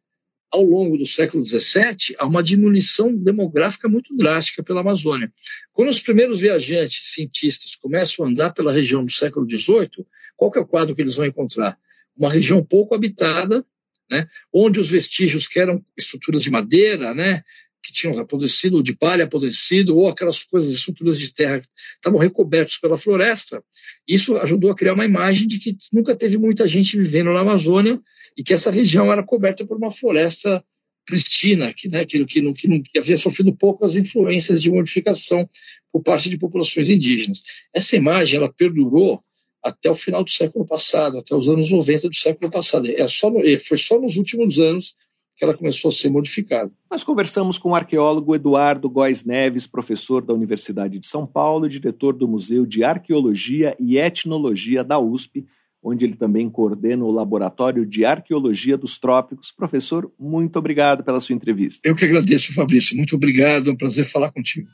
ao 0.52 0.64
longo 0.64 0.98
do 0.98 1.06
século 1.06 1.46
XVII, 1.46 2.16
há 2.18 2.26
uma 2.26 2.44
diminuição 2.44 3.16
demográfica 3.16 3.88
muito 3.88 4.16
drástica 4.16 4.64
pela 4.64 4.82
Amazônia. 4.82 5.32
Quando 5.74 5.90
os 5.90 6.02
primeiros 6.02 6.40
viajantes 6.40 7.14
cientistas 7.14 7.76
começam 7.76 8.26
a 8.26 8.30
andar 8.30 8.54
pela 8.54 8.74
região 8.74 9.06
do 9.06 9.12
século 9.12 9.48
XVIII, 9.50 10.06
qual 10.36 10.52
é 10.56 10.60
o 10.60 10.66
quadro 10.66 10.96
que 10.96 11.02
eles 11.02 11.16
vão 11.16 11.26
encontrar? 11.26 11.78
Uma 12.18 12.32
região 12.32 12.64
pouco 12.64 12.96
habitada, 12.96 13.64
né, 14.10 14.28
onde 14.52 14.80
os 14.80 14.90
vestígios 14.90 15.48
que 15.48 15.60
eram 15.60 15.84
estruturas 15.96 16.42
de 16.42 16.50
madeira, 16.50 17.14
né, 17.14 17.44
que 17.82 17.94
tinham 17.94 18.18
apodrecido, 18.18 18.84
de 18.84 18.94
palha 18.94 19.26
apodrecido, 19.26 19.96
ou 19.96 20.10
aquelas 20.10 20.44
coisas, 20.44 20.74
estruturas 20.74 21.18
de 21.18 21.34
terra 21.34 21.60
que 21.60 21.68
estavam 21.96 22.20
recobertos 22.20 22.78
pela 22.78 22.98
floresta. 22.98 23.64
Isso 24.08 24.36
ajudou 24.38 24.72
a 24.72 24.76
criar 24.76 24.94
uma 24.94 25.06
imagem 25.06 25.48
de 25.48 25.60
que 25.60 25.78
nunca 25.94 26.16
teve 26.16 26.38
muita 26.38 26.68
gente 26.68 26.98
vivendo 26.98 27.32
na 27.32 27.42
Amazônia 27.42 28.02
e 28.40 28.44
que 28.44 28.54
essa 28.54 28.72
região 28.72 29.12
era 29.12 29.22
coberta 29.22 29.66
por 29.66 29.76
uma 29.76 29.92
floresta 29.92 30.64
pristina, 31.06 31.74
que, 31.74 31.90
né, 31.90 32.06
que, 32.06 32.24
que, 32.24 32.54
que, 32.54 32.68
não, 32.70 32.82
que 32.82 32.98
havia 32.98 33.18
sofrido 33.18 33.54
poucas 33.54 33.98
influências 33.98 34.62
de 34.62 34.72
modificação 34.72 35.50
por 35.92 36.02
parte 36.02 36.30
de 36.30 36.38
populações 36.38 36.90
indígenas. 36.90 37.44
Essa 37.74 37.98
imagem 37.98 38.38
ela 38.38 38.50
perdurou 38.50 39.22
até 39.62 39.92
o 39.92 39.96
final 39.96 40.24
do 40.24 40.30
século 40.30 40.66
passado, 40.66 41.18
até 41.18 41.36
os 41.36 41.50
anos 41.50 41.70
90 41.70 42.08
do 42.08 42.16
século 42.16 42.50
passado. 42.50 42.90
É 42.90 43.06
só 43.10 43.30
no, 43.30 43.42
foi 43.60 43.78
só 43.78 44.00
nos 44.00 44.16
últimos 44.16 44.58
anos 44.58 44.96
que 45.36 45.44
ela 45.44 45.58
começou 45.58 45.90
a 45.90 45.92
ser 45.92 46.10
modificada. 46.10 46.72
Nós 46.90 47.04
conversamos 47.04 47.58
com 47.58 47.72
o 47.72 47.76
arqueólogo 47.76 48.36
Eduardo 48.36 48.90
Góes 48.90 49.26
Neves, 49.26 49.68
professor 49.68 50.24
da 50.24 50.34
Universidade 50.34 50.98
de 50.98 51.08
São 51.08 51.28
Paulo 51.28 51.66
e 51.66 51.70
diretor 51.70 52.14
do 52.14 52.28
Museu 52.28 52.66
de 52.66 52.86
Arqueologia 52.86 53.76
e 53.78 53.98
Etnologia 53.98 54.82
da 54.82 54.98
USP, 54.98 55.46
onde 55.82 56.06
ele 56.06 56.16
também 56.16 56.50
coordena 56.50 57.04
o 57.04 57.12
Laboratório 57.12 57.86
de 57.86 58.06
Arqueologia 58.06 58.78
dos 58.78 58.98
Trópicos. 58.98 59.52
Professor, 59.52 60.12
muito 60.20 60.60
obrigado 60.60 61.04
pela 61.04 61.20
sua 61.20 61.36
entrevista. 61.36 61.88
Eu 61.88 61.96
que 61.96 62.06
agradeço, 62.06 62.54
Fabrício. 62.54 62.96
Muito 62.96 63.16
obrigado. 63.16 63.70
É 63.70 63.74
um 63.74 63.78
prazer 63.78 64.06
falar 64.06 64.32
contigo. 64.32 64.68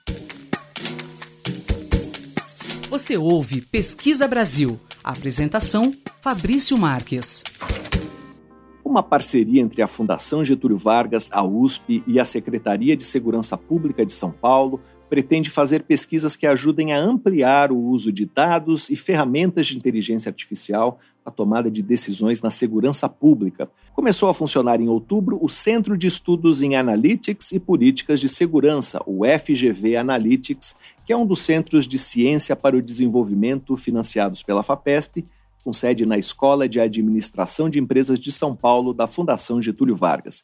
Você 2.90 3.18
ouve 3.18 3.62
Pesquisa 3.62 4.28
Brasil. 4.28 4.80
apresentação: 5.04 5.94
Fabrício 6.22 6.78
Marques. 6.78 7.44
Uma 8.84 9.04
parceria 9.04 9.62
entre 9.62 9.82
a 9.82 9.88
Fundação 9.88 10.46
Getúlio 10.46 10.78
Vargas, 10.78 11.30
a 11.34 11.44
USP 11.44 12.04
e 12.08 12.20
a 12.20 12.24
Secretaria 12.24 12.96
de 12.96 13.04
Segurança 13.04 13.58
Pública 13.58 14.06
de 14.06 14.14
São 14.14 14.32
Paulo 14.32 14.80
pretende 15.10 15.50
fazer 15.50 15.84
pesquisas 15.84 16.36
que 16.36 16.48
ajudem 16.48 16.94
a 16.94 17.00
ampliar 17.00 17.72
o 17.72 17.78
uso 17.78 18.12
de 18.12 18.26
dados 18.26 18.90
e 18.90 18.96
ferramentas 18.96 19.68
de 19.68 19.78
inteligência 19.78 20.30
artificial 20.30 21.00
na 21.26 21.32
tomada 21.32 21.72
de 21.72 21.82
decisões 21.82 22.42
na 22.42 22.52
segurança 22.52 23.10
pública. 23.10 23.70
Começou 23.94 24.30
a 24.30 24.34
funcionar 24.34 24.80
em 24.80 24.88
outubro 24.88 25.40
o 25.42 25.50
Centro 25.50 25.98
de 25.98 26.06
Estudos 26.06 26.62
em 26.62 26.76
Analytics 26.76 27.52
e 27.52 27.60
Políticas 27.60 28.20
de 28.20 28.30
Segurança, 28.30 29.02
o 29.06 29.22
FGV 29.26 29.96
Analytics, 29.96 30.78
que 31.06 31.14
é 31.14 31.18
um 31.18 31.26
dos 31.26 31.40
centros 31.40 31.88
de 31.88 31.98
ciência 31.98 32.56
para 32.56 32.76
o 32.76 32.82
desenvolvimento 32.82 33.76
financiados 33.78 34.44
pela 34.44 34.64
FAPESP, 34.64 35.26
com 35.64 35.74
sede 35.74 36.06
na 36.06 36.16
Escola 36.16 36.70
de 36.70 36.80
Administração 36.80 37.68
de 37.68 37.80
Empresas 37.80 38.20
de 38.20 38.32
São 38.32 38.56
Paulo 38.56 38.94
da 38.94 39.08
Fundação 39.08 39.60
Getúlio 39.60 39.96
Vargas. 39.96 40.44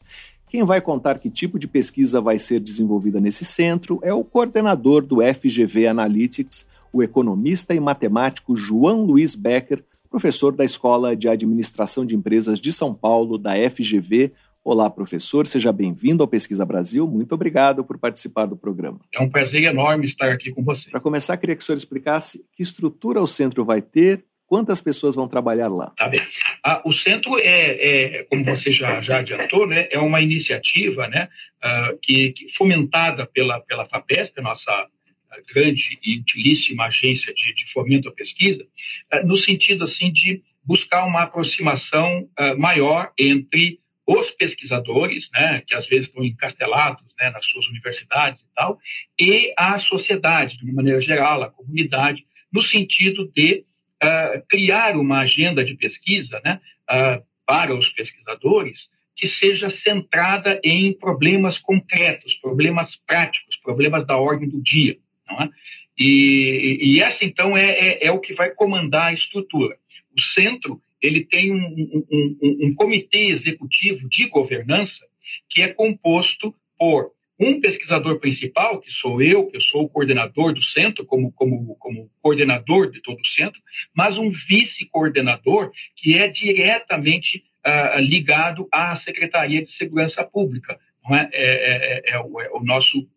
Quem 0.52 0.64
vai 0.64 0.82
contar 0.82 1.18
que 1.18 1.30
tipo 1.30 1.58
de 1.58 1.66
pesquisa 1.66 2.20
vai 2.20 2.38
ser 2.38 2.60
desenvolvida 2.60 3.18
nesse 3.18 3.42
centro 3.42 3.98
é 4.02 4.12
o 4.12 4.22
coordenador 4.22 5.00
do 5.00 5.22
FGV 5.22 5.86
Analytics, 5.86 6.68
o 6.92 7.02
economista 7.02 7.74
e 7.74 7.80
matemático 7.80 8.54
João 8.54 9.02
Luiz 9.02 9.34
Becker, 9.34 9.82
professor 10.10 10.54
da 10.54 10.62
Escola 10.62 11.16
de 11.16 11.26
Administração 11.26 12.04
de 12.04 12.14
Empresas 12.14 12.60
de 12.60 12.70
São 12.70 12.92
Paulo, 12.92 13.38
da 13.38 13.52
FGV. 13.54 14.30
Olá, 14.62 14.90
professor, 14.90 15.46
seja 15.46 15.72
bem-vindo 15.72 16.22
ao 16.22 16.28
Pesquisa 16.28 16.66
Brasil. 16.66 17.08
Muito 17.08 17.34
obrigado 17.34 17.82
por 17.82 17.96
participar 17.96 18.44
do 18.44 18.54
programa. 18.54 19.00
É 19.14 19.22
um 19.22 19.30
prazer 19.30 19.64
enorme 19.64 20.04
estar 20.04 20.30
aqui 20.30 20.52
com 20.52 20.62
você. 20.62 20.90
Para 20.90 21.00
começar, 21.00 21.34
queria 21.38 21.56
que 21.56 21.62
o 21.62 21.64
senhor 21.64 21.78
explicasse 21.78 22.44
que 22.52 22.62
estrutura 22.62 23.22
o 23.22 23.26
centro 23.26 23.64
vai 23.64 23.80
ter 23.80 24.22
Quantas 24.52 24.82
pessoas 24.82 25.14
vão 25.16 25.26
trabalhar 25.26 25.68
lá? 25.68 25.94
Tá 25.96 26.06
bem. 26.06 26.20
Ah, 26.62 26.82
o 26.84 26.92
centro 26.92 27.38
é, 27.38 28.18
é, 28.18 28.24
como 28.24 28.44
você 28.44 28.70
já, 28.70 29.00
já 29.00 29.20
adiantou, 29.20 29.66
né, 29.66 29.88
é 29.90 29.98
uma 29.98 30.20
iniciativa 30.20 31.08
né, 31.08 31.30
uh, 31.64 31.98
que, 32.02 32.32
que, 32.32 32.52
fomentada 32.52 33.26
pela, 33.26 33.60
pela 33.60 33.86
FAPESP, 33.86 34.42
nossa 34.42 34.70
grande 35.54 35.98
e 36.04 36.18
utilíssima 36.18 36.84
agência 36.84 37.32
de, 37.32 37.54
de 37.54 37.72
fomento 37.72 38.10
à 38.10 38.12
pesquisa, 38.12 38.62
uh, 39.14 39.26
no 39.26 39.38
sentido 39.38 39.84
assim 39.84 40.12
de 40.12 40.42
buscar 40.62 41.06
uma 41.06 41.22
aproximação 41.22 42.28
maior 42.58 43.10
entre 43.18 43.80
os 44.06 44.30
pesquisadores, 44.32 45.30
né, 45.32 45.62
que 45.66 45.74
às 45.74 45.86
vezes 45.86 46.08
estão 46.08 46.22
encastelados 46.22 47.02
né, 47.18 47.30
nas 47.30 47.46
suas 47.46 47.66
universidades 47.68 48.42
e 48.42 48.54
tal, 48.54 48.78
e 49.18 49.54
a 49.56 49.78
sociedade, 49.78 50.58
de 50.58 50.64
uma 50.64 50.74
maneira 50.74 51.00
geral, 51.00 51.42
a 51.42 51.50
comunidade, 51.50 52.26
no 52.52 52.60
sentido 52.60 53.32
de 53.34 53.64
uh, 54.02 54.42
criar 54.48 54.96
uma 54.96 55.20
agenda 55.20 55.64
de 55.64 55.74
pesquisa 55.74 56.40
né, 56.44 56.60
uh, 56.90 57.22
para 57.46 57.74
os 57.74 57.88
pesquisadores 57.90 58.88
que 59.16 59.28
seja 59.28 59.70
centrada 59.70 60.60
em 60.64 60.92
problemas 60.92 61.58
concretos, 61.58 62.34
problemas 62.36 62.96
práticos, 63.06 63.56
problemas 63.56 64.06
da 64.06 64.16
ordem 64.16 64.48
do 64.48 64.60
dia. 64.60 64.98
É? 65.30 65.48
E, 65.98 66.78
e 66.80 67.00
essa, 67.00 67.24
então, 67.24 67.56
é, 67.56 67.70
é, 67.70 68.06
é, 68.06 68.10
o 68.10 68.18
que 68.18 68.34
vai 68.34 68.50
comandar 68.50 69.08
a 69.08 69.12
estrutura. 69.12 69.76
O 70.16 70.20
centro 70.20 70.80
ele 71.00 71.24
tem 71.24 71.52
um, 71.52 71.56
um, 71.56 72.38
um, 72.42 72.66
um 72.66 72.74
comitê 72.74 73.26
executivo 73.26 74.08
de 74.08 74.28
governança 74.28 75.04
que 75.48 75.62
é 75.62 75.68
composto 75.68 76.54
por 76.78 77.12
um 77.38 77.60
pesquisador 77.60 78.20
principal, 78.20 78.80
que 78.80 78.90
sou 78.90 79.20
eu, 79.22 79.46
que 79.46 79.56
eu 79.56 79.60
sou 79.60 79.84
o 79.84 79.88
coordenador 79.88 80.52
do 80.52 80.62
centro, 80.62 81.04
como, 81.04 81.32
como, 81.32 81.74
como 81.76 82.10
coordenador 82.20 82.90
de 82.90 83.00
todo 83.02 83.20
o 83.20 83.26
centro, 83.26 83.60
mas 83.94 84.18
um 84.18 84.30
vice-coordenador 84.30 85.72
que 85.96 86.16
é 86.16 86.28
diretamente 86.28 87.42
uh, 87.66 87.98
ligado 88.00 88.68
à 88.72 88.94
Secretaria 88.96 89.64
de 89.64 89.72
Segurança 89.72 90.22
Pública. 90.24 90.78
É? 91.10 91.16
É, 91.16 91.30
é, 91.32 92.14
é, 92.14 92.20
o, 92.20 92.40
é, 92.40 92.50
o, 92.52 92.62
nosso 92.62 93.08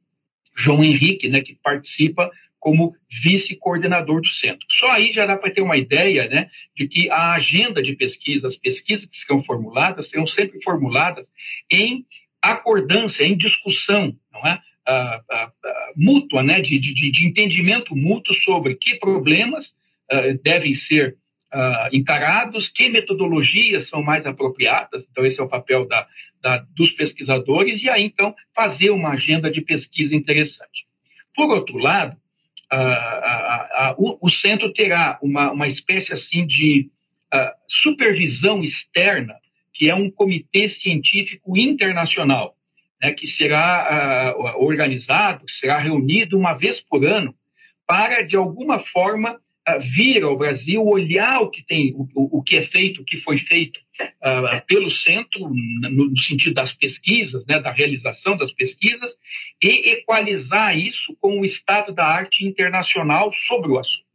João 0.58 0.84
Henrique, 0.84 1.30
né, 1.30 1.42
que 1.42 1.56
participa 1.56 2.32
como 2.60 2.96
vice-coordenador 3.22 4.22
do 4.22 4.28
centro. 4.28 4.66
Só 4.72 4.88
aí 4.88 5.14
já 5.14 5.28
dá 5.28 5.38
para 5.38 5.52
ter 5.52 5.62
uma 5.62 5.78
ideia 5.78 6.28
né, 6.28 6.50
de 6.76 6.88
que 6.88 7.12
a 7.12 7.34
agenda 7.34 7.84
de 7.84 7.96
pesquisa, 7.96 8.48
as 8.48 8.56
pesquisas 8.56 9.06
que 9.06 9.18
serão 9.18 9.44
formuladas, 9.44 10.10
serão 10.10 10.26
sempre 10.26 10.60
formuladas 10.64 11.28
em 11.72 12.04
acordância, 12.52 13.24
em 13.24 13.38
discussão, 13.38 14.16
não 14.32 14.46
é? 14.46 14.60
Ah, 14.88 15.22
ah, 15.32 15.52
ah, 15.66 15.92
mútua, 15.96 16.44
né, 16.44 16.62
de, 16.62 16.78
de, 16.78 16.94
de, 16.94 17.26
entendimento 17.26 17.96
mútuo 17.96 18.36
sobre 18.36 18.76
que 18.76 18.96
problemas 18.96 19.74
devem 20.44 20.76
ser 20.76 21.18
encarados, 21.92 22.68
que 22.68 22.90
metodologias 22.90 23.88
são 23.90 24.04
mais 24.04 24.24
apropriadas. 24.26 25.08
Então, 25.10 25.26
esse 25.26 25.40
é 25.40 25.44
o 25.44 25.50
papel 25.50 25.88
da, 25.88 26.08
da, 26.40 26.58
dos 26.76 26.92
pesquisadores, 26.92 27.82
e 27.82 27.90
aí, 27.90 28.04
então, 28.04 28.36
fazer 28.54 28.92
uma 28.92 29.14
agenda 29.14 29.50
de 29.50 29.62
pesquisa 29.62 30.16
interessante. 30.16 30.86
Por 31.34 31.50
outro 31.50 31.78
lado, 31.80 32.16
o, 33.98 34.28
o, 34.28 34.30
centro 34.30 34.72
terá 34.72 35.18
uma, 35.24 35.52
uma 35.52 35.68
espécie 35.68 36.14
assim 36.14 36.46
de 36.46 36.92
supervisão 37.68 38.64
externa 38.64 39.34
que 39.76 39.90
é 39.90 39.94
um 39.94 40.10
comitê 40.10 40.70
científico 40.70 41.56
internacional, 41.58 42.56
né, 43.04 43.12
que 43.12 43.28
será 43.28 44.34
uh, 44.34 44.64
organizado, 44.64 45.46
será 45.50 45.78
reunido 45.78 46.38
uma 46.38 46.54
vez 46.54 46.80
por 46.80 47.06
ano, 47.06 47.36
para, 47.86 48.22
de 48.22 48.38
alguma 48.38 48.80
forma, 48.80 49.34
uh, 49.34 49.80
vir 49.82 50.24
ao 50.24 50.38
Brasil, 50.38 50.82
olhar 50.82 51.42
o 51.42 51.50
que, 51.50 51.62
tem, 51.62 51.94
o, 51.94 52.08
o 52.16 52.42
que 52.42 52.56
é 52.56 52.66
feito, 52.68 53.02
o 53.02 53.06
que 53.06 53.18
foi 53.18 53.38
feito 53.38 53.78
uh, 54.02 54.66
pelo 54.66 54.90
centro, 54.90 55.50
no, 55.50 56.10
no, 56.10 56.18
sentido 56.20 56.54
das 56.54 56.72
pesquisas, 56.72 57.46
né, 57.46 57.60
da 57.60 57.72
realização 57.72 58.38
das 58.38 58.54
pesquisas, 58.54 59.14
e 59.62 59.92
equalizar 59.92 60.78
isso 60.78 61.16
com 61.20 61.42
o 61.42 61.46
estado 61.46 61.94
da 61.94 62.06
arte 62.06 62.46
internacional 62.46 63.34
sobre 63.34 63.70
o 63.70 63.78
assunto. 63.78 64.06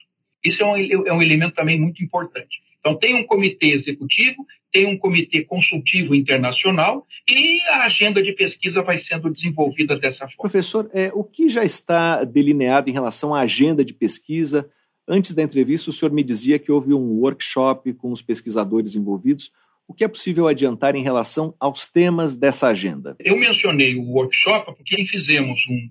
Isso 0.43 0.63
é 0.63 0.67
um, 0.67 1.07
é 1.07 1.13
um 1.13 1.21
elemento 1.21 1.55
também 1.55 1.79
muito 1.79 2.03
importante. 2.03 2.63
Então, 2.81 2.97
tem 2.97 3.15
um 3.15 3.27
comitê 3.27 3.73
executivo, 3.73 4.47
tem 4.73 4.87
um 4.87 4.97
comitê 4.97 5.43
consultivo 5.43 6.15
internacional 6.15 7.07
e 7.29 7.61
a 7.69 7.85
agenda 7.85 8.23
de 8.23 8.33
pesquisa 8.33 8.83
vai 8.83 8.99
sendo 8.99 9.31
desenvolvida 9.31 9.99
dessa 9.99 10.27
forma. 10.27 10.37
Professor, 10.39 10.91
é, 10.93 11.11
o 11.15 11.25
que 11.25 11.49
já 11.49 11.65
está 11.65 12.25
delineado 12.25 12.89
em 12.89 12.93
relação 12.93 13.35
à 13.35 13.41
agenda 13.41 13.85
de 13.85 13.93
pesquisa? 13.93 14.71
Antes 15.09 15.35
da 15.35 15.43
entrevista, 15.43 15.91
o 15.91 15.93
senhor 15.93 16.13
me 16.13 16.23
dizia 16.23 16.59
que 16.59 16.71
houve 16.71 16.95
um 16.95 17.21
workshop 17.21 17.93
com 17.95 18.13
os 18.13 18.23
pesquisadores 18.23 18.95
envolvidos. 18.95 19.51
O 19.89 19.93
que 19.93 20.05
é 20.05 20.09
possível 20.09 20.47
adiantar 20.47 20.95
em 20.95 21.03
relação 21.03 21.53
aos 21.59 21.89
temas 21.89 22.37
dessa 22.37 22.69
agenda? 22.69 23.17
Eu 23.19 23.37
mencionei 23.37 23.97
o 23.97 24.05
workshop 24.05 24.73
porque 24.77 25.05
fizemos 25.07 25.59
um, 25.69 25.91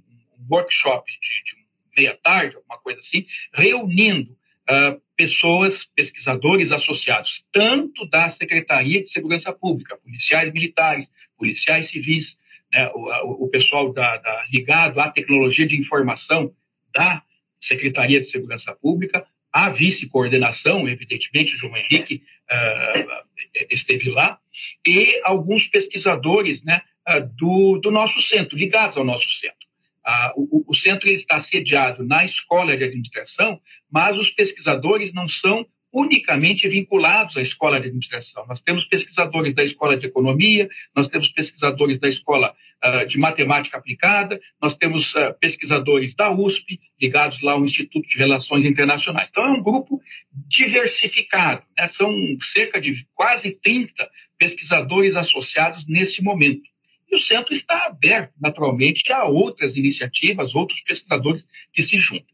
workshop 0.49 1.05
de, 1.11 1.17
de 1.17 1.65
meia 1.97 2.17
tarde, 2.23 2.55
alguma 2.55 2.77
coisa 2.79 3.01
assim, 3.01 3.25
reunindo 3.53 4.31
uh, 4.69 5.01
pessoas, 5.19 5.83
pesquisadores 5.93 6.71
associados, 6.71 7.43
tanto 7.51 8.05
da 8.05 8.29
Secretaria 8.29 9.03
de 9.03 9.11
Segurança 9.11 9.51
Pública, 9.51 9.97
policiais 9.97 10.49
militares, 10.53 11.09
policiais 11.37 11.89
civis, 11.89 12.37
né, 12.71 12.89
o, 12.95 13.43
o, 13.43 13.49
pessoal 13.49 13.91
da, 13.91 14.15
da, 14.15 14.45
ligado 14.49 14.97
à 14.97 15.09
tecnologia 15.09 15.67
de 15.67 15.77
informação 15.77 16.53
da 16.95 17.21
Secretaria 17.59 18.21
de 18.21 18.29
Segurança 18.29 18.73
Pública, 18.73 19.27
a 19.51 19.69
vice-coordenação, 19.69 20.87
evidentemente, 20.87 21.57
João 21.57 21.75
Henrique 21.75 22.23
uh, 22.49 23.65
esteve 23.69 24.09
lá, 24.11 24.39
e 24.87 25.19
alguns 25.25 25.67
pesquisadores 25.67 26.63
né, 26.63 26.81
uh, 27.09 27.27
do, 27.35 27.77
do 27.79 27.91
nosso 27.91 28.21
centro, 28.21 28.57
ligados 28.57 28.95
ao 28.95 29.03
nosso 29.03 29.29
centro. 29.31 29.67
Ah, 30.05 30.33
o, 30.35 30.63
o, 30.67 30.75
centro 30.75 31.09
está 31.09 31.39
sediado 31.39 32.03
na 32.05 32.25
escola 32.25 32.75
de 32.75 32.83
administração, 32.83 33.59
mas 33.91 34.17
os 34.17 34.29
pesquisadores 34.29 35.13
não 35.13 35.27
são 35.27 35.65
unicamente 35.91 36.67
vinculados 36.67 37.35
à 37.35 37.41
escola 37.41 37.79
de 37.79 37.87
administração. 37.87 38.45
Nós 38.47 38.61
temos 38.61 38.85
pesquisadores 38.85 39.55
da 39.55 39.63
escola 39.63 39.97
de 39.97 40.05
economia, 40.05 40.69
nós 40.95 41.07
temos 41.07 41.27
pesquisadores 41.29 41.99
da 41.99 42.07
escola 42.07 42.53
uh, 42.85 43.07
de 43.07 43.17
matemática 43.17 43.77
aplicada, 43.77 44.39
nós 44.61 44.75
temos 44.75 45.13
uh, 45.15 45.33
pesquisadores 45.39 46.15
da 46.15 46.31
USP, 46.31 46.79
ligados 47.01 47.41
lá 47.41 47.53
ao 47.53 47.65
Instituto 47.65 48.07
de 48.07 48.17
Relações 48.17 48.65
Internacionais. 48.65 49.29
Então, 49.31 49.45
é 49.45 49.49
um 49.49 49.63
grupo 49.63 49.99
diversificado, 50.47 51.63
né? 51.77 51.87
são 51.87 52.13
cerca 52.53 52.79
de 52.79 53.07
quase 53.15 53.51
30 53.51 54.07
pesquisadores 54.37 55.15
associados 55.15 55.87
nesse 55.87 56.23
momento. 56.23 56.69
E 57.11 57.15
o 57.15 57.19
centro 57.19 57.53
está 57.53 57.85
aberto, 57.85 58.33
naturalmente, 58.39 59.11
a 59.11 59.25
outras 59.25 59.75
iniciativas, 59.75 60.53
outros 60.53 60.81
pesquisadores 60.81 61.45
que 61.73 61.81
se 61.81 61.97
juntam. 61.97 62.27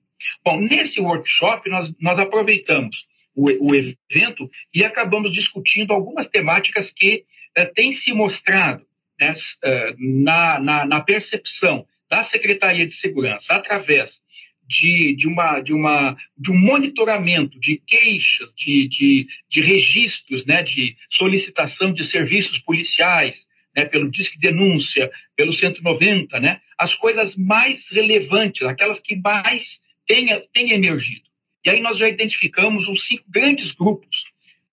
Bom, 0.44 0.60
nesse 0.60 1.00
workshop, 1.00 1.70
nós, 1.70 1.94
nós 2.00 2.20
aproveitamos 2.20 3.06
o, 3.36 3.70
o 3.70 3.76
evento 3.76 4.50
e 4.74 4.84
acabamos 4.84 5.32
discutindo 5.34 5.94
algumas 5.94 6.28
temáticas 6.28 6.90
que 6.90 7.26
uh, 7.58 7.74
têm 7.74 7.92
se 7.92 8.14
mostrado 8.14 8.86
né, 9.20 9.34
uh, 9.34 9.96
na, 10.00 10.60
na, 10.60 10.86
na, 10.86 11.02
percepção 11.02 11.86
da 12.10 12.24
Secretaria 12.24 12.88
de 12.88 12.96
Segurança 12.96 13.54
através 13.54 14.22
de, 14.68 15.16
de, 15.16 15.28
uma, 15.28 15.60
de, 15.60 15.74
uma, 15.74 16.18
de 16.38 16.52
um 16.52 16.58
monitoramento 16.58 17.60
de 17.60 17.78
queixas, 17.86 18.54
de, 18.56 18.88
de, 18.88 19.28
de 19.50 19.62
registros, 19.62 20.46
né, 20.46 20.64
de 20.64 20.96
solicitação 21.10 21.94
de 21.94 22.04
serviços 22.04 22.58
policiais, 22.60 23.46
né, 23.76 23.86
pelo 23.86 24.10
Disque 24.10 24.40
Denúncia, 24.40 25.12
pelo 25.36 25.54
190, 25.54 26.40
né, 26.40 26.62
as 26.78 26.94
coisas 26.96 27.36
mais 27.36 27.90
relevantes, 27.90 28.64
aquelas 28.64 29.00
que 29.00 29.16
mais 29.16 29.82
têm, 30.08 30.28
têm 30.54 30.72
emergido. 30.72 31.26
E 31.66 31.70
aí 31.70 31.82
nós 31.82 31.98
já 31.98 32.08
identificamos 32.08 32.88
uns 32.88 33.08
cinco 33.08 33.26
grandes 33.28 33.72
grupos 33.72 34.24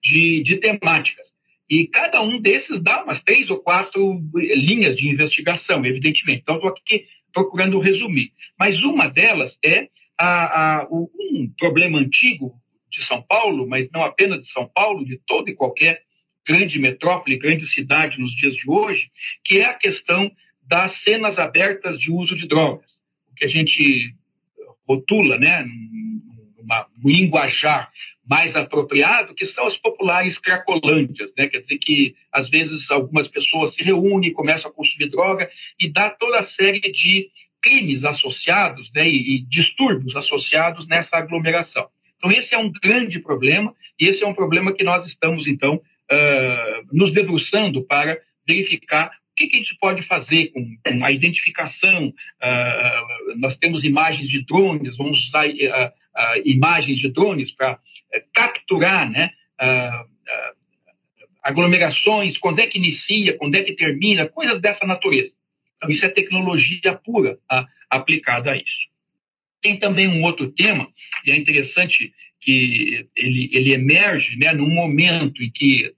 de, 0.02 0.42
de 0.42 0.56
temáticas. 0.58 1.32
E 1.68 1.86
cada 1.86 2.20
um 2.20 2.38
desses 2.38 2.82
dá 2.82 3.02
umas 3.02 3.22
três 3.22 3.48
ou 3.48 3.58
quatro 3.58 4.22
linhas 4.34 4.96
de 4.96 5.08
investigação, 5.08 5.84
evidentemente. 5.86 6.40
Então, 6.42 6.56
estou 6.56 6.70
aqui 6.70 7.06
procurando 7.32 7.80
resumir. 7.80 8.32
Mas 8.58 8.84
uma 8.84 9.08
delas 9.08 9.58
é 9.64 9.88
a, 10.18 10.80
a, 10.80 10.88
um 10.90 11.50
problema 11.58 11.98
antigo 11.98 12.54
de 12.90 13.02
São 13.02 13.22
Paulo, 13.22 13.66
mas 13.66 13.90
não 13.90 14.04
apenas 14.04 14.42
de 14.42 14.48
São 14.48 14.68
Paulo, 14.68 15.02
de 15.04 15.18
todo 15.26 15.48
e 15.48 15.54
qualquer 15.54 16.02
grande 16.46 16.78
metrópole, 16.78 17.38
grande 17.38 17.66
cidade 17.66 18.20
nos 18.20 18.34
dias 18.34 18.54
de 18.54 18.68
hoje, 18.68 19.10
que 19.44 19.58
é 19.58 19.66
a 19.66 19.74
questão 19.74 20.30
das 20.62 20.92
cenas 20.92 21.38
abertas 21.38 21.98
de 21.98 22.10
uso 22.10 22.36
de 22.36 22.46
drogas, 22.46 23.00
o 23.30 23.34
que 23.34 23.44
a 23.44 23.48
gente 23.48 24.14
rotula, 24.88 25.38
né, 25.38 25.64
numa, 26.56 26.86
num 26.96 27.10
linguajar 27.10 27.90
mais 28.24 28.54
apropriado, 28.54 29.34
que 29.34 29.44
são 29.44 29.66
as 29.66 29.76
populares 29.76 30.38
cracolândias, 30.38 31.32
né? 31.36 31.48
Quer 31.48 31.62
dizer 31.62 31.78
que 31.78 32.14
às 32.32 32.48
vezes 32.48 32.88
algumas 32.90 33.26
pessoas 33.26 33.74
se 33.74 33.82
reúnem, 33.82 34.32
começam 34.32 34.70
a 34.70 34.74
consumir 34.74 35.10
droga 35.10 35.50
e 35.78 35.90
dá 35.90 36.08
toda 36.08 36.38
a 36.38 36.44
série 36.44 36.80
de 36.80 37.28
crimes 37.60 38.04
associados, 38.04 38.90
né, 38.92 39.08
e, 39.08 39.36
e 39.36 39.42
distúrbios 39.42 40.16
associados 40.16 40.86
nessa 40.86 41.16
aglomeração. 41.16 41.88
Então 42.16 42.30
esse 42.30 42.54
é 42.54 42.58
um 42.58 42.70
grande 42.70 43.18
problema 43.18 43.74
e 43.98 44.06
esse 44.06 44.22
é 44.22 44.26
um 44.26 44.34
problema 44.34 44.72
que 44.72 44.84
nós 44.84 45.04
estamos 45.06 45.46
então 45.46 45.80
nos 46.92 47.12
debruçando 47.12 47.82
para 47.84 48.18
verificar 48.46 49.10
o 49.32 49.34
que, 49.34 49.46
que, 49.46 49.56
a 49.56 49.58
gente 49.58 49.76
pode 49.78 50.02
fazer 50.02 50.48
com, 50.48 50.76
com 50.84 51.04
a 51.04 51.10
identificação. 51.10 52.08
Uh, 52.08 53.38
nós 53.38 53.56
temos 53.56 53.82
imagens 53.82 54.28
de 54.28 54.44
drones, 54.44 54.96
vamos 54.96 55.26
usar 55.26 55.48
uh, 55.48 55.92
imagens 56.44 56.98
de 56.98 57.08
drones 57.10 57.50
para 57.50 57.78
capturar 58.34 59.10
né, 59.10 59.30
aglomerações, 61.42 62.36
quando 62.36 62.58
é 62.58 62.66
que 62.66 62.78
inicia, 62.78 63.36
quando 63.38 63.54
é 63.54 63.62
que 63.62 63.72
termina, 63.72 64.28
coisas 64.28 64.60
dessa 64.60 64.86
natureza. 64.86 65.32
Então, 65.76 65.88
isso 65.90 66.04
é 66.04 66.10
tecnologia 66.10 66.94
pura 66.94 67.38
aplicada 67.88 68.52
a 68.52 68.56
isso. 68.56 68.90
Tem 69.62 69.78
também 69.78 70.08
um 70.08 70.22
outro 70.24 70.50
tema, 70.52 70.86
e 71.24 71.30
é 71.30 71.36
interessante 71.36 72.12
que 72.38 73.06
ele, 73.16 73.48
ele 73.52 73.72
emerge 73.72 74.36
né, 74.36 74.52
num 74.52 74.68
momento 74.68 75.42
em 75.42 75.50
que 75.50 75.94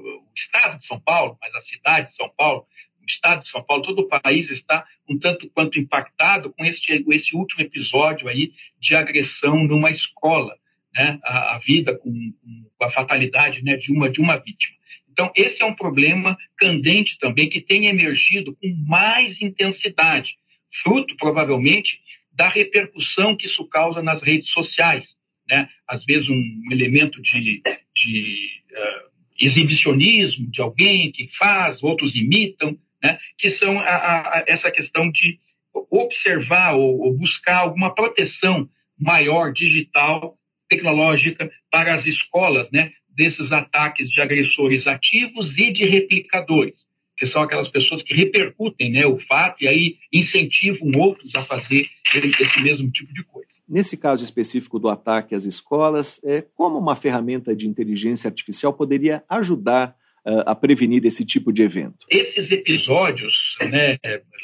o 0.00 0.24
Estado 0.34 0.78
de 0.78 0.86
São 0.86 1.00
Paulo, 1.00 1.38
mas 1.40 1.54
a 1.54 1.60
cidade 1.60 2.08
de 2.08 2.16
São 2.16 2.28
Paulo, 2.36 2.66
o 3.04 3.06
estado 3.06 3.42
de 3.42 3.50
São 3.50 3.62
Paulo, 3.62 3.82
todo 3.82 4.00
o 4.00 4.08
país 4.08 4.50
está 4.50 4.86
um 5.08 5.18
tanto 5.18 5.48
quanto 5.50 5.78
impactado 5.78 6.52
com 6.52 6.64
este, 6.64 7.04
esse 7.10 7.36
último 7.36 7.62
episódio 7.62 8.28
aí 8.28 8.52
de 8.80 8.96
agressão 8.96 9.62
numa 9.64 9.90
escola, 9.90 10.56
né? 10.94 11.18
A, 11.22 11.56
a 11.56 11.58
vida 11.58 11.96
com, 11.96 12.10
com, 12.78 12.84
a 12.84 12.90
fatalidade, 12.90 13.62
né? 13.62 13.76
De 13.76 13.92
uma 13.92 14.10
de 14.10 14.20
uma 14.20 14.36
vítima. 14.38 14.74
Então 15.10 15.30
esse 15.36 15.62
é 15.62 15.66
um 15.66 15.74
problema 15.74 16.36
candente 16.56 17.18
também 17.18 17.48
que 17.48 17.60
tem 17.60 17.86
emergido 17.86 18.56
com 18.56 18.74
mais 18.86 19.40
intensidade, 19.40 20.36
fruto 20.82 21.14
provavelmente 21.16 22.00
da 22.32 22.48
repercussão 22.48 23.36
que 23.36 23.46
isso 23.46 23.64
causa 23.68 24.02
nas 24.02 24.22
redes 24.22 24.50
sociais, 24.50 25.14
né? 25.48 25.68
Às 25.86 26.04
vezes 26.04 26.28
um 26.28 26.62
elemento 26.70 27.20
de, 27.20 27.62
de 27.94 28.48
uh, 28.72 29.13
exibicionismo 29.40 30.50
de 30.50 30.60
alguém 30.60 31.10
que 31.10 31.28
faz, 31.36 31.82
outros 31.82 32.14
imitam, 32.14 32.76
né? 33.02 33.18
que 33.36 33.50
são 33.50 33.78
a, 33.78 33.84
a, 33.84 34.44
essa 34.46 34.70
questão 34.70 35.10
de 35.10 35.38
observar 35.90 36.74
ou, 36.74 37.00
ou, 37.00 37.16
buscar 37.16 37.58
alguma 37.58 37.94
proteção 37.94 38.68
maior 38.98 39.52
digital, 39.52 40.38
tecnológica 40.68 41.50
para 41.70 41.94
as 41.94 42.06
escolas, 42.06 42.70
né? 42.70 42.92
desses 43.08 43.52
ataques 43.52 44.10
de 44.10 44.20
agressores 44.20 44.86
ativos 44.86 45.56
e 45.58 45.72
de 45.72 45.84
replicadores, 45.84 46.84
que 47.16 47.26
são 47.26 47.42
aquelas 47.42 47.68
pessoas 47.68 48.02
que 48.02 48.14
repercutem 48.14 48.90
né, 48.90 49.06
o 49.06 49.18
fato 49.18 49.62
e 49.62 49.68
aí 49.68 49.96
incentivam 50.12 51.00
outros 51.00 51.34
a 51.34 51.44
fazer 51.44 51.88
esse 52.40 52.60
mesmo 52.60 52.90
tipo 52.90 53.12
de 53.12 53.22
coisa. 53.24 53.48
Nesse 53.68 53.96
caso 53.96 54.22
específico 54.22 54.78
do 54.78 54.88
ataque 54.88 55.34
às 55.34 55.44
escolas, 55.44 56.20
é, 56.24 56.42
como 56.42 56.78
uma 56.78 56.94
ferramenta 56.94 57.54
de 57.56 57.66
inteligência 57.66 58.28
artificial 58.28 58.72
poderia 58.72 59.22
ajudar 59.28 59.96
a 60.24 60.54
prevenir 60.54 61.04
esse 61.04 61.24
tipo 61.24 61.52
de 61.52 61.62
evento? 61.62 62.06
Esses 62.10 62.50
episódios 62.50 63.56
né, 63.60 63.98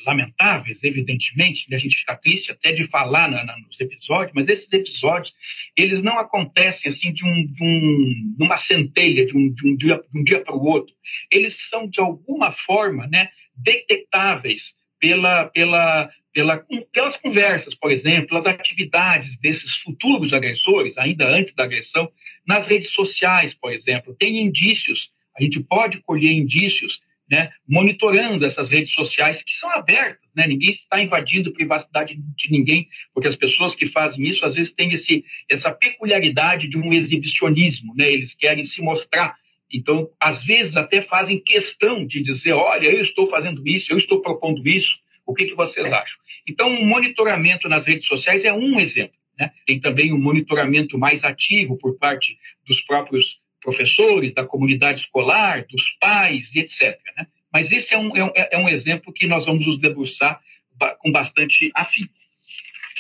lamentáveis, 0.07 0.83
evidentemente, 0.83 1.73
a 1.75 1.79
gente 1.79 1.97
fica 1.97 2.17
triste 2.17 2.53
até 2.53 2.73
de 2.73 2.85
falar 2.89 3.31
na, 3.31 3.45
na, 3.45 3.57
nos 3.59 3.81
episódios, 3.81 4.33
mas 4.35 4.49
esses 4.49 4.73
episódios 4.73 5.33
eles 5.77 6.03
não 6.03 6.19
acontecem 6.19 6.91
assim 6.91 7.13
de 7.13 7.25
um, 7.25 7.47
de 7.47 7.65
um 7.65 8.35
numa 8.39 8.57
centelha 8.57 9.27
de 9.27 9.37
um, 9.37 9.53
de 9.53 9.67
um 9.67 9.77
dia, 9.77 10.03
de 10.13 10.21
um 10.21 10.25
dia 10.25 10.41
para 10.41 10.55
o 10.55 10.65
outro. 10.65 10.95
Eles 11.31 11.57
são 11.69 11.89
de 11.89 12.01
alguma 12.01 12.53
forma, 12.53 13.07
né, 13.07 13.29
detectáveis 13.57 14.75
pela, 14.99 15.47
pela 15.47 16.11
pela, 16.33 16.65
pelas 16.93 17.17
conversas, 17.17 17.75
por 17.75 17.91
exemplo, 17.91 18.29
pelas 18.29 18.47
atividades 18.47 19.37
desses 19.39 19.75
futuros 19.79 20.33
agressores, 20.33 20.97
ainda 20.97 21.27
antes 21.27 21.55
da 21.55 21.65
agressão, 21.65 22.11
nas 22.47 22.67
redes 22.67 22.91
sociais, 22.91 23.55
por 23.55 23.73
exemplo. 23.73 24.15
Tem 24.19 24.41
indícios, 24.41 25.11
a 25.41 25.43
gente 25.43 25.61
pode 25.61 26.01
colher 26.03 26.31
indícios, 26.31 27.01
né, 27.31 27.51
monitorando 27.67 28.45
essas 28.45 28.69
redes 28.69 28.93
sociais 28.93 29.43
que 29.43 29.57
são 29.57 29.71
abertas, 29.71 30.29
né? 30.35 30.47
ninguém 30.47 30.71
está 30.71 31.01
invadindo 31.01 31.51
a 31.51 31.53
privacidade 31.53 32.17
de 32.37 32.51
ninguém, 32.51 32.89
porque 33.15 33.29
as 33.29 33.37
pessoas 33.37 33.75
que 33.75 33.87
fazem 33.87 34.29
isso 34.29 34.45
às 34.45 34.55
vezes 34.55 34.73
têm 34.73 34.93
esse, 34.93 35.25
essa 35.49 35.71
peculiaridade 35.71 36.69
de 36.69 36.77
um 36.77 36.93
exibicionismo, 36.93 37.95
né? 37.95 38.11
eles 38.11 38.35
querem 38.35 38.65
se 38.65 38.83
mostrar. 38.83 39.37
Então, 39.73 40.11
às 40.21 40.45
vezes 40.45 40.77
até 40.77 41.01
fazem 41.01 41.41
questão 41.41 42.05
de 42.05 42.21
dizer, 42.21 42.53
olha, 42.53 42.89
eu 42.89 43.01
estou 43.01 43.31
fazendo 43.31 43.67
isso, 43.67 43.93
eu 43.93 43.99
estou 43.99 44.21
propondo 44.21 44.67
isso, 44.69 44.99
o 45.25 45.33
que, 45.33 45.47
que 45.47 45.55
vocês 45.55 45.87
acham? 45.87 46.19
Então, 46.47 46.69
o 46.69 46.85
monitoramento 46.85 47.69
nas 47.69 47.87
redes 47.87 48.09
sociais 48.09 48.45
é 48.45 48.53
um 48.53 48.81
exemplo. 48.81 49.17
Né? 49.39 49.53
Tem 49.65 49.81
também 49.81 50.13
um 50.13 50.19
monitoramento 50.19 50.99
mais 50.99 51.23
ativo 51.23 51.79
por 51.79 51.97
parte 51.97 52.37
dos 52.67 52.83
próprios 52.83 53.39
professores, 53.61 54.33
da 54.33 54.45
comunidade 54.45 55.03
escolar, 55.03 55.67
dos 55.67 55.83
pais, 56.01 56.51
etc. 56.55 56.99
Né? 57.17 57.27
Mas 57.53 57.71
esse 57.71 57.95
é 57.95 57.99
um, 57.99 58.17
é, 58.17 58.25
um, 58.25 58.33
é 58.35 58.59
um 58.59 58.69
exemplo 58.69 59.13
que 59.13 59.27
nós 59.27 59.47
vamos 59.47 59.67
nos 59.67 59.79
debruçar 59.79 60.41
com 60.99 61.13
bastante 61.13 61.71
afinco. 61.75 62.15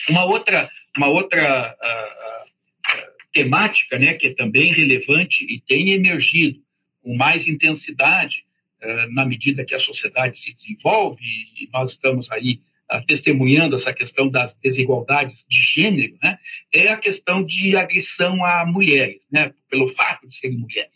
Uma 0.08 0.24
outra, 0.24 0.70
uma 0.96 1.08
outra 1.08 1.74
uh, 1.80 2.46
uh, 2.46 3.10
temática 3.32 3.98
né, 3.98 4.14
que 4.14 4.28
é 4.28 4.34
também 4.34 4.72
relevante 4.72 5.44
e 5.44 5.60
tem 5.60 5.92
emergido 5.92 6.60
com 7.02 7.14
mais 7.16 7.48
intensidade 7.48 8.44
eh, 8.82 9.06
na 9.10 9.26
medida 9.26 9.64
que 9.64 9.74
a 9.74 9.78
sociedade 9.78 10.38
se 10.38 10.54
desenvolve, 10.54 11.22
e 11.22 11.68
nós 11.70 11.92
estamos 11.92 12.30
aí 12.30 12.60
testemunhando 13.06 13.76
essa 13.76 13.92
questão 13.92 14.28
das 14.28 14.52
desigualdades 14.54 15.44
de 15.48 15.60
gênero, 15.60 16.16
né, 16.22 16.38
é 16.72 16.88
a 16.88 16.96
questão 16.96 17.44
de 17.44 17.76
agressão 17.76 18.44
a 18.44 18.66
mulheres, 18.66 19.22
né, 19.30 19.52
pelo 19.68 19.88
fato 19.88 20.26
de 20.28 20.36
serem 20.36 20.58
mulheres. 20.58 20.90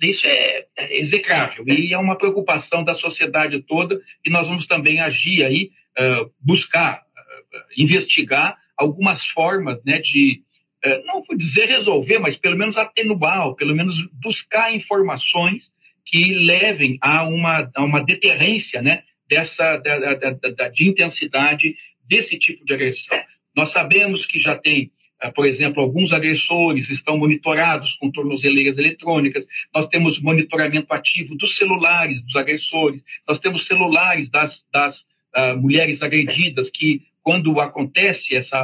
Isso 0.00 0.26
é, 0.26 0.66
é 0.76 1.00
execrável 1.00 1.64
e 1.66 1.92
é 1.92 1.98
uma 1.98 2.16
preocupação 2.16 2.84
da 2.84 2.94
sociedade 2.94 3.62
toda 3.62 4.00
e 4.24 4.30
nós 4.30 4.46
vamos 4.46 4.66
também 4.66 5.00
agir 5.00 5.44
aí, 5.44 5.70
uh, 5.98 6.30
buscar, 6.40 7.00
uh, 7.00 7.82
investigar 7.82 8.56
algumas 8.76 9.24
formas 9.26 9.82
né, 9.84 10.00
de, 10.00 10.42
uh, 10.84 11.06
não 11.06 11.22
vou 11.24 11.36
dizer 11.36 11.66
resolver, 11.66 12.18
mas 12.18 12.36
pelo 12.36 12.56
menos 12.56 12.76
atenuar, 12.76 13.54
pelo 13.54 13.74
menos 13.74 13.96
buscar 14.20 14.74
informações 14.74 15.72
que 16.04 16.34
levem 16.34 16.98
a 17.00 17.24
uma, 17.24 17.70
a 17.74 17.82
uma 17.82 18.04
deterrência 18.04 18.82
né, 18.82 19.04
dessa, 19.34 19.76
da, 19.78 20.14
da, 20.14 20.30
da, 20.30 20.68
de 20.68 20.88
intensidade 20.88 21.76
desse 22.08 22.38
tipo 22.38 22.64
de 22.64 22.72
agressão. 22.72 23.20
Nós 23.56 23.70
sabemos 23.70 24.24
que 24.24 24.38
já 24.38 24.56
tem, 24.56 24.92
eh, 25.20 25.30
por 25.32 25.44
exemplo, 25.44 25.82
alguns 25.82 26.12
agressores 26.12 26.88
estão 26.88 27.18
monitorados 27.18 27.94
com 27.94 28.12
tornozeleiras 28.12 28.78
eletrônicas, 28.78 29.44
nós 29.74 29.88
temos 29.88 30.20
monitoramento 30.20 30.92
ativo 30.94 31.34
dos 31.34 31.56
celulares 31.56 32.22
dos 32.22 32.36
agressores, 32.36 33.02
nós 33.26 33.40
temos 33.40 33.66
celulares 33.66 34.28
das, 34.28 34.64
das 34.72 35.00
uh, 35.36 35.56
mulheres 35.60 36.00
agredidas 36.00 36.70
que, 36.70 37.02
quando 37.20 37.58
acontece 37.60 38.36
essa 38.36 38.60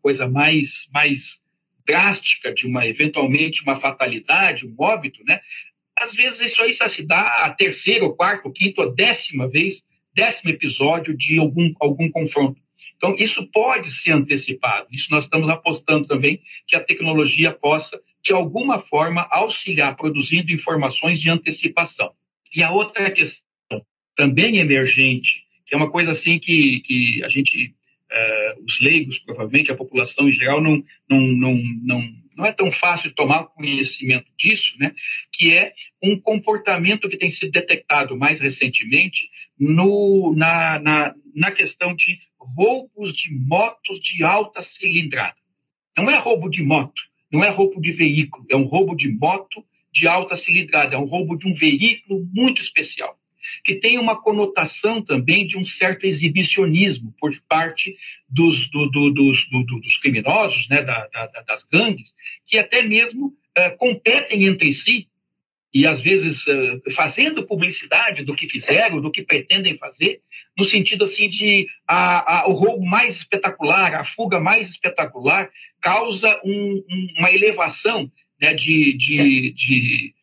coisa 0.00 0.28
mais, 0.28 0.86
mais 0.92 1.40
drástica 1.84 2.54
de 2.54 2.66
uma 2.66 2.86
eventualmente 2.86 3.62
uma 3.62 3.80
fatalidade, 3.80 4.66
um 4.66 4.74
óbito, 4.78 5.24
né, 5.24 5.40
às 5.98 6.14
vezes 6.14 6.40
isso 6.52 6.62
aí 6.62 6.74
só 6.74 6.88
se 6.88 7.02
dá 7.02 7.22
a 7.44 7.50
terceira, 7.50 8.04
ou 8.04 8.14
quarta, 8.14 8.46
ou 8.46 8.52
quinta, 8.52 8.82
ou 8.82 8.94
décima 8.94 9.48
vez, 9.48 9.82
décimo 10.16 10.50
episódio 10.50 11.14
de 11.14 11.38
algum, 11.38 11.70
algum 11.78 12.10
confronto. 12.10 12.58
Então, 12.96 13.14
isso 13.18 13.46
pode 13.52 13.92
ser 13.92 14.12
antecipado. 14.12 14.86
Isso 14.90 15.08
nós 15.10 15.24
estamos 15.24 15.48
apostando 15.50 16.06
também 16.06 16.40
que 16.66 16.74
a 16.74 16.82
tecnologia 16.82 17.52
possa, 17.52 18.00
de 18.24 18.32
alguma 18.32 18.80
forma, 18.80 19.28
auxiliar 19.30 19.94
produzindo 19.94 20.50
informações 20.50 21.20
de 21.20 21.28
antecipação. 21.28 22.12
E 22.54 22.62
a 22.62 22.70
outra 22.70 23.10
questão, 23.10 23.42
também 24.16 24.56
emergente, 24.56 25.44
que 25.66 25.74
é 25.74 25.76
uma 25.76 25.90
coisa 25.90 26.12
assim 26.12 26.38
que, 26.38 26.80
que 26.80 27.22
a 27.22 27.28
gente, 27.28 27.74
uh, 28.10 28.64
os 28.64 28.80
leigos, 28.80 29.18
provavelmente, 29.18 29.70
a 29.70 29.76
população 29.76 30.26
em 30.26 30.32
geral, 30.32 30.62
não, 30.62 30.82
não, 31.10 31.20
não, 31.20 31.62
não 31.82 32.14
não 32.36 32.44
é 32.44 32.52
tão 32.52 32.70
fácil 32.70 33.12
tomar 33.14 33.44
conhecimento 33.46 34.26
disso, 34.36 34.74
né? 34.78 34.94
que 35.32 35.52
é 35.52 35.72
um 36.02 36.20
comportamento 36.20 37.08
que 37.08 37.16
tem 37.16 37.30
sido 37.30 37.50
detectado 37.50 38.16
mais 38.16 38.38
recentemente 38.38 39.28
no, 39.58 40.34
na, 40.36 40.78
na, 40.78 41.14
na 41.34 41.50
questão 41.50 41.94
de 41.94 42.18
roubos 42.38 43.12
de 43.14 43.32
motos 43.32 44.00
de 44.00 44.22
alta 44.22 44.62
cilindrada. 44.62 45.36
Não 45.96 46.10
é 46.10 46.18
roubo 46.18 46.50
de 46.50 46.62
moto, 46.62 47.00
não 47.32 47.42
é 47.42 47.48
roubo 47.48 47.80
de 47.80 47.92
veículo, 47.92 48.44
é 48.50 48.56
um 48.56 48.64
roubo 48.64 48.94
de 48.94 49.08
moto 49.08 49.64
de 49.90 50.06
alta 50.06 50.36
cilindrada, 50.36 50.94
é 50.94 50.98
um 50.98 51.06
roubo 51.06 51.36
de 51.38 51.48
um 51.48 51.54
veículo 51.54 52.28
muito 52.32 52.60
especial 52.60 53.18
que 53.64 53.76
tem 53.76 53.98
uma 53.98 54.20
conotação 54.20 55.02
também 55.02 55.46
de 55.46 55.56
um 55.56 55.66
certo 55.66 56.04
exibicionismo 56.04 57.14
por 57.18 57.32
parte 57.48 57.96
dos, 58.28 58.68
do, 58.70 58.86
do, 58.90 59.10
dos, 59.12 59.48
do, 59.50 59.62
dos 59.64 59.98
criminosos, 59.98 60.68
né, 60.68 60.82
da, 60.82 61.06
da, 61.08 61.26
das 61.46 61.62
gangues, 61.64 62.14
que 62.46 62.58
até 62.58 62.82
mesmo 62.82 63.26
uh, 63.26 63.76
competem 63.78 64.44
entre 64.44 64.72
si 64.72 65.08
e 65.76 65.86
às 65.86 66.00
vezes 66.00 66.46
uh, 66.46 66.90
fazendo 66.92 67.46
publicidade 67.46 68.24
do 68.24 68.34
que 68.34 68.48
fizeram, 68.48 69.00
do 69.00 69.10
que 69.10 69.22
pretendem 69.22 69.76
fazer, 69.76 70.22
no 70.56 70.64
sentido 70.64 71.04
assim 71.04 71.28
de 71.28 71.68
a, 71.86 72.40
a, 72.40 72.48
o 72.48 72.52
roubo 72.52 72.84
mais 72.84 73.18
espetacular, 73.18 73.94
a 73.94 74.04
fuga 74.04 74.40
mais 74.40 74.70
espetacular, 74.70 75.50
causa 75.80 76.40
um, 76.44 76.82
uma 77.18 77.30
elevação 77.30 78.10
né, 78.40 78.54
de, 78.54 78.96
de, 78.96 79.52
de 79.52 80.14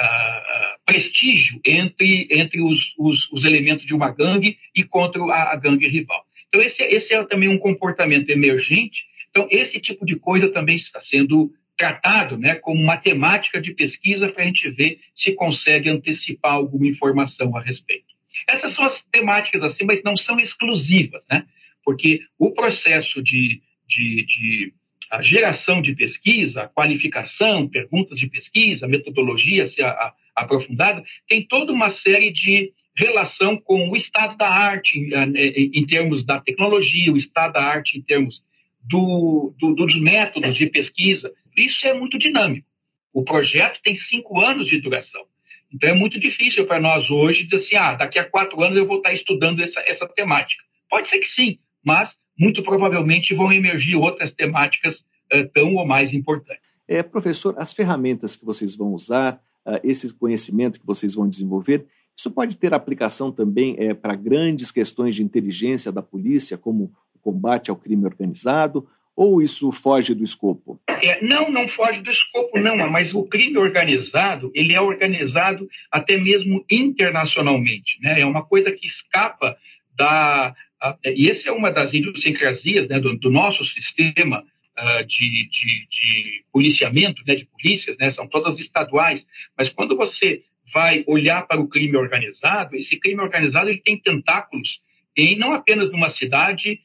uh, 0.00 0.69
prestígio 0.90 1.60
entre, 1.64 2.26
entre 2.30 2.60
os, 2.60 2.92
os, 2.98 3.30
os, 3.30 3.44
elementos 3.44 3.86
de 3.86 3.94
uma 3.94 4.10
gangue 4.10 4.58
e 4.74 4.82
contra 4.82 5.22
a, 5.22 5.52
a 5.52 5.56
gangue 5.56 5.86
rival. 5.86 6.26
Então, 6.48 6.60
esse, 6.60 6.82
esse 6.82 7.14
é 7.14 7.24
também 7.24 7.48
um 7.48 7.58
comportamento 7.58 8.28
emergente. 8.28 9.04
Então, 9.30 9.46
esse 9.52 9.78
tipo 9.78 10.04
de 10.04 10.16
coisa 10.16 10.48
também 10.48 10.74
está 10.74 11.00
sendo 11.00 11.52
tratado 11.76 12.36
né, 12.36 12.56
como 12.56 12.82
uma 12.82 12.96
temática 12.96 13.60
de 13.60 13.72
pesquisa 13.72 14.28
para 14.28 14.42
a 14.42 14.46
gente 14.46 14.68
ver 14.68 14.98
se 15.14 15.32
consegue 15.32 15.88
antecipar 15.88 16.54
alguma 16.54 16.88
informação 16.88 17.56
a 17.56 17.62
respeito. 17.62 18.10
Essas 18.48 18.72
são 18.72 18.84
as 18.84 19.00
temáticas 19.12 19.62
assim, 19.62 19.84
mas 19.84 20.02
não 20.02 20.16
são 20.16 20.40
exclusivas, 20.40 21.22
né? 21.30 21.46
Porque 21.84 22.20
o 22.38 22.50
processo 22.50 23.22
de, 23.22 23.62
de, 23.86 24.24
de 24.26 24.74
a 25.10 25.20
geração 25.20 25.82
de 25.82 25.94
pesquisa, 25.94 26.62
a 26.62 26.68
qualificação, 26.68 27.68
perguntas 27.68 28.18
de 28.18 28.28
pesquisa, 28.28 28.86
metodologia 28.86 29.66
se 29.66 29.82
a, 29.82 30.12
aprofundada, 30.36 31.02
tem 31.28 31.46
toda 31.46 31.72
uma 31.72 31.90
série 31.90 32.32
de 32.32 32.72
relação 32.96 33.56
com 33.56 33.90
o 33.90 33.96
estado 33.96 34.36
da 34.36 34.48
arte 34.48 34.98
em, 34.98 35.70
em 35.74 35.86
termos 35.86 36.24
da 36.24 36.40
tecnologia, 36.40 37.12
o 37.12 37.16
estado 37.16 37.54
da 37.54 37.62
arte 37.62 37.98
em 37.98 38.02
termos 38.02 38.42
do, 38.82 39.54
do, 39.58 39.74
dos 39.74 39.98
métodos 40.00 40.56
de 40.56 40.66
pesquisa. 40.66 41.32
Isso 41.56 41.86
é 41.86 41.92
muito 41.94 42.18
dinâmico. 42.18 42.66
O 43.12 43.24
projeto 43.24 43.80
tem 43.82 43.94
cinco 43.94 44.40
anos 44.40 44.68
de 44.68 44.80
duração. 44.80 45.24
Então 45.72 45.88
é 45.88 45.94
muito 45.94 46.18
difícil 46.18 46.66
para 46.66 46.80
nós 46.80 47.10
hoje 47.10 47.44
dizer 47.44 47.56
assim, 47.56 47.76
ah, 47.76 47.94
daqui 47.94 48.18
a 48.18 48.24
quatro 48.24 48.62
anos 48.62 48.76
eu 48.76 48.86
vou 48.86 48.98
estar 48.98 49.12
estudando 49.12 49.62
essa, 49.62 49.80
essa 49.86 50.06
temática. 50.06 50.62
Pode 50.88 51.08
ser 51.08 51.18
que 51.18 51.28
sim, 51.28 51.58
mas 51.84 52.16
muito 52.40 52.62
provavelmente 52.62 53.34
vão 53.34 53.52
emergir 53.52 53.96
outras 53.96 54.32
temáticas 54.32 55.04
uh, 55.32 55.46
tão 55.52 55.74
ou 55.74 55.86
mais 55.86 56.14
importantes. 56.14 56.62
É, 56.88 57.02
professor, 57.02 57.54
as 57.58 57.72
ferramentas 57.74 58.34
que 58.34 58.44
vocês 58.44 58.74
vão 58.74 58.94
usar, 58.94 59.40
uh, 59.66 59.78
esse 59.84 60.12
conhecimento 60.14 60.80
que 60.80 60.86
vocês 60.86 61.14
vão 61.14 61.28
desenvolver, 61.28 61.86
isso 62.16 62.30
pode 62.30 62.56
ter 62.56 62.74
aplicação 62.74 63.30
também 63.30 63.76
é, 63.78 63.94
para 63.94 64.14
grandes 64.14 64.70
questões 64.70 65.14
de 65.14 65.22
inteligência 65.22 65.92
da 65.92 66.02
polícia, 66.02 66.58
como 66.58 66.92
o 67.14 67.18
combate 67.20 67.70
ao 67.70 67.76
crime 67.76 68.04
organizado, 68.04 68.86
ou 69.16 69.42
isso 69.42 69.70
foge 69.70 70.14
do 70.14 70.24
escopo? 70.24 70.80
É, 70.88 71.22
não, 71.22 71.50
não 71.50 71.68
foge 71.68 72.00
do 72.00 72.10
escopo, 72.10 72.58
não. 72.58 72.76
Mas 72.90 73.14
o 73.14 73.24
crime 73.24 73.58
organizado, 73.58 74.50
ele 74.54 74.74
é 74.74 74.80
organizado 74.80 75.68
até 75.90 76.16
mesmo 76.16 76.64
internacionalmente. 76.70 77.98
Né? 78.02 78.20
É 78.20 78.26
uma 78.26 78.44
coisa 78.44 78.70
que 78.72 78.86
escapa 78.86 79.56
da... 79.96 80.54
A, 80.80 80.96
e 81.04 81.30
essa 81.30 81.48
é 81.48 81.52
uma 81.52 81.70
das 81.70 81.92
idiosincrasias 81.92 82.88
né, 82.88 82.98
do, 82.98 83.16
do 83.16 83.30
nosso 83.30 83.64
sistema 83.64 84.44
uh, 84.78 85.04
de, 85.04 85.48
de, 85.48 85.86
de, 85.88 86.44
policiamento, 86.52 87.22
né, 87.26 87.34
de 87.34 87.46
polícias, 87.46 87.96
né, 87.98 88.10
são 88.10 88.26
todas 88.26 88.58
estaduais. 88.58 89.26
Mas 89.56 89.68
quando 89.68 89.96
você 89.96 90.42
vai 90.72 91.04
olhar 91.06 91.46
para 91.46 91.60
o 91.60 91.68
crime 91.68 91.96
organizado, 91.96 92.76
esse 92.76 92.96
crime 92.98 93.20
organizado 93.20 93.68
ele 93.68 93.80
tem 93.80 93.98
tentáculos 93.98 94.80
em 95.16 95.36
não 95.36 95.52
apenas 95.52 95.90
numa 95.90 96.08
cidade, 96.08 96.80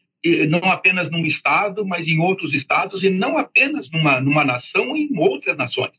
não 0.50 0.70
apenas 0.70 1.10
num 1.12 1.26
estado, 1.26 1.86
mas 1.86 2.08
em 2.08 2.20
outros 2.20 2.54
estados, 2.54 3.04
e 3.04 3.10
não 3.10 3.38
apenas 3.38 3.90
numa, 3.92 4.20
numa 4.20 4.44
nação, 4.44 4.98
em 4.98 5.16
outras 5.18 5.56
nações. 5.56 5.92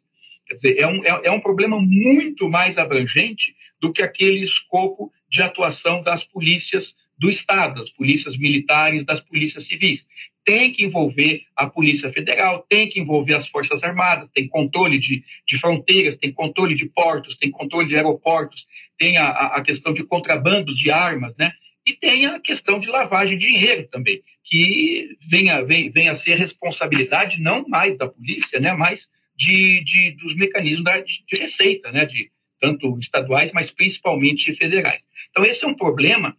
Quer 0.47 0.55
dizer, 0.55 0.79
é 0.79 0.87
um, 0.87 1.05
é, 1.05 1.21
é 1.25 1.31
um 1.31 1.41
problema 1.41 1.81
muito 1.81 2.49
mais 2.49 2.77
abrangente 2.77 3.55
do 3.81 3.93
que 3.93 4.03
aquele 4.03 4.41
escopo 4.41 5.13
de 5.31 5.43
atuação 5.43 6.03
das 6.03 6.25
polícias 6.25 6.95
do 7.19 7.31
Estado, 7.31 7.81
das 7.81 7.91
polícias 7.91 8.37
militares, 8.37 9.05
das 9.05 9.21
polícias 9.21 9.67
civis. 9.67 10.07
Tem 10.45 10.73
que 10.73 10.85
envolver 10.85 11.43
a 11.57 11.67
Polícia 11.67 12.13
Federal, 12.13 12.65
tem 12.69 12.89
que 12.89 13.01
envolver 13.01 13.35
as 13.35 13.49
Forças 13.49 13.83
Armadas, 13.83 14.31
tem 14.33 14.47
controle 14.47 14.99
de, 14.99 15.25
de 15.47 15.59
fronteiras, 15.59 16.17
tem 16.17 16.33
controle 16.33 16.75
de 16.75 16.87
portos, 16.87 17.37
tem 17.37 17.51
controle 17.51 17.89
de 17.89 17.97
aeroportos, 17.97 18.65
tem 18.99 19.17
a, 19.17 19.29
a 19.29 19.63
questão 19.63 19.93
de 19.93 20.05
contrabando 20.05 20.75
de 20.75 20.91
armas, 20.91 21.35
né? 21.37 21.53
E 21.87 21.95
tem 21.95 22.27
a 22.27 22.41
questão 22.41 22.81
de 22.81 22.89
lavagem 22.89 23.39
de 23.39 23.47
dinheiro 23.47 23.89
também, 23.89 24.21
que 24.45 25.17
venha, 25.31 25.63
venha, 25.63 25.91
venha 25.91 26.13
a 26.13 26.17
ser 26.17 26.35
responsabilidade 26.37 27.41
não 27.41 27.65
mais 27.69 27.97
da 27.97 28.09
polícia, 28.09 28.59
né, 28.59 28.73
mas 28.73 29.09
de, 29.37 29.85
de 29.85 30.11
dos 30.13 30.35
mecanismos 30.35 30.83
da, 30.83 30.99
de, 30.99 31.25
de 31.27 31.39
receita, 31.39 31.93
né, 31.93 32.05
de 32.05 32.31
tanto 32.61 32.99
estaduais, 32.99 33.53
mas 33.53 33.71
principalmente 33.71 34.55
federais. 34.57 35.01
Então, 35.31 35.45
esse 35.45 35.65
é 35.65 35.69
um 35.69 35.75
problema, 35.75 36.37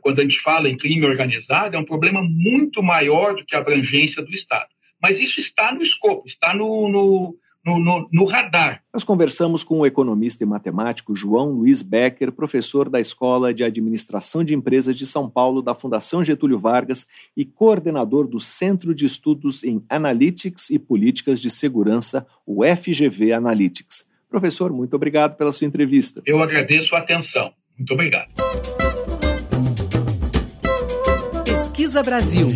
quando 0.00 0.20
a 0.20 0.22
gente 0.22 0.40
fala 0.40 0.68
em 0.68 0.76
crime 0.76 1.06
organizado, 1.06 1.76
é 1.76 1.78
um 1.78 1.84
problema 1.84 2.22
muito 2.22 2.82
maior 2.82 3.34
do 3.34 3.44
que 3.44 3.54
a 3.54 3.58
abrangência 3.58 4.22
do 4.22 4.32
Estado. 4.32 4.68
Mas 5.00 5.20
isso 5.20 5.40
está 5.40 5.72
no 5.72 5.82
escopo, 5.82 6.26
está 6.26 6.54
no, 6.54 6.88
no 6.88 7.36
no, 7.66 7.80
no, 7.80 8.08
no, 8.12 8.24
radar. 8.24 8.80
Nós 8.94 9.02
conversamos 9.02 9.64
com 9.64 9.80
o 9.80 9.86
economista 9.86 10.44
e 10.44 10.46
matemático 10.46 11.16
João 11.16 11.50
Luiz 11.50 11.82
Becker, 11.82 12.30
professor 12.30 12.88
da 12.88 13.00
Escola 13.00 13.52
de 13.52 13.64
Administração 13.64 14.44
de 14.44 14.54
Empresas 14.54 14.96
de 14.96 15.04
São 15.04 15.28
Paulo, 15.28 15.60
da 15.60 15.74
Fundação 15.74 16.24
Getúlio 16.24 16.60
Vargas 16.60 17.08
e 17.36 17.44
coordenador 17.44 18.28
do 18.28 18.38
Centro 18.38 18.94
de 18.94 19.04
Estudos 19.04 19.64
em 19.64 19.84
Analytics 19.88 20.70
e 20.70 20.78
Políticas 20.78 21.40
de 21.40 21.50
Segurança, 21.50 22.24
o 22.46 22.62
FGV 22.64 23.32
Analytics. 23.32 24.08
Professor, 24.30 24.72
muito 24.72 24.94
obrigado 24.94 25.36
pela 25.36 25.50
sua 25.50 25.66
entrevista. 25.66 26.22
Eu 26.24 26.40
agradeço 26.40 26.94
a 26.94 26.98
atenção. 26.98 27.52
Muito 27.76 27.92
obrigado. 27.92 28.30
Pesquisa 31.86 32.02
Brasil. 32.02 32.48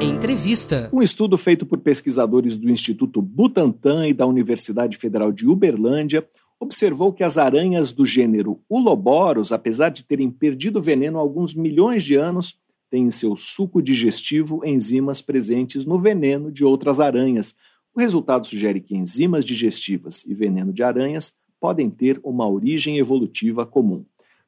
Entrevista. 0.00 0.88
Um 0.90 1.02
estudo 1.02 1.36
feito 1.36 1.66
por 1.66 1.78
pesquisadores 1.80 2.56
do 2.56 2.70
Instituto 2.70 3.20
Butantan 3.20 4.08
e 4.08 4.14
da 4.14 4.24
Universidade 4.24 4.96
Federal 4.96 5.30
de 5.30 5.46
Uberlândia 5.46 6.26
observou 6.58 7.12
que 7.12 7.22
as 7.22 7.36
aranhas 7.36 7.92
do 7.92 8.06
gênero 8.06 8.58
Uloboros, 8.66 9.52
apesar 9.52 9.90
de 9.90 10.04
terem 10.04 10.30
perdido 10.30 10.80
veneno 10.80 11.18
há 11.18 11.20
alguns 11.20 11.54
milhões 11.54 12.02
de 12.02 12.14
anos, 12.14 12.58
têm 12.88 13.04
em 13.04 13.10
seu 13.10 13.36
suco 13.36 13.82
digestivo 13.82 14.64
enzimas 14.64 15.20
presentes 15.20 15.84
no 15.84 16.00
veneno 16.00 16.50
de 16.50 16.64
outras 16.64 16.98
aranhas. 16.98 17.54
O 17.94 18.00
resultado 18.00 18.46
sugere 18.46 18.80
que 18.80 18.96
enzimas 18.96 19.44
digestivas 19.44 20.24
e 20.24 20.32
veneno 20.32 20.72
de 20.72 20.82
aranhas 20.82 21.34
podem 21.60 21.90
ter 21.90 22.18
uma 22.24 22.48
origem 22.48 22.96
evolutiva 22.96 23.66
comum. 23.66 24.02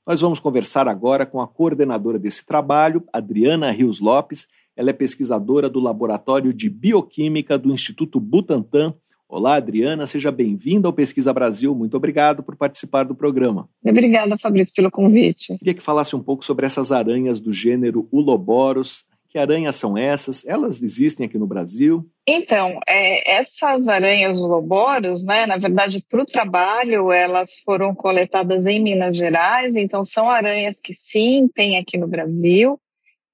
Nós 0.08 0.22
vamos 0.22 0.40
conversar 0.40 0.88
agora 0.88 1.26
com 1.26 1.38
a 1.38 1.46
coordenadora 1.46 2.18
desse 2.18 2.46
trabalho, 2.46 3.04
Adriana 3.12 3.70
Rios 3.70 4.00
Lopes, 4.00 4.48
ela 4.74 4.88
é 4.88 4.92
pesquisadora 4.94 5.68
do 5.68 5.78
Laboratório 5.78 6.50
de 6.50 6.70
Bioquímica 6.70 7.58
do 7.58 7.70
Instituto 7.70 8.18
Butantan. 8.18 8.94
Olá, 9.28 9.56
Adriana, 9.56 10.06
seja 10.06 10.32
bem-vinda 10.32 10.88
ao 10.88 10.94
Pesquisa 10.94 11.30
Brasil. 11.30 11.74
Muito 11.74 11.94
obrigado 11.94 12.42
por 12.42 12.56
participar 12.56 13.02
do 13.02 13.14
programa. 13.14 13.68
Obrigada, 13.84 14.38
Fabrício, 14.38 14.72
pelo 14.74 14.90
convite. 14.90 15.58
Queria 15.58 15.74
que 15.74 15.82
falasse 15.82 16.16
um 16.16 16.22
pouco 16.22 16.42
sobre 16.42 16.64
essas 16.64 16.90
aranhas 16.90 17.38
do 17.38 17.52
gênero 17.52 18.08
Uloboros. 18.10 19.04
Que 19.28 19.38
aranhas 19.38 19.76
são 19.76 19.96
essas? 19.96 20.46
Elas 20.46 20.82
existem 20.82 21.26
aqui 21.26 21.36
no 21.36 21.46
Brasil? 21.46 22.08
Então, 22.26 22.80
é, 22.88 23.40
essas 23.40 23.86
aranhas 23.86 24.38
Uloboros, 24.38 25.22
né, 25.22 25.44
na 25.44 25.58
verdade, 25.58 26.02
para 26.08 26.22
o 26.22 26.26
trabalho, 26.26 27.12
elas 27.12 27.54
foram 27.64 27.94
coletadas 27.94 28.64
em 28.64 28.82
Minas 28.82 29.16
Gerais, 29.16 29.74
então 29.74 30.02
são 30.02 30.30
aranhas 30.30 30.78
que 30.82 30.94
sim, 31.10 31.46
tem 31.54 31.78
aqui 31.78 31.98
no 31.98 32.08
Brasil. 32.08 32.80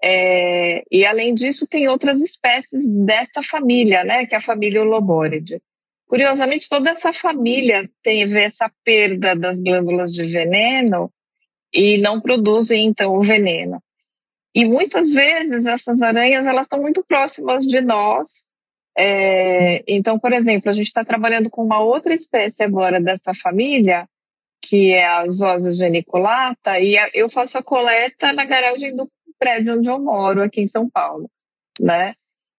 É, 0.02 0.82
e 0.90 1.06
além 1.06 1.32
disso, 1.32 1.66
tem 1.66 1.88
outras 1.88 2.20
espécies 2.20 2.84
desta 3.06 3.40
família, 3.42 4.02
né, 4.02 4.26
que 4.26 4.34
é 4.34 4.38
a 4.38 4.42
família 4.42 4.82
Uloboridae. 4.82 5.60
Curiosamente, 6.08 6.68
toda 6.68 6.90
essa 6.90 7.12
família 7.12 7.88
teve 8.02 8.38
essa 8.38 8.70
perda 8.84 9.34
das 9.34 9.58
glândulas 9.58 10.12
de 10.12 10.24
veneno 10.26 11.10
e 11.72 11.98
não 11.98 12.20
produzem 12.20 12.84
então 12.84 13.14
o 13.14 13.22
veneno. 13.22 13.80
E 14.54 14.64
muitas 14.64 15.12
vezes 15.12 15.66
essas 15.66 16.00
aranhas 16.00 16.46
elas 16.46 16.66
estão 16.66 16.80
muito 16.80 17.04
próximas 17.04 17.66
de 17.66 17.80
nós. 17.80 18.44
É, 18.96 19.82
então, 19.88 20.18
por 20.18 20.32
exemplo, 20.32 20.70
a 20.70 20.72
gente 20.72 20.86
está 20.86 21.04
trabalhando 21.04 21.50
com 21.50 21.64
uma 21.64 21.80
outra 21.80 22.14
espécie 22.14 22.62
agora 22.62 23.00
dessa 23.00 23.34
família, 23.34 24.08
que 24.62 24.92
é 24.92 25.04
a 25.04 25.28
Zosa 25.28 25.72
geniculata, 25.72 26.78
e 26.78 26.96
eu 27.12 27.28
faço 27.28 27.58
a 27.58 27.62
coleta 27.62 28.32
na 28.32 28.44
garagem 28.44 28.94
do 28.94 29.10
prédio 29.38 29.76
onde 29.76 29.90
eu 29.90 29.98
moro, 29.98 30.40
aqui 30.40 30.60
em 30.60 30.68
São 30.68 30.88
Paulo, 30.88 31.28
né? 31.80 32.14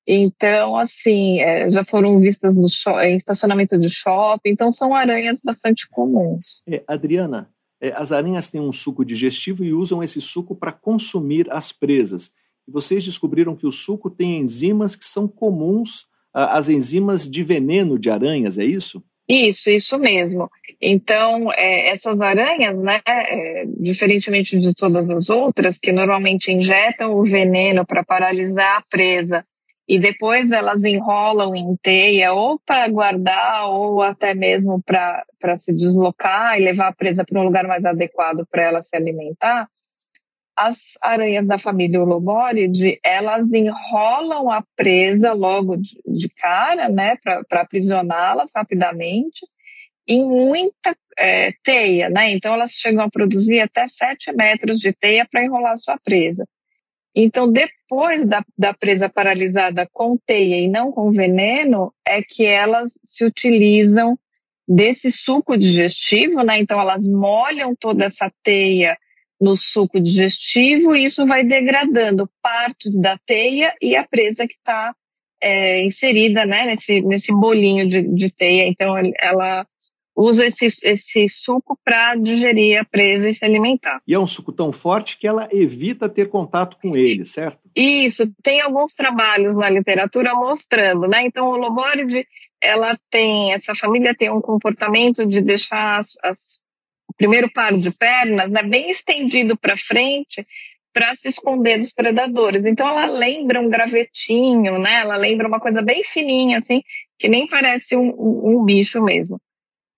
Então, 0.07 0.77
assim, 0.77 1.39
é, 1.39 1.69
já 1.71 1.83
foram 1.83 2.19
vistas 2.19 2.53
no 2.53 2.67
em 3.01 3.17
estacionamento 3.17 3.77
de 3.79 3.89
shopping, 3.89 4.49
então 4.49 4.71
são 4.71 4.93
aranhas 4.93 5.39
bastante 5.43 5.89
comuns. 5.89 6.61
É, 6.67 6.83
Adriana, 6.87 7.49
é, 7.85 7.93
as 7.95 8.11
aranhas 8.11 8.49
têm 8.49 8.61
um 8.61 8.71
suco 8.71 9.05
digestivo 9.05 9.63
e 9.63 9.73
usam 9.73 10.01
esse 10.01 10.19
suco 10.19 10.55
para 10.55 10.71
consumir 10.71 11.47
as 11.51 11.71
presas. 11.71 12.31
E 12.67 12.71
vocês 12.71 13.03
descobriram 13.03 13.55
que 13.55 13.67
o 13.67 13.71
suco 13.71 14.09
tem 14.09 14.39
enzimas 14.39 14.95
que 14.95 15.05
são 15.05 15.27
comuns 15.27 16.05
às 16.33 16.67
enzimas 16.67 17.29
de 17.29 17.43
veneno 17.43 17.97
de 17.97 18.09
aranhas, 18.09 18.57
é 18.57 18.65
isso? 18.65 19.03
Isso, 19.27 19.69
isso 19.69 19.97
mesmo. 19.97 20.49
Então, 20.81 21.51
é, 21.53 21.89
essas 21.89 22.19
aranhas, 22.19 22.77
né, 22.77 23.01
é, 23.07 23.65
diferentemente 23.79 24.59
de 24.59 24.73
todas 24.73 25.09
as 25.09 25.29
outras, 25.29 25.79
que 25.79 25.91
normalmente 25.91 26.51
injetam 26.51 27.15
o 27.15 27.23
veneno 27.23 27.85
para 27.85 28.03
paralisar 28.03 28.77
a 28.77 28.83
presa 28.89 29.45
e 29.87 29.99
depois 29.99 30.51
elas 30.51 30.83
enrolam 30.83 31.55
em 31.55 31.75
teia 31.77 32.33
ou 32.33 32.59
para 32.59 32.87
guardar 32.87 33.69
ou 33.69 34.01
até 34.01 34.33
mesmo 34.33 34.81
para 34.83 35.23
se 35.59 35.71
deslocar 35.71 36.59
e 36.59 36.63
levar 36.63 36.87
a 36.87 36.93
presa 36.93 37.23
para 37.23 37.39
um 37.39 37.43
lugar 37.43 37.67
mais 37.67 37.85
adequado 37.85 38.45
para 38.49 38.63
ela 38.63 38.83
se 38.83 38.95
alimentar, 38.95 39.67
as 40.55 40.77
aranhas 41.01 41.45
da 41.45 41.57
família 41.57 42.01
Uloboridae, 42.01 42.97
elas 43.03 43.51
enrolam 43.51 44.49
a 44.49 44.63
presa 44.75 45.33
logo 45.33 45.75
de, 45.75 45.99
de 46.05 46.29
cara, 46.29 46.87
né, 46.87 47.17
para 47.17 47.61
aprisioná-la 47.61 48.45
rapidamente, 48.55 49.45
em 50.07 50.25
muita 50.25 50.95
é, 51.17 51.51
teia, 51.63 52.09
né? 52.09 52.31
Então 52.31 52.53
elas 52.53 52.71
chegam 52.71 53.03
a 53.03 53.09
produzir 53.09 53.59
até 53.59 53.87
7 53.87 54.31
metros 54.33 54.79
de 54.79 54.93
teia 54.93 55.27
para 55.29 55.43
enrolar 55.43 55.77
sua 55.77 55.97
presa. 55.97 56.45
Então, 57.15 57.49
depois 57.49 58.25
da, 58.25 58.43
da 58.57 58.73
presa 58.73 59.07
paralisada 59.07 59.87
com 59.93 60.17
teia 60.17 60.59
e 60.59 60.67
não 60.67 60.91
com 60.91 61.11
veneno, 61.11 61.93
é 62.05 62.21
que 62.21 62.45
elas 62.45 62.91
se 63.05 63.23
utilizam 63.23 64.17
desse 64.67 65.11
suco 65.11 65.55
digestivo, 65.55 66.43
né? 66.43 66.59
Então 66.59 66.79
elas 66.79 67.07
molham 67.07 67.75
toda 67.79 68.05
essa 68.05 68.31
teia 68.43 68.97
no 69.39 69.55
suco 69.55 69.99
digestivo 69.99 70.95
e 70.95 71.05
isso 71.05 71.25
vai 71.25 71.43
degradando 71.43 72.29
partes 72.41 72.95
da 72.95 73.17
teia 73.25 73.73
e 73.81 73.95
a 73.95 74.03
presa 74.03 74.47
que 74.47 74.55
está 74.55 74.93
é, 75.41 75.83
inserida 75.83 76.45
né, 76.45 76.65
nesse, 76.65 77.01
nesse 77.01 77.31
bolinho 77.31 77.87
de, 77.87 78.01
de 78.01 78.31
teia. 78.31 78.67
Então, 78.67 78.95
ela 79.19 79.65
usa 80.15 80.45
esse, 80.45 80.67
esse 80.83 81.27
suco 81.27 81.77
para 81.83 82.15
digerir 82.15 82.79
a 82.79 82.85
presa 82.85 83.29
e 83.29 83.33
se 83.33 83.43
alimentar. 83.43 84.01
E 84.07 84.13
é 84.13 84.19
um 84.19 84.25
suco 84.25 84.51
tão 84.51 84.71
forte 84.71 85.17
que 85.17 85.27
ela 85.27 85.49
evita 85.51 86.07
ter 86.07 86.29
contato 86.29 86.77
com 86.81 86.95
ele, 86.95 87.25
certo? 87.25 87.59
Isso, 87.75 88.31
tem 88.41 88.61
alguns 88.61 88.93
trabalhos 88.93 89.53
na 89.53 89.69
literatura 89.69 90.33
mostrando, 90.33 91.07
né? 91.07 91.23
Então, 91.23 91.47
o 91.47 91.57
Loboride, 91.57 92.25
ela 92.61 92.97
tem, 93.09 93.53
essa 93.53 93.75
família 93.75 94.15
tem 94.15 94.31
um 94.31 94.41
comportamento 94.41 95.25
de 95.25 95.41
deixar 95.41 95.99
as, 95.99 96.13
as, 96.23 96.37
o 97.09 97.13
primeiro 97.17 97.51
par 97.51 97.77
de 97.77 97.91
pernas 97.91 98.49
né, 98.49 98.63
bem 98.63 98.89
estendido 98.89 99.57
para 99.57 99.75
frente 99.75 100.47
para 100.93 101.13
se 101.13 101.27
esconder 101.27 101.77
dos 101.77 101.91
predadores. 101.91 102.63
Então, 102.63 102.87
ela 102.87 103.05
lembra 103.05 103.59
um 103.59 103.67
gravetinho, 103.67 104.79
né? 104.79 105.01
Ela 105.01 105.17
lembra 105.17 105.45
uma 105.45 105.59
coisa 105.59 105.81
bem 105.81 106.05
fininha, 106.05 106.59
assim, 106.59 106.81
que 107.19 107.27
nem 107.27 107.45
parece 107.47 107.97
um, 107.97 108.15
um, 108.17 108.61
um 108.61 108.63
bicho 108.63 109.03
mesmo. 109.03 109.37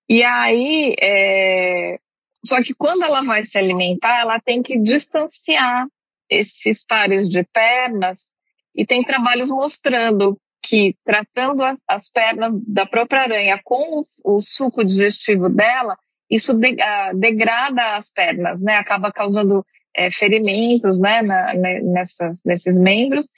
E 0.10 0.24
aí, 0.24 0.96
é... 1.02 2.00
só 2.46 2.62
que 2.62 2.74
quando 2.74 3.04
ela 3.04 3.22
vai 3.22 3.44
se 3.44 3.58
alimentar, 3.58 4.20
ela 4.20 4.40
tem 4.40 4.62
que 4.62 4.78
distanciar 4.78 5.88
esses 6.30 6.84
pares 6.86 7.28
de 7.30 7.44
pernas 7.44 8.20
e 8.76 8.86
tem 8.86 9.04
trabalhos 9.04 9.50
mostrando 9.50 10.38
que 10.62 10.96
tratando 11.06 11.64
as, 11.64 11.78
as 11.88 12.10
pernas 12.10 12.54
da 12.68 12.86
própria 12.86 13.22
aranha 13.22 13.60
com 13.64 14.04
o, 14.24 14.42
suco 14.42 14.84
digestivo 14.84 15.50
dela, 15.50 15.98
isso 16.30 16.54
uh, 16.54 17.18
degrada 17.18 17.96
as 17.96 18.12
pernas, 18.12 18.60
né? 18.60 18.76
Acaba 18.76 19.12
causando 19.12 19.66
é, 19.96 20.12
ferimentos, 20.12 21.00
né? 21.00 21.22
Na, 21.22 21.54
nessas, 21.54 22.44
nesses 22.44 22.78
membros 22.78 23.30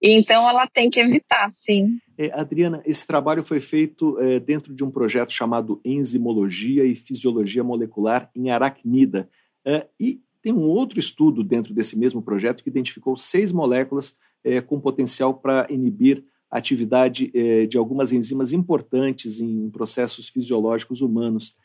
e 0.00 0.12
então 0.12 0.48
ela 0.48 0.66
tem 0.66 0.90
que 0.90 1.00
evitar, 1.00 1.50
sim. 1.52 1.98
É, 2.18 2.30
Adriana, 2.32 2.82
esse 2.86 3.06
trabalho 3.06 3.42
foi 3.42 3.60
feito 3.60 4.18
é, 4.18 4.40
dentro 4.40 4.74
de 4.74 4.82
um 4.82 4.90
projeto 4.90 5.32
chamado 5.32 5.80
Enzimologia 5.84 6.84
e 6.84 6.94
Fisiologia 6.94 7.62
Molecular 7.62 8.30
em 8.34 8.50
Aracnida. 8.50 9.28
É, 9.64 9.86
e 10.00 10.20
tem 10.40 10.52
um 10.52 10.62
outro 10.62 10.98
estudo 10.98 11.42
dentro 11.42 11.74
desse 11.74 11.98
mesmo 11.98 12.22
projeto 12.22 12.62
que 12.62 12.70
identificou 12.70 13.16
seis 13.16 13.52
moléculas 13.52 14.16
é, 14.42 14.60
com 14.60 14.80
potencial 14.80 15.34
para 15.34 15.66
inibir 15.68 16.22
a 16.50 16.58
atividade 16.58 17.30
é, 17.34 17.66
de 17.66 17.76
algumas 17.76 18.12
enzimas 18.12 18.52
importantes 18.52 19.40
em 19.40 19.68
processos 19.70 20.28
fisiológicos 20.28 21.02
humanos. 21.02 21.56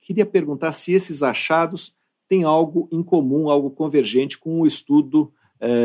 Queria 0.00 0.26
perguntar 0.26 0.72
se 0.72 0.92
esses 0.92 1.22
achados 1.22 1.94
têm 2.28 2.42
algo 2.42 2.88
em 2.92 3.02
comum, 3.02 3.48
algo 3.48 3.70
convergente 3.70 4.36
com 4.36 4.60
o 4.60 4.66
estudo 4.66 5.32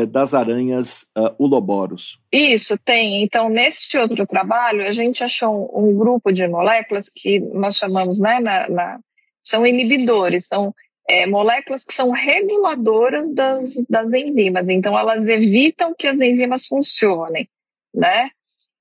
das 0.06 0.34
aranhas 0.34 1.10
uh, 1.16 1.34
uloboros. 1.38 2.18
Isso, 2.32 2.76
tem. 2.78 3.22
Então, 3.22 3.48
nesse 3.48 3.96
outro 3.96 4.26
trabalho, 4.26 4.86
a 4.86 4.92
gente 4.92 5.24
achou 5.24 5.70
um, 5.74 5.90
um 5.90 5.96
grupo 5.96 6.32
de 6.32 6.46
moléculas 6.46 7.10
que 7.14 7.40
nós 7.40 7.76
chamamos, 7.76 8.18
né, 8.18 8.40
na, 8.40 8.68
na 8.68 9.00
são 9.42 9.66
inibidores, 9.66 10.46
são 10.46 10.74
é, 11.08 11.26
moléculas 11.26 11.84
que 11.84 11.94
são 11.94 12.10
reguladoras 12.10 13.34
das, 13.34 13.74
das 13.88 14.12
enzimas. 14.12 14.68
Então, 14.68 14.98
elas 14.98 15.26
evitam 15.26 15.94
que 15.98 16.06
as 16.06 16.20
enzimas 16.20 16.66
funcionem, 16.66 17.48
né? 17.94 18.30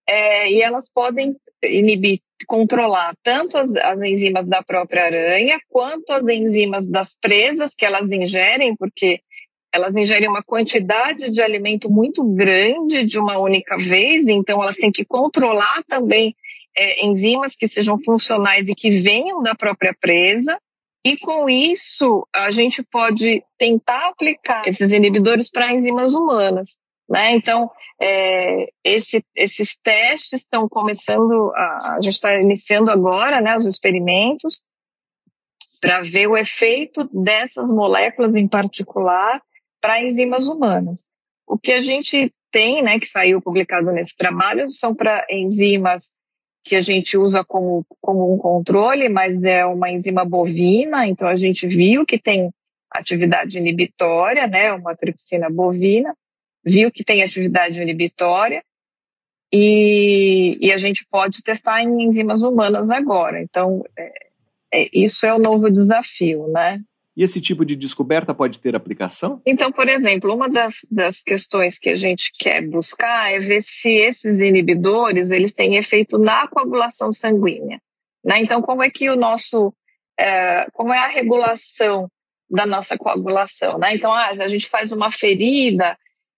É, 0.07 0.51
e 0.51 0.61
elas 0.61 0.89
podem 0.93 1.35
inibir, 1.63 2.19
controlar 2.47 3.15
tanto 3.23 3.57
as, 3.57 3.73
as, 3.75 4.01
enzimas 4.01 4.45
da 4.45 4.63
própria 4.63 5.05
aranha, 5.05 5.59
quanto 5.69 6.11
as 6.11 6.27
enzimas 6.27 6.85
das 6.85 7.15
presas 7.21 7.71
que 7.75 7.85
elas 7.85 8.09
ingerem, 8.11 8.75
porque 8.75 9.21
elas 9.73 9.95
ingerem 9.95 10.27
uma 10.27 10.43
quantidade 10.43 11.29
de 11.29 11.41
alimento 11.41 11.89
muito 11.89 12.23
grande 12.23 13.05
de 13.05 13.19
uma 13.19 13.37
única 13.37 13.77
vez, 13.77 14.27
então 14.27 14.61
elas 14.61 14.75
têm 14.75 14.91
que 14.91 15.05
controlar 15.05 15.83
também 15.87 16.35
é, 16.75 17.05
enzimas 17.05 17.55
que 17.55 17.67
sejam 17.67 17.99
funcionais 18.03 18.67
e 18.67 18.75
que 18.75 19.01
venham 19.01 19.41
da 19.43 19.53
própria 19.53 19.95
presa. 19.99 20.59
E 21.05 21.17
com 21.17 21.49
isso, 21.49 22.27
a 22.33 22.51
gente 22.51 22.83
pode 22.83 23.43
tentar 23.57 24.09
aplicar 24.09 24.67
esses 24.67 24.91
inibidores 24.91 25.49
para 25.49 25.73
enzimas 25.73 26.13
humanas. 26.13 26.77
Né? 27.07 27.35
Então, 27.35 27.71
é, 28.01 28.69
esse, 28.83 29.23
esses 29.35 29.75
testes 29.83 30.41
estão 30.41 30.67
começando, 30.67 31.51
a, 31.55 31.95
a 31.95 32.01
gente 32.01 32.13
está 32.13 32.39
iniciando 32.39 32.91
agora 32.91 33.41
né, 33.41 33.57
os 33.57 33.65
experimentos 33.65 34.61
para 35.81 36.01
ver 36.01 36.27
o 36.27 36.37
efeito 36.37 37.09
dessas 37.13 37.69
moléculas 37.69 38.35
em 38.35 38.47
particular 38.47 39.41
para 39.81 40.01
enzimas 40.01 40.47
humanas. 40.47 41.03
O 41.47 41.57
que 41.57 41.71
a 41.71 41.81
gente 41.81 42.33
tem, 42.51 42.81
né, 42.81 42.99
que 42.99 43.07
saiu 43.07 43.41
publicado 43.41 43.91
nesse 43.91 44.15
trabalho, 44.15 44.69
são 44.69 44.93
para 44.93 45.25
enzimas 45.29 46.11
que 46.63 46.75
a 46.75 46.81
gente 46.81 47.17
usa 47.17 47.43
como, 47.43 47.85
como 48.01 48.33
um 48.33 48.37
controle, 48.37 49.09
mas 49.09 49.41
é 49.43 49.65
uma 49.65 49.89
enzima 49.89 50.25
bovina, 50.25 51.07
então 51.07 51.27
a 51.27 51.35
gente 51.35 51.67
viu 51.67 52.05
que 52.05 52.19
tem 52.19 52.51
atividade 52.91 53.57
inibitória, 53.57 54.47
né, 54.47 54.73
uma 54.73 54.95
tripsina 54.95 55.49
bovina, 55.49 56.13
viu 56.63 56.91
que 56.91 57.03
tem 57.03 57.23
atividade 57.23 57.81
inibitória, 57.81 58.63
e, 59.51 60.57
e 60.61 60.71
a 60.71 60.77
gente 60.77 61.05
pode 61.09 61.41
testar 61.41 61.81
em 61.81 62.03
enzimas 62.03 62.41
humanas 62.41 62.89
agora. 62.89 63.41
Então, 63.41 63.83
é, 63.97 64.11
é, 64.71 64.89
isso 64.93 65.25
é 65.25 65.33
o 65.33 65.39
novo 65.39 65.71
desafio, 65.71 66.47
né? 66.49 66.79
E 67.19 67.23
esse 67.23 67.41
tipo 67.41 67.65
de 67.65 67.75
descoberta 67.75 68.33
pode 68.33 68.61
ter 68.61 68.77
aplicação? 68.77 69.41
Então, 69.45 69.73
por 69.73 69.89
exemplo, 69.89 70.33
uma 70.33 70.47
das, 70.47 70.73
das 70.89 71.21
questões 71.21 71.77
que 71.77 71.89
a 71.89 71.97
gente 71.97 72.31
quer 72.39 72.65
buscar 72.65 73.29
é 73.29 73.39
ver 73.39 73.61
se 73.61 73.89
esses 73.89 74.39
inibidores 74.39 75.29
eles 75.29 75.51
têm 75.51 75.75
efeito 75.75 76.17
na 76.17 76.47
coagulação 76.47 77.11
sanguínea. 77.11 77.81
Né? 78.23 78.39
Então, 78.39 78.61
como 78.61 78.81
é 78.81 78.89
que 78.89 79.09
o 79.09 79.17
nosso, 79.17 79.73
é, 80.17 80.65
como 80.71 80.93
é 80.93 80.97
a 80.97 81.09
regulação 81.09 82.09
da 82.49 82.65
nossa 82.65 82.97
coagulação? 82.97 83.77
Né? 83.77 83.95
Então, 83.95 84.13
ah, 84.13 84.29
a 84.29 84.47
gente 84.47 84.69
faz 84.69 84.93
uma 84.93 85.11
ferida, 85.11 85.97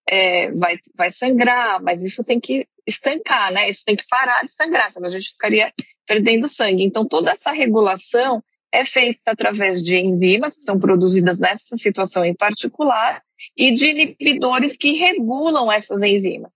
é, 0.09 0.49
vai, 0.49 0.79
vai 0.95 1.11
sangrar, 1.11 1.79
mas 1.79 2.01
isso 2.01 2.23
tem 2.23 2.39
que 2.39 2.65
estancar, 2.87 3.53
né? 3.53 3.69
Isso 3.69 3.83
tem 3.85 3.95
que 3.95 4.07
parar 4.09 4.41
de 4.41 4.51
sangrar, 4.51 4.91
senão 4.91 5.09
a 5.09 5.11
gente 5.11 5.29
ficaria 5.29 5.71
perdendo 6.07 6.49
sangue. 6.49 6.83
Então, 6.83 7.07
toda 7.07 7.29
essa 7.29 7.51
regulação 7.51 8.43
é 8.73 8.85
feita 8.85 9.31
através 9.31 9.83
de 9.83 9.97
enzimas 9.97 10.55
que 10.55 10.63
são 10.63 10.79
produzidas 10.79 11.37
nessa 11.37 11.77
situação 11.77 12.23
em 12.23 12.33
particular 12.33 13.21
e 13.57 13.71
de 13.73 13.89
inibidores 13.89 14.77
que 14.77 14.93
regulam 14.93 15.71
essas 15.71 16.01
enzimas. 16.01 16.51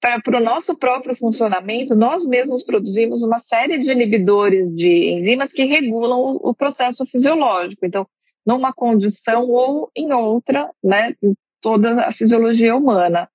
Para 0.00 0.38
o 0.38 0.44
nosso 0.44 0.76
próprio 0.76 1.16
funcionamento, 1.16 1.96
nós 1.96 2.24
mesmos 2.24 2.62
produzimos 2.62 3.22
uma 3.22 3.40
série 3.40 3.78
de 3.78 3.90
inibidores 3.90 4.72
de 4.74 5.10
enzimas 5.10 5.50
que 5.50 5.64
regulam 5.64 6.20
o, 6.20 6.50
o 6.50 6.54
processo 6.54 7.04
fisiológico. 7.06 7.84
Então, 7.84 8.06
numa 8.46 8.72
condição 8.72 9.48
ou 9.48 9.90
em 9.96 10.12
outra, 10.12 10.70
né, 10.84 11.14
toda 11.60 12.06
a 12.06 12.12
fisiologia 12.12 12.76
humana. 12.76 13.28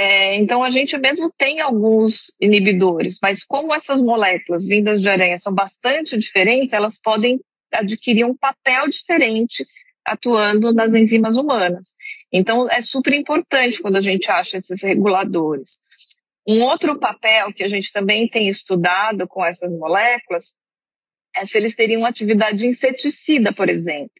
É, 0.00 0.36
então, 0.36 0.62
a 0.62 0.70
gente 0.70 0.96
mesmo 0.96 1.28
tem 1.36 1.60
alguns 1.60 2.32
inibidores, 2.40 3.18
mas 3.20 3.42
como 3.42 3.74
essas 3.74 4.00
moléculas 4.00 4.64
vindas 4.64 5.02
de 5.02 5.08
aranha 5.08 5.40
são 5.40 5.52
bastante 5.52 6.16
diferentes, 6.16 6.72
elas 6.72 7.00
podem 7.00 7.40
adquirir 7.72 8.24
um 8.24 8.36
papel 8.36 8.88
diferente 8.88 9.66
atuando 10.04 10.72
nas 10.72 10.94
enzimas 10.94 11.34
humanas. 11.34 11.94
Então, 12.32 12.70
é 12.70 12.80
super 12.80 13.12
importante 13.12 13.82
quando 13.82 13.96
a 13.96 14.00
gente 14.00 14.30
acha 14.30 14.58
esses 14.58 14.80
reguladores. 14.80 15.80
Um 16.46 16.62
outro 16.62 16.96
papel 17.00 17.52
que 17.52 17.64
a 17.64 17.68
gente 17.68 17.92
também 17.92 18.28
tem 18.28 18.48
estudado 18.48 19.26
com 19.26 19.44
essas 19.44 19.72
moléculas 19.72 20.54
é 21.34 21.44
se 21.44 21.58
eles 21.58 21.74
teriam 21.74 22.06
atividade 22.06 22.64
inseticida, 22.68 23.52
por 23.52 23.68
exemplo. 23.68 24.12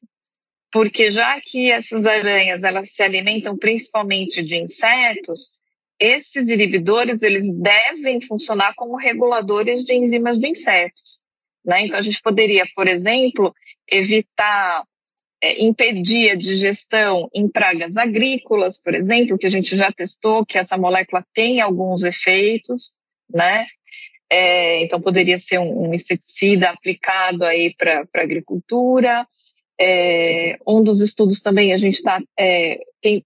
Porque 0.72 1.12
já 1.12 1.40
que 1.40 1.70
essas 1.70 2.04
aranhas 2.04 2.64
elas 2.64 2.92
se 2.92 3.00
alimentam 3.00 3.56
principalmente 3.56 4.42
de 4.42 4.56
insetos, 4.56 5.56
esses 5.98 6.48
inibidores 6.48 7.20
eles 7.22 7.44
devem 7.60 8.20
funcionar 8.20 8.74
como 8.76 8.96
reguladores 8.96 9.84
de 9.84 9.94
enzimas 9.94 10.38
de 10.38 10.48
insetos. 10.48 11.20
Né? 11.64 11.86
Então, 11.86 11.98
a 11.98 12.02
gente 12.02 12.20
poderia, 12.22 12.64
por 12.74 12.86
exemplo, 12.86 13.52
evitar, 13.90 14.84
é, 15.42 15.62
impedir 15.62 16.30
a 16.30 16.34
digestão 16.36 17.28
em 17.34 17.48
pragas 17.48 17.96
agrícolas, 17.96 18.80
por 18.80 18.94
exemplo, 18.94 19.38
que 19.38 19.46
a 19.46 19.50
gente 19.50 19.76
já 19.76 19.92
testou 19.92 20.46
que 20.46 20.58
essa 20.58 20.76
molécula 20.76 21.24
tem 21.34 21.60
alguns 21.60 22.04
efeitos, 22.04 22.92
né? 23.32 23.66
É, 24.30 24.82
então, 24.82 25.00
poderia 25.00 25.38
ser 25.38 25.58
um, 25.58 25.88
um 25.88 25.94
inseticida 25.94 26.70
aplicado 26.70 27.44
aí 27.44 27.74
para 27.74 28.06
a 28.14 28.20
agricultura. 28.20 29.26
É, 29.80 30.58
um 30.66 30.82
dos 30.82 31.00
estudos 31.00 31.40
também, 31.40 31.72
a 31.72 31.76
gente 31.76 31.96
está 31.96 32.20
é, 32.38 32.80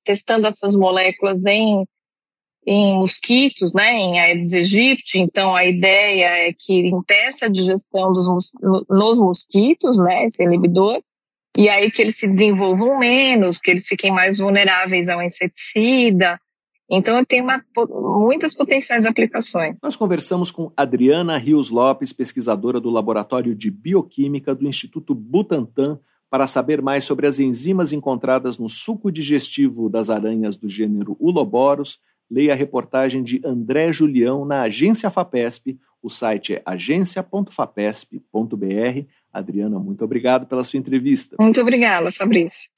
testando 0.05 0.47
essas 0.47 0.77
moléculas 0.77 1.45
em 1.45 1.85
em 2.67 2.95
mosquitos, 2.95 3.73
né, 3.73 3.93
em 3.93 4.21
Aedes 4.21 4.53
aegypti, 4.53 5.19
então 5.19 5.55
a 5.55 5.65
ideia 5.65 6.49
é 6.49 6.53
que 6.53 6.87
impeça 6.89 7.47
a 7.47 7.49
digestão 7.49 8.13
dos, 8.13 8.53
nos 8.89 9.19
mosquitos, 9.19 9.99
né, 9.99 10.27
esse 10.27 10.43
inibidor, 10.43 11.03
e 11.57 11.69
aí 11.69 11.91
que 11.91 12.01
eles 12.01 12.17
se 12.17 12.27
desenvolvam 12.27 12.99
menos, 12.99 13.59
que 13.59 13.71
eles 13.71 13.87
fiquem 13.87 14.13
mais 14.13 14.39
vulneráveis 14.39 15.09
ao 15.09 15.23
inseticida. 15.23 16.41
Então, 16.91 17.19
eu 17.19 17.27
tenho 17.27 17.45
uma, 17.45 17.63
muitas 18.21 18.55
potenciais 18.55 19.07
aplicações. 19.07 19.77
Nós 19.83 19.97
conversamos 19.97 20.51
com 20.51 20.73
Adriana 20.77 21.39
Rios 21.39 21.71
Lopes, 21.71 22.13
pesquisadora 22.13 22.81
do 22.81 22.91
Laboratório 22.91 23.55
de 23.55 23.71
Bioquímica 23.71 24.55
do 24.55 24.67
Instituto 24.67 25.15
Butantan, 25.15 25.99
para 26.31 26.47
saber 26.47 26.81
mais 26.81 27.05
sobre 27.05 27.27
as 27.27 27.39
enzimas 27.39 27.93
encontradas 27.93 28.57
no 28.57 28.69
suco 28.69 29.13
digestivo 29.13 29.91
das 29.91 30.09
aranhas 30.09 30.57
do 30.57 30.67
gênero 30.69 31.17
Uloboros, 31.21 31.99
leia 32.33 32.55
a 32.55 32.57
reportagem 32.57 33.23
de 33.23 33.43
André 33.45 33.93
Julião 33.93 34.47
na 34.47 34.63
Agência 34.63 35.11
FAPESP. 35.11 35.79
O 36.03 36.09
site 36.09 36.55
é 36.55 36.63
agência.fapesp.br. 36.65 39.07
Adriana, 39.31 39.79
muito 39.79 40.03
obrigado 40.03 40.47
pela 40.47 40.65
sua 40.65 40.79
entrevista. 40.79 41.37
Muito 41.39 41.61
obrigada, 41.61 42.11
Fabrício. 42.11 42.71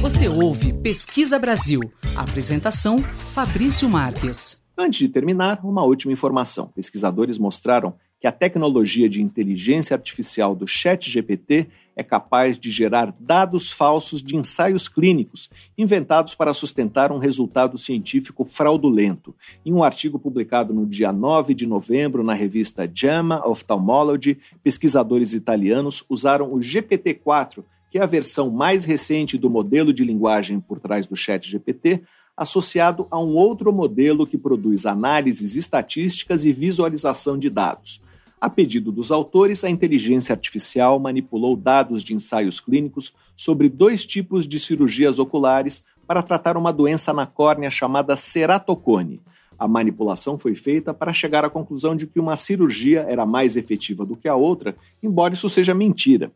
Você 0.00 0.28
ouve 0.28 0.72
Pesquisa 0.72 1.36
Brasil. 1.38 1.80
Apresentação: 2.16 2.98
Fabrício 2.98 3.88
Marques. 3.88 4.62
Antes 4.76 5.00
de 5.00 5.08
terminar, 5.08 5.60
uma 5.64 5.82
última 5.82 6.12
informação. 6.12 6.68
Pesquisadores 6.68 7.36
mostraram 7.36 7.94
que 8.20 8.28
a 8.28 8.32
tecnologia 8.32 9.08
de 9.08 9.20
inteligência 9.20 9.94
artificial 9.94 10.54
do 10.54 10.68
ChatGPT 10.68 11.68
é 11.98 12.04
capaz 12.04 12.56
de 12.56 12.70
gerar 12.70 13.12
dados 13.18 13.72
falsos 13.72 14.22
de 14.22 14.36
ensaios 14.36 14.88
clínicos, 14.88 15.50
inventados 15.76 16.32
para 16.32 16.54
sustentar 16.54 17.10
um 17.10 17.18
resultado 17.18 17.76
científico 17.76 18.44
fraudulento. 18.44 19.34
Em 19.66 19.72
um 19.72 19.82
artigo 19.82 20.16
publicado 20.16 20.72
no 20.72 20.86
dia 20.86 21.12
9 21.12 21.54
de 21.54 21.66
novembro 21.66 22.22
na 22.22 22.34
revista 22.34 22.88
JAMA 22.88 23.44
Ophthalmology, 23.44 24.38
pesquisadores 24.62 25.34
italianos 25.34 26.04
usaram 26.08 26.54
o 26.54 26.60
GPT-4, 26.60 27.64
que 27.90 27.98
é 27.98 28.02
a 28.02 28.06
versão 28.06 28.48
mais 28.48 28.84
recente 28.84 29.36
do 29.36 29.50
modelo 29.50 29.92
de 29.92 30.04
linguagem 30.04 30.60
por 30.60 30.78
trás 30.78 31.04
do 31.04 31.16
ChatGPT, 31.16 32.02
associado 32.36 33.08
a 33.10 33.18
um 33.18 33.34
outro 33.34 33.72
modelo 33.72 34.24
que 34.24 34.38
produz 34.38 34.86
análises 34.86 35.56
estatísticas 35.56 36.44
e 36.44 36.52
visualização 36.52 37.36
de 37.36 37.50
dados. 37.50 38.00
A 38.40 38.48
pedido 38.48 38.92
dos 38.92 39.10
autores, 39.10 39.64
a 39.64 39.70
inteligência 39.70 40.32
artificial 40.32 41.00
manipulou 41.00 41.56
dados 41.56 42.04
de 42.04 42.14
ensaios 42.14 42.60
clínicos 42.60 43.12
sobre 43.34 43.68
dois 43.68 44.06
tipos 44.06 44.46
de 44.46 44.60
cirurgias 44.60 45.18
oculares 45.18 45.84
para 46.06 46.22
tratar 46.22 46.56
uma 46.56 46.72
doença 46.72 47.12
na 47.12 47.26
córnea 47.26 47.70
chamada 47.70 48.16
ceratocone. 48.16 49.20
A 49.58 49.66
manipulação 49.66 50.38
foi 50.38 50.54
feita 50.54 50.94
para 50.94 51.12
chegar 51.12 51.44
à 51.44 51.50
conclusão 51.50 51.96
de 51.96 52.06
que 52.06 52.20
uma 52.20 52.36
cirurgia 52.36 53.04
era 53.08 53.26
mais 53.26 53.56
efetiva 53.56 54.06
do 54.06 54.16
que 54.16 54.28
a 54.28 54.36
outra, 54.36 54.76
embora 55.02 55.34
isso 55.34 55.48
seja 55.48 55.74
mentira. 55.74 56.30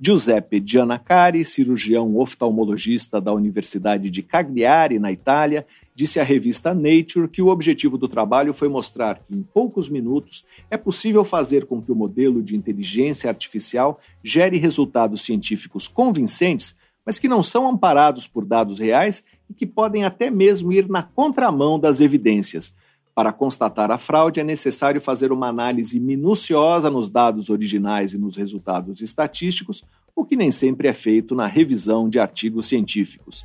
Giuseppe 0.00 0.62
Giannacari, 0.64 1.44
cirurgião 1.44 2.16
oftalmologista 2.16 3.20
da 3.20 3.32
Universidade 3.32 4.10
de 4.10 4.22
Cagliari, 4.22 4.98
na 4.98 5.12
Itália, 5.12 5.66
disse 5.94 6.18
à 6.18 6.24
revista 6.24 6.74
Nature 6.74 7.28
que 7.28 7.40
o 7.40 7.48
objetivo 7.48 7.96
do 7.96 8.08
trabalho 8.08 8.52
foi 8.52 8.68
mostrar 8.68 9.20
que, 9.20 9.34
em 9.34 9.42
poucos 9.42 9.88
minutos, 9.88 10.44
é 10.68 10.76
possível 10.76 11.24
fazer 11.24 11.66
com 11.66 11.80
que 11.80 11.92
o 11.92 11.94
modelo 11.94 12.42
de 12.42 12.56
inteligência 12.56 13.30
artificial 13.30 14.00
gere 14.22 14.58
resultados 14.58 15.20
científicos 15.20 15.86
convincentes, 15.86 16.76
mas 17.06 17.18
que 17.18 17.28
não 17.28 17.42
são 17.42 17.68
amparados 17.68 18.26
por 18.26 18.44
dados 18.44 18.80
reais 18.80 19.24
e 19.48 19.54
que 19.54 19.66
podem 19.66 20.04
até 20.04 20.30
mesmo 20.30 20.72
ir 20.72 20.88
na 20.88 21.02
contramão 21.02 21.78
das 21.78 22.00
evidências. 22.00 22.74
Para 23.14 23.32
constatar 23.32 23.92
a 23.92 23.98
fraude, 23.98 24.40
é 24.40 24.44
necessário 24.44 25.00
fazer 25.00 25.30
uma 25.30 25.46
análise 25.46 26.00
minuciosa 26.00 26.90
nos 26.90 27.08
dados 27.08 27.48
originais 27.48 28.12
e 28.12 28.18
nos 28.18 28.36
resultados 28.36 29.00
estatísticos, 29.00 29.84
o 30.16 30.24
que 30.24 30.34
nem 30.34 30.50
sempre 30.50 30.88
é 30.88 30.92
feito 30.92 31.34
na 31.34 31.46
revisão 31.46 32.08
de 32.08 32.18
artigos 32.18 32.66
científicos. 32.66 33.44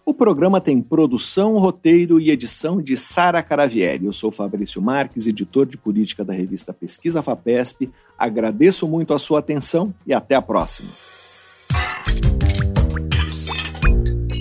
O 0.04 0.12
programa 0.14 0.58
tem 0.58 0.80
produção, 0.80 1.58
roteiro 1.58 2.18
e 2.18 2.30
edição 2.30 2.80
de 2.80 2.96
Sara 2.96 3.42
Caravieri. 3.42 4.06
Eu 4.06 4.12
sou 4.12 4.32
Fabrício 4.32 4.80
Marques, 4.80 5.26
editor 5.26 5.66
de 5.66 5.76
política 5.76 6.24
da 6.24 6.32
revista 6.32 6.72
Pesquisa 6.72 7.20
FAPESP. 7.22 7.90
Agradeço 8.18 8.88
muito 8.88 9.12
a 9.12 9.18
sua 9.18 9.40
atenção 9.40 9.94
e 10.06 10.14
até 10.14 10.34
a 10.34 10.42
próxima. 10.42 10.88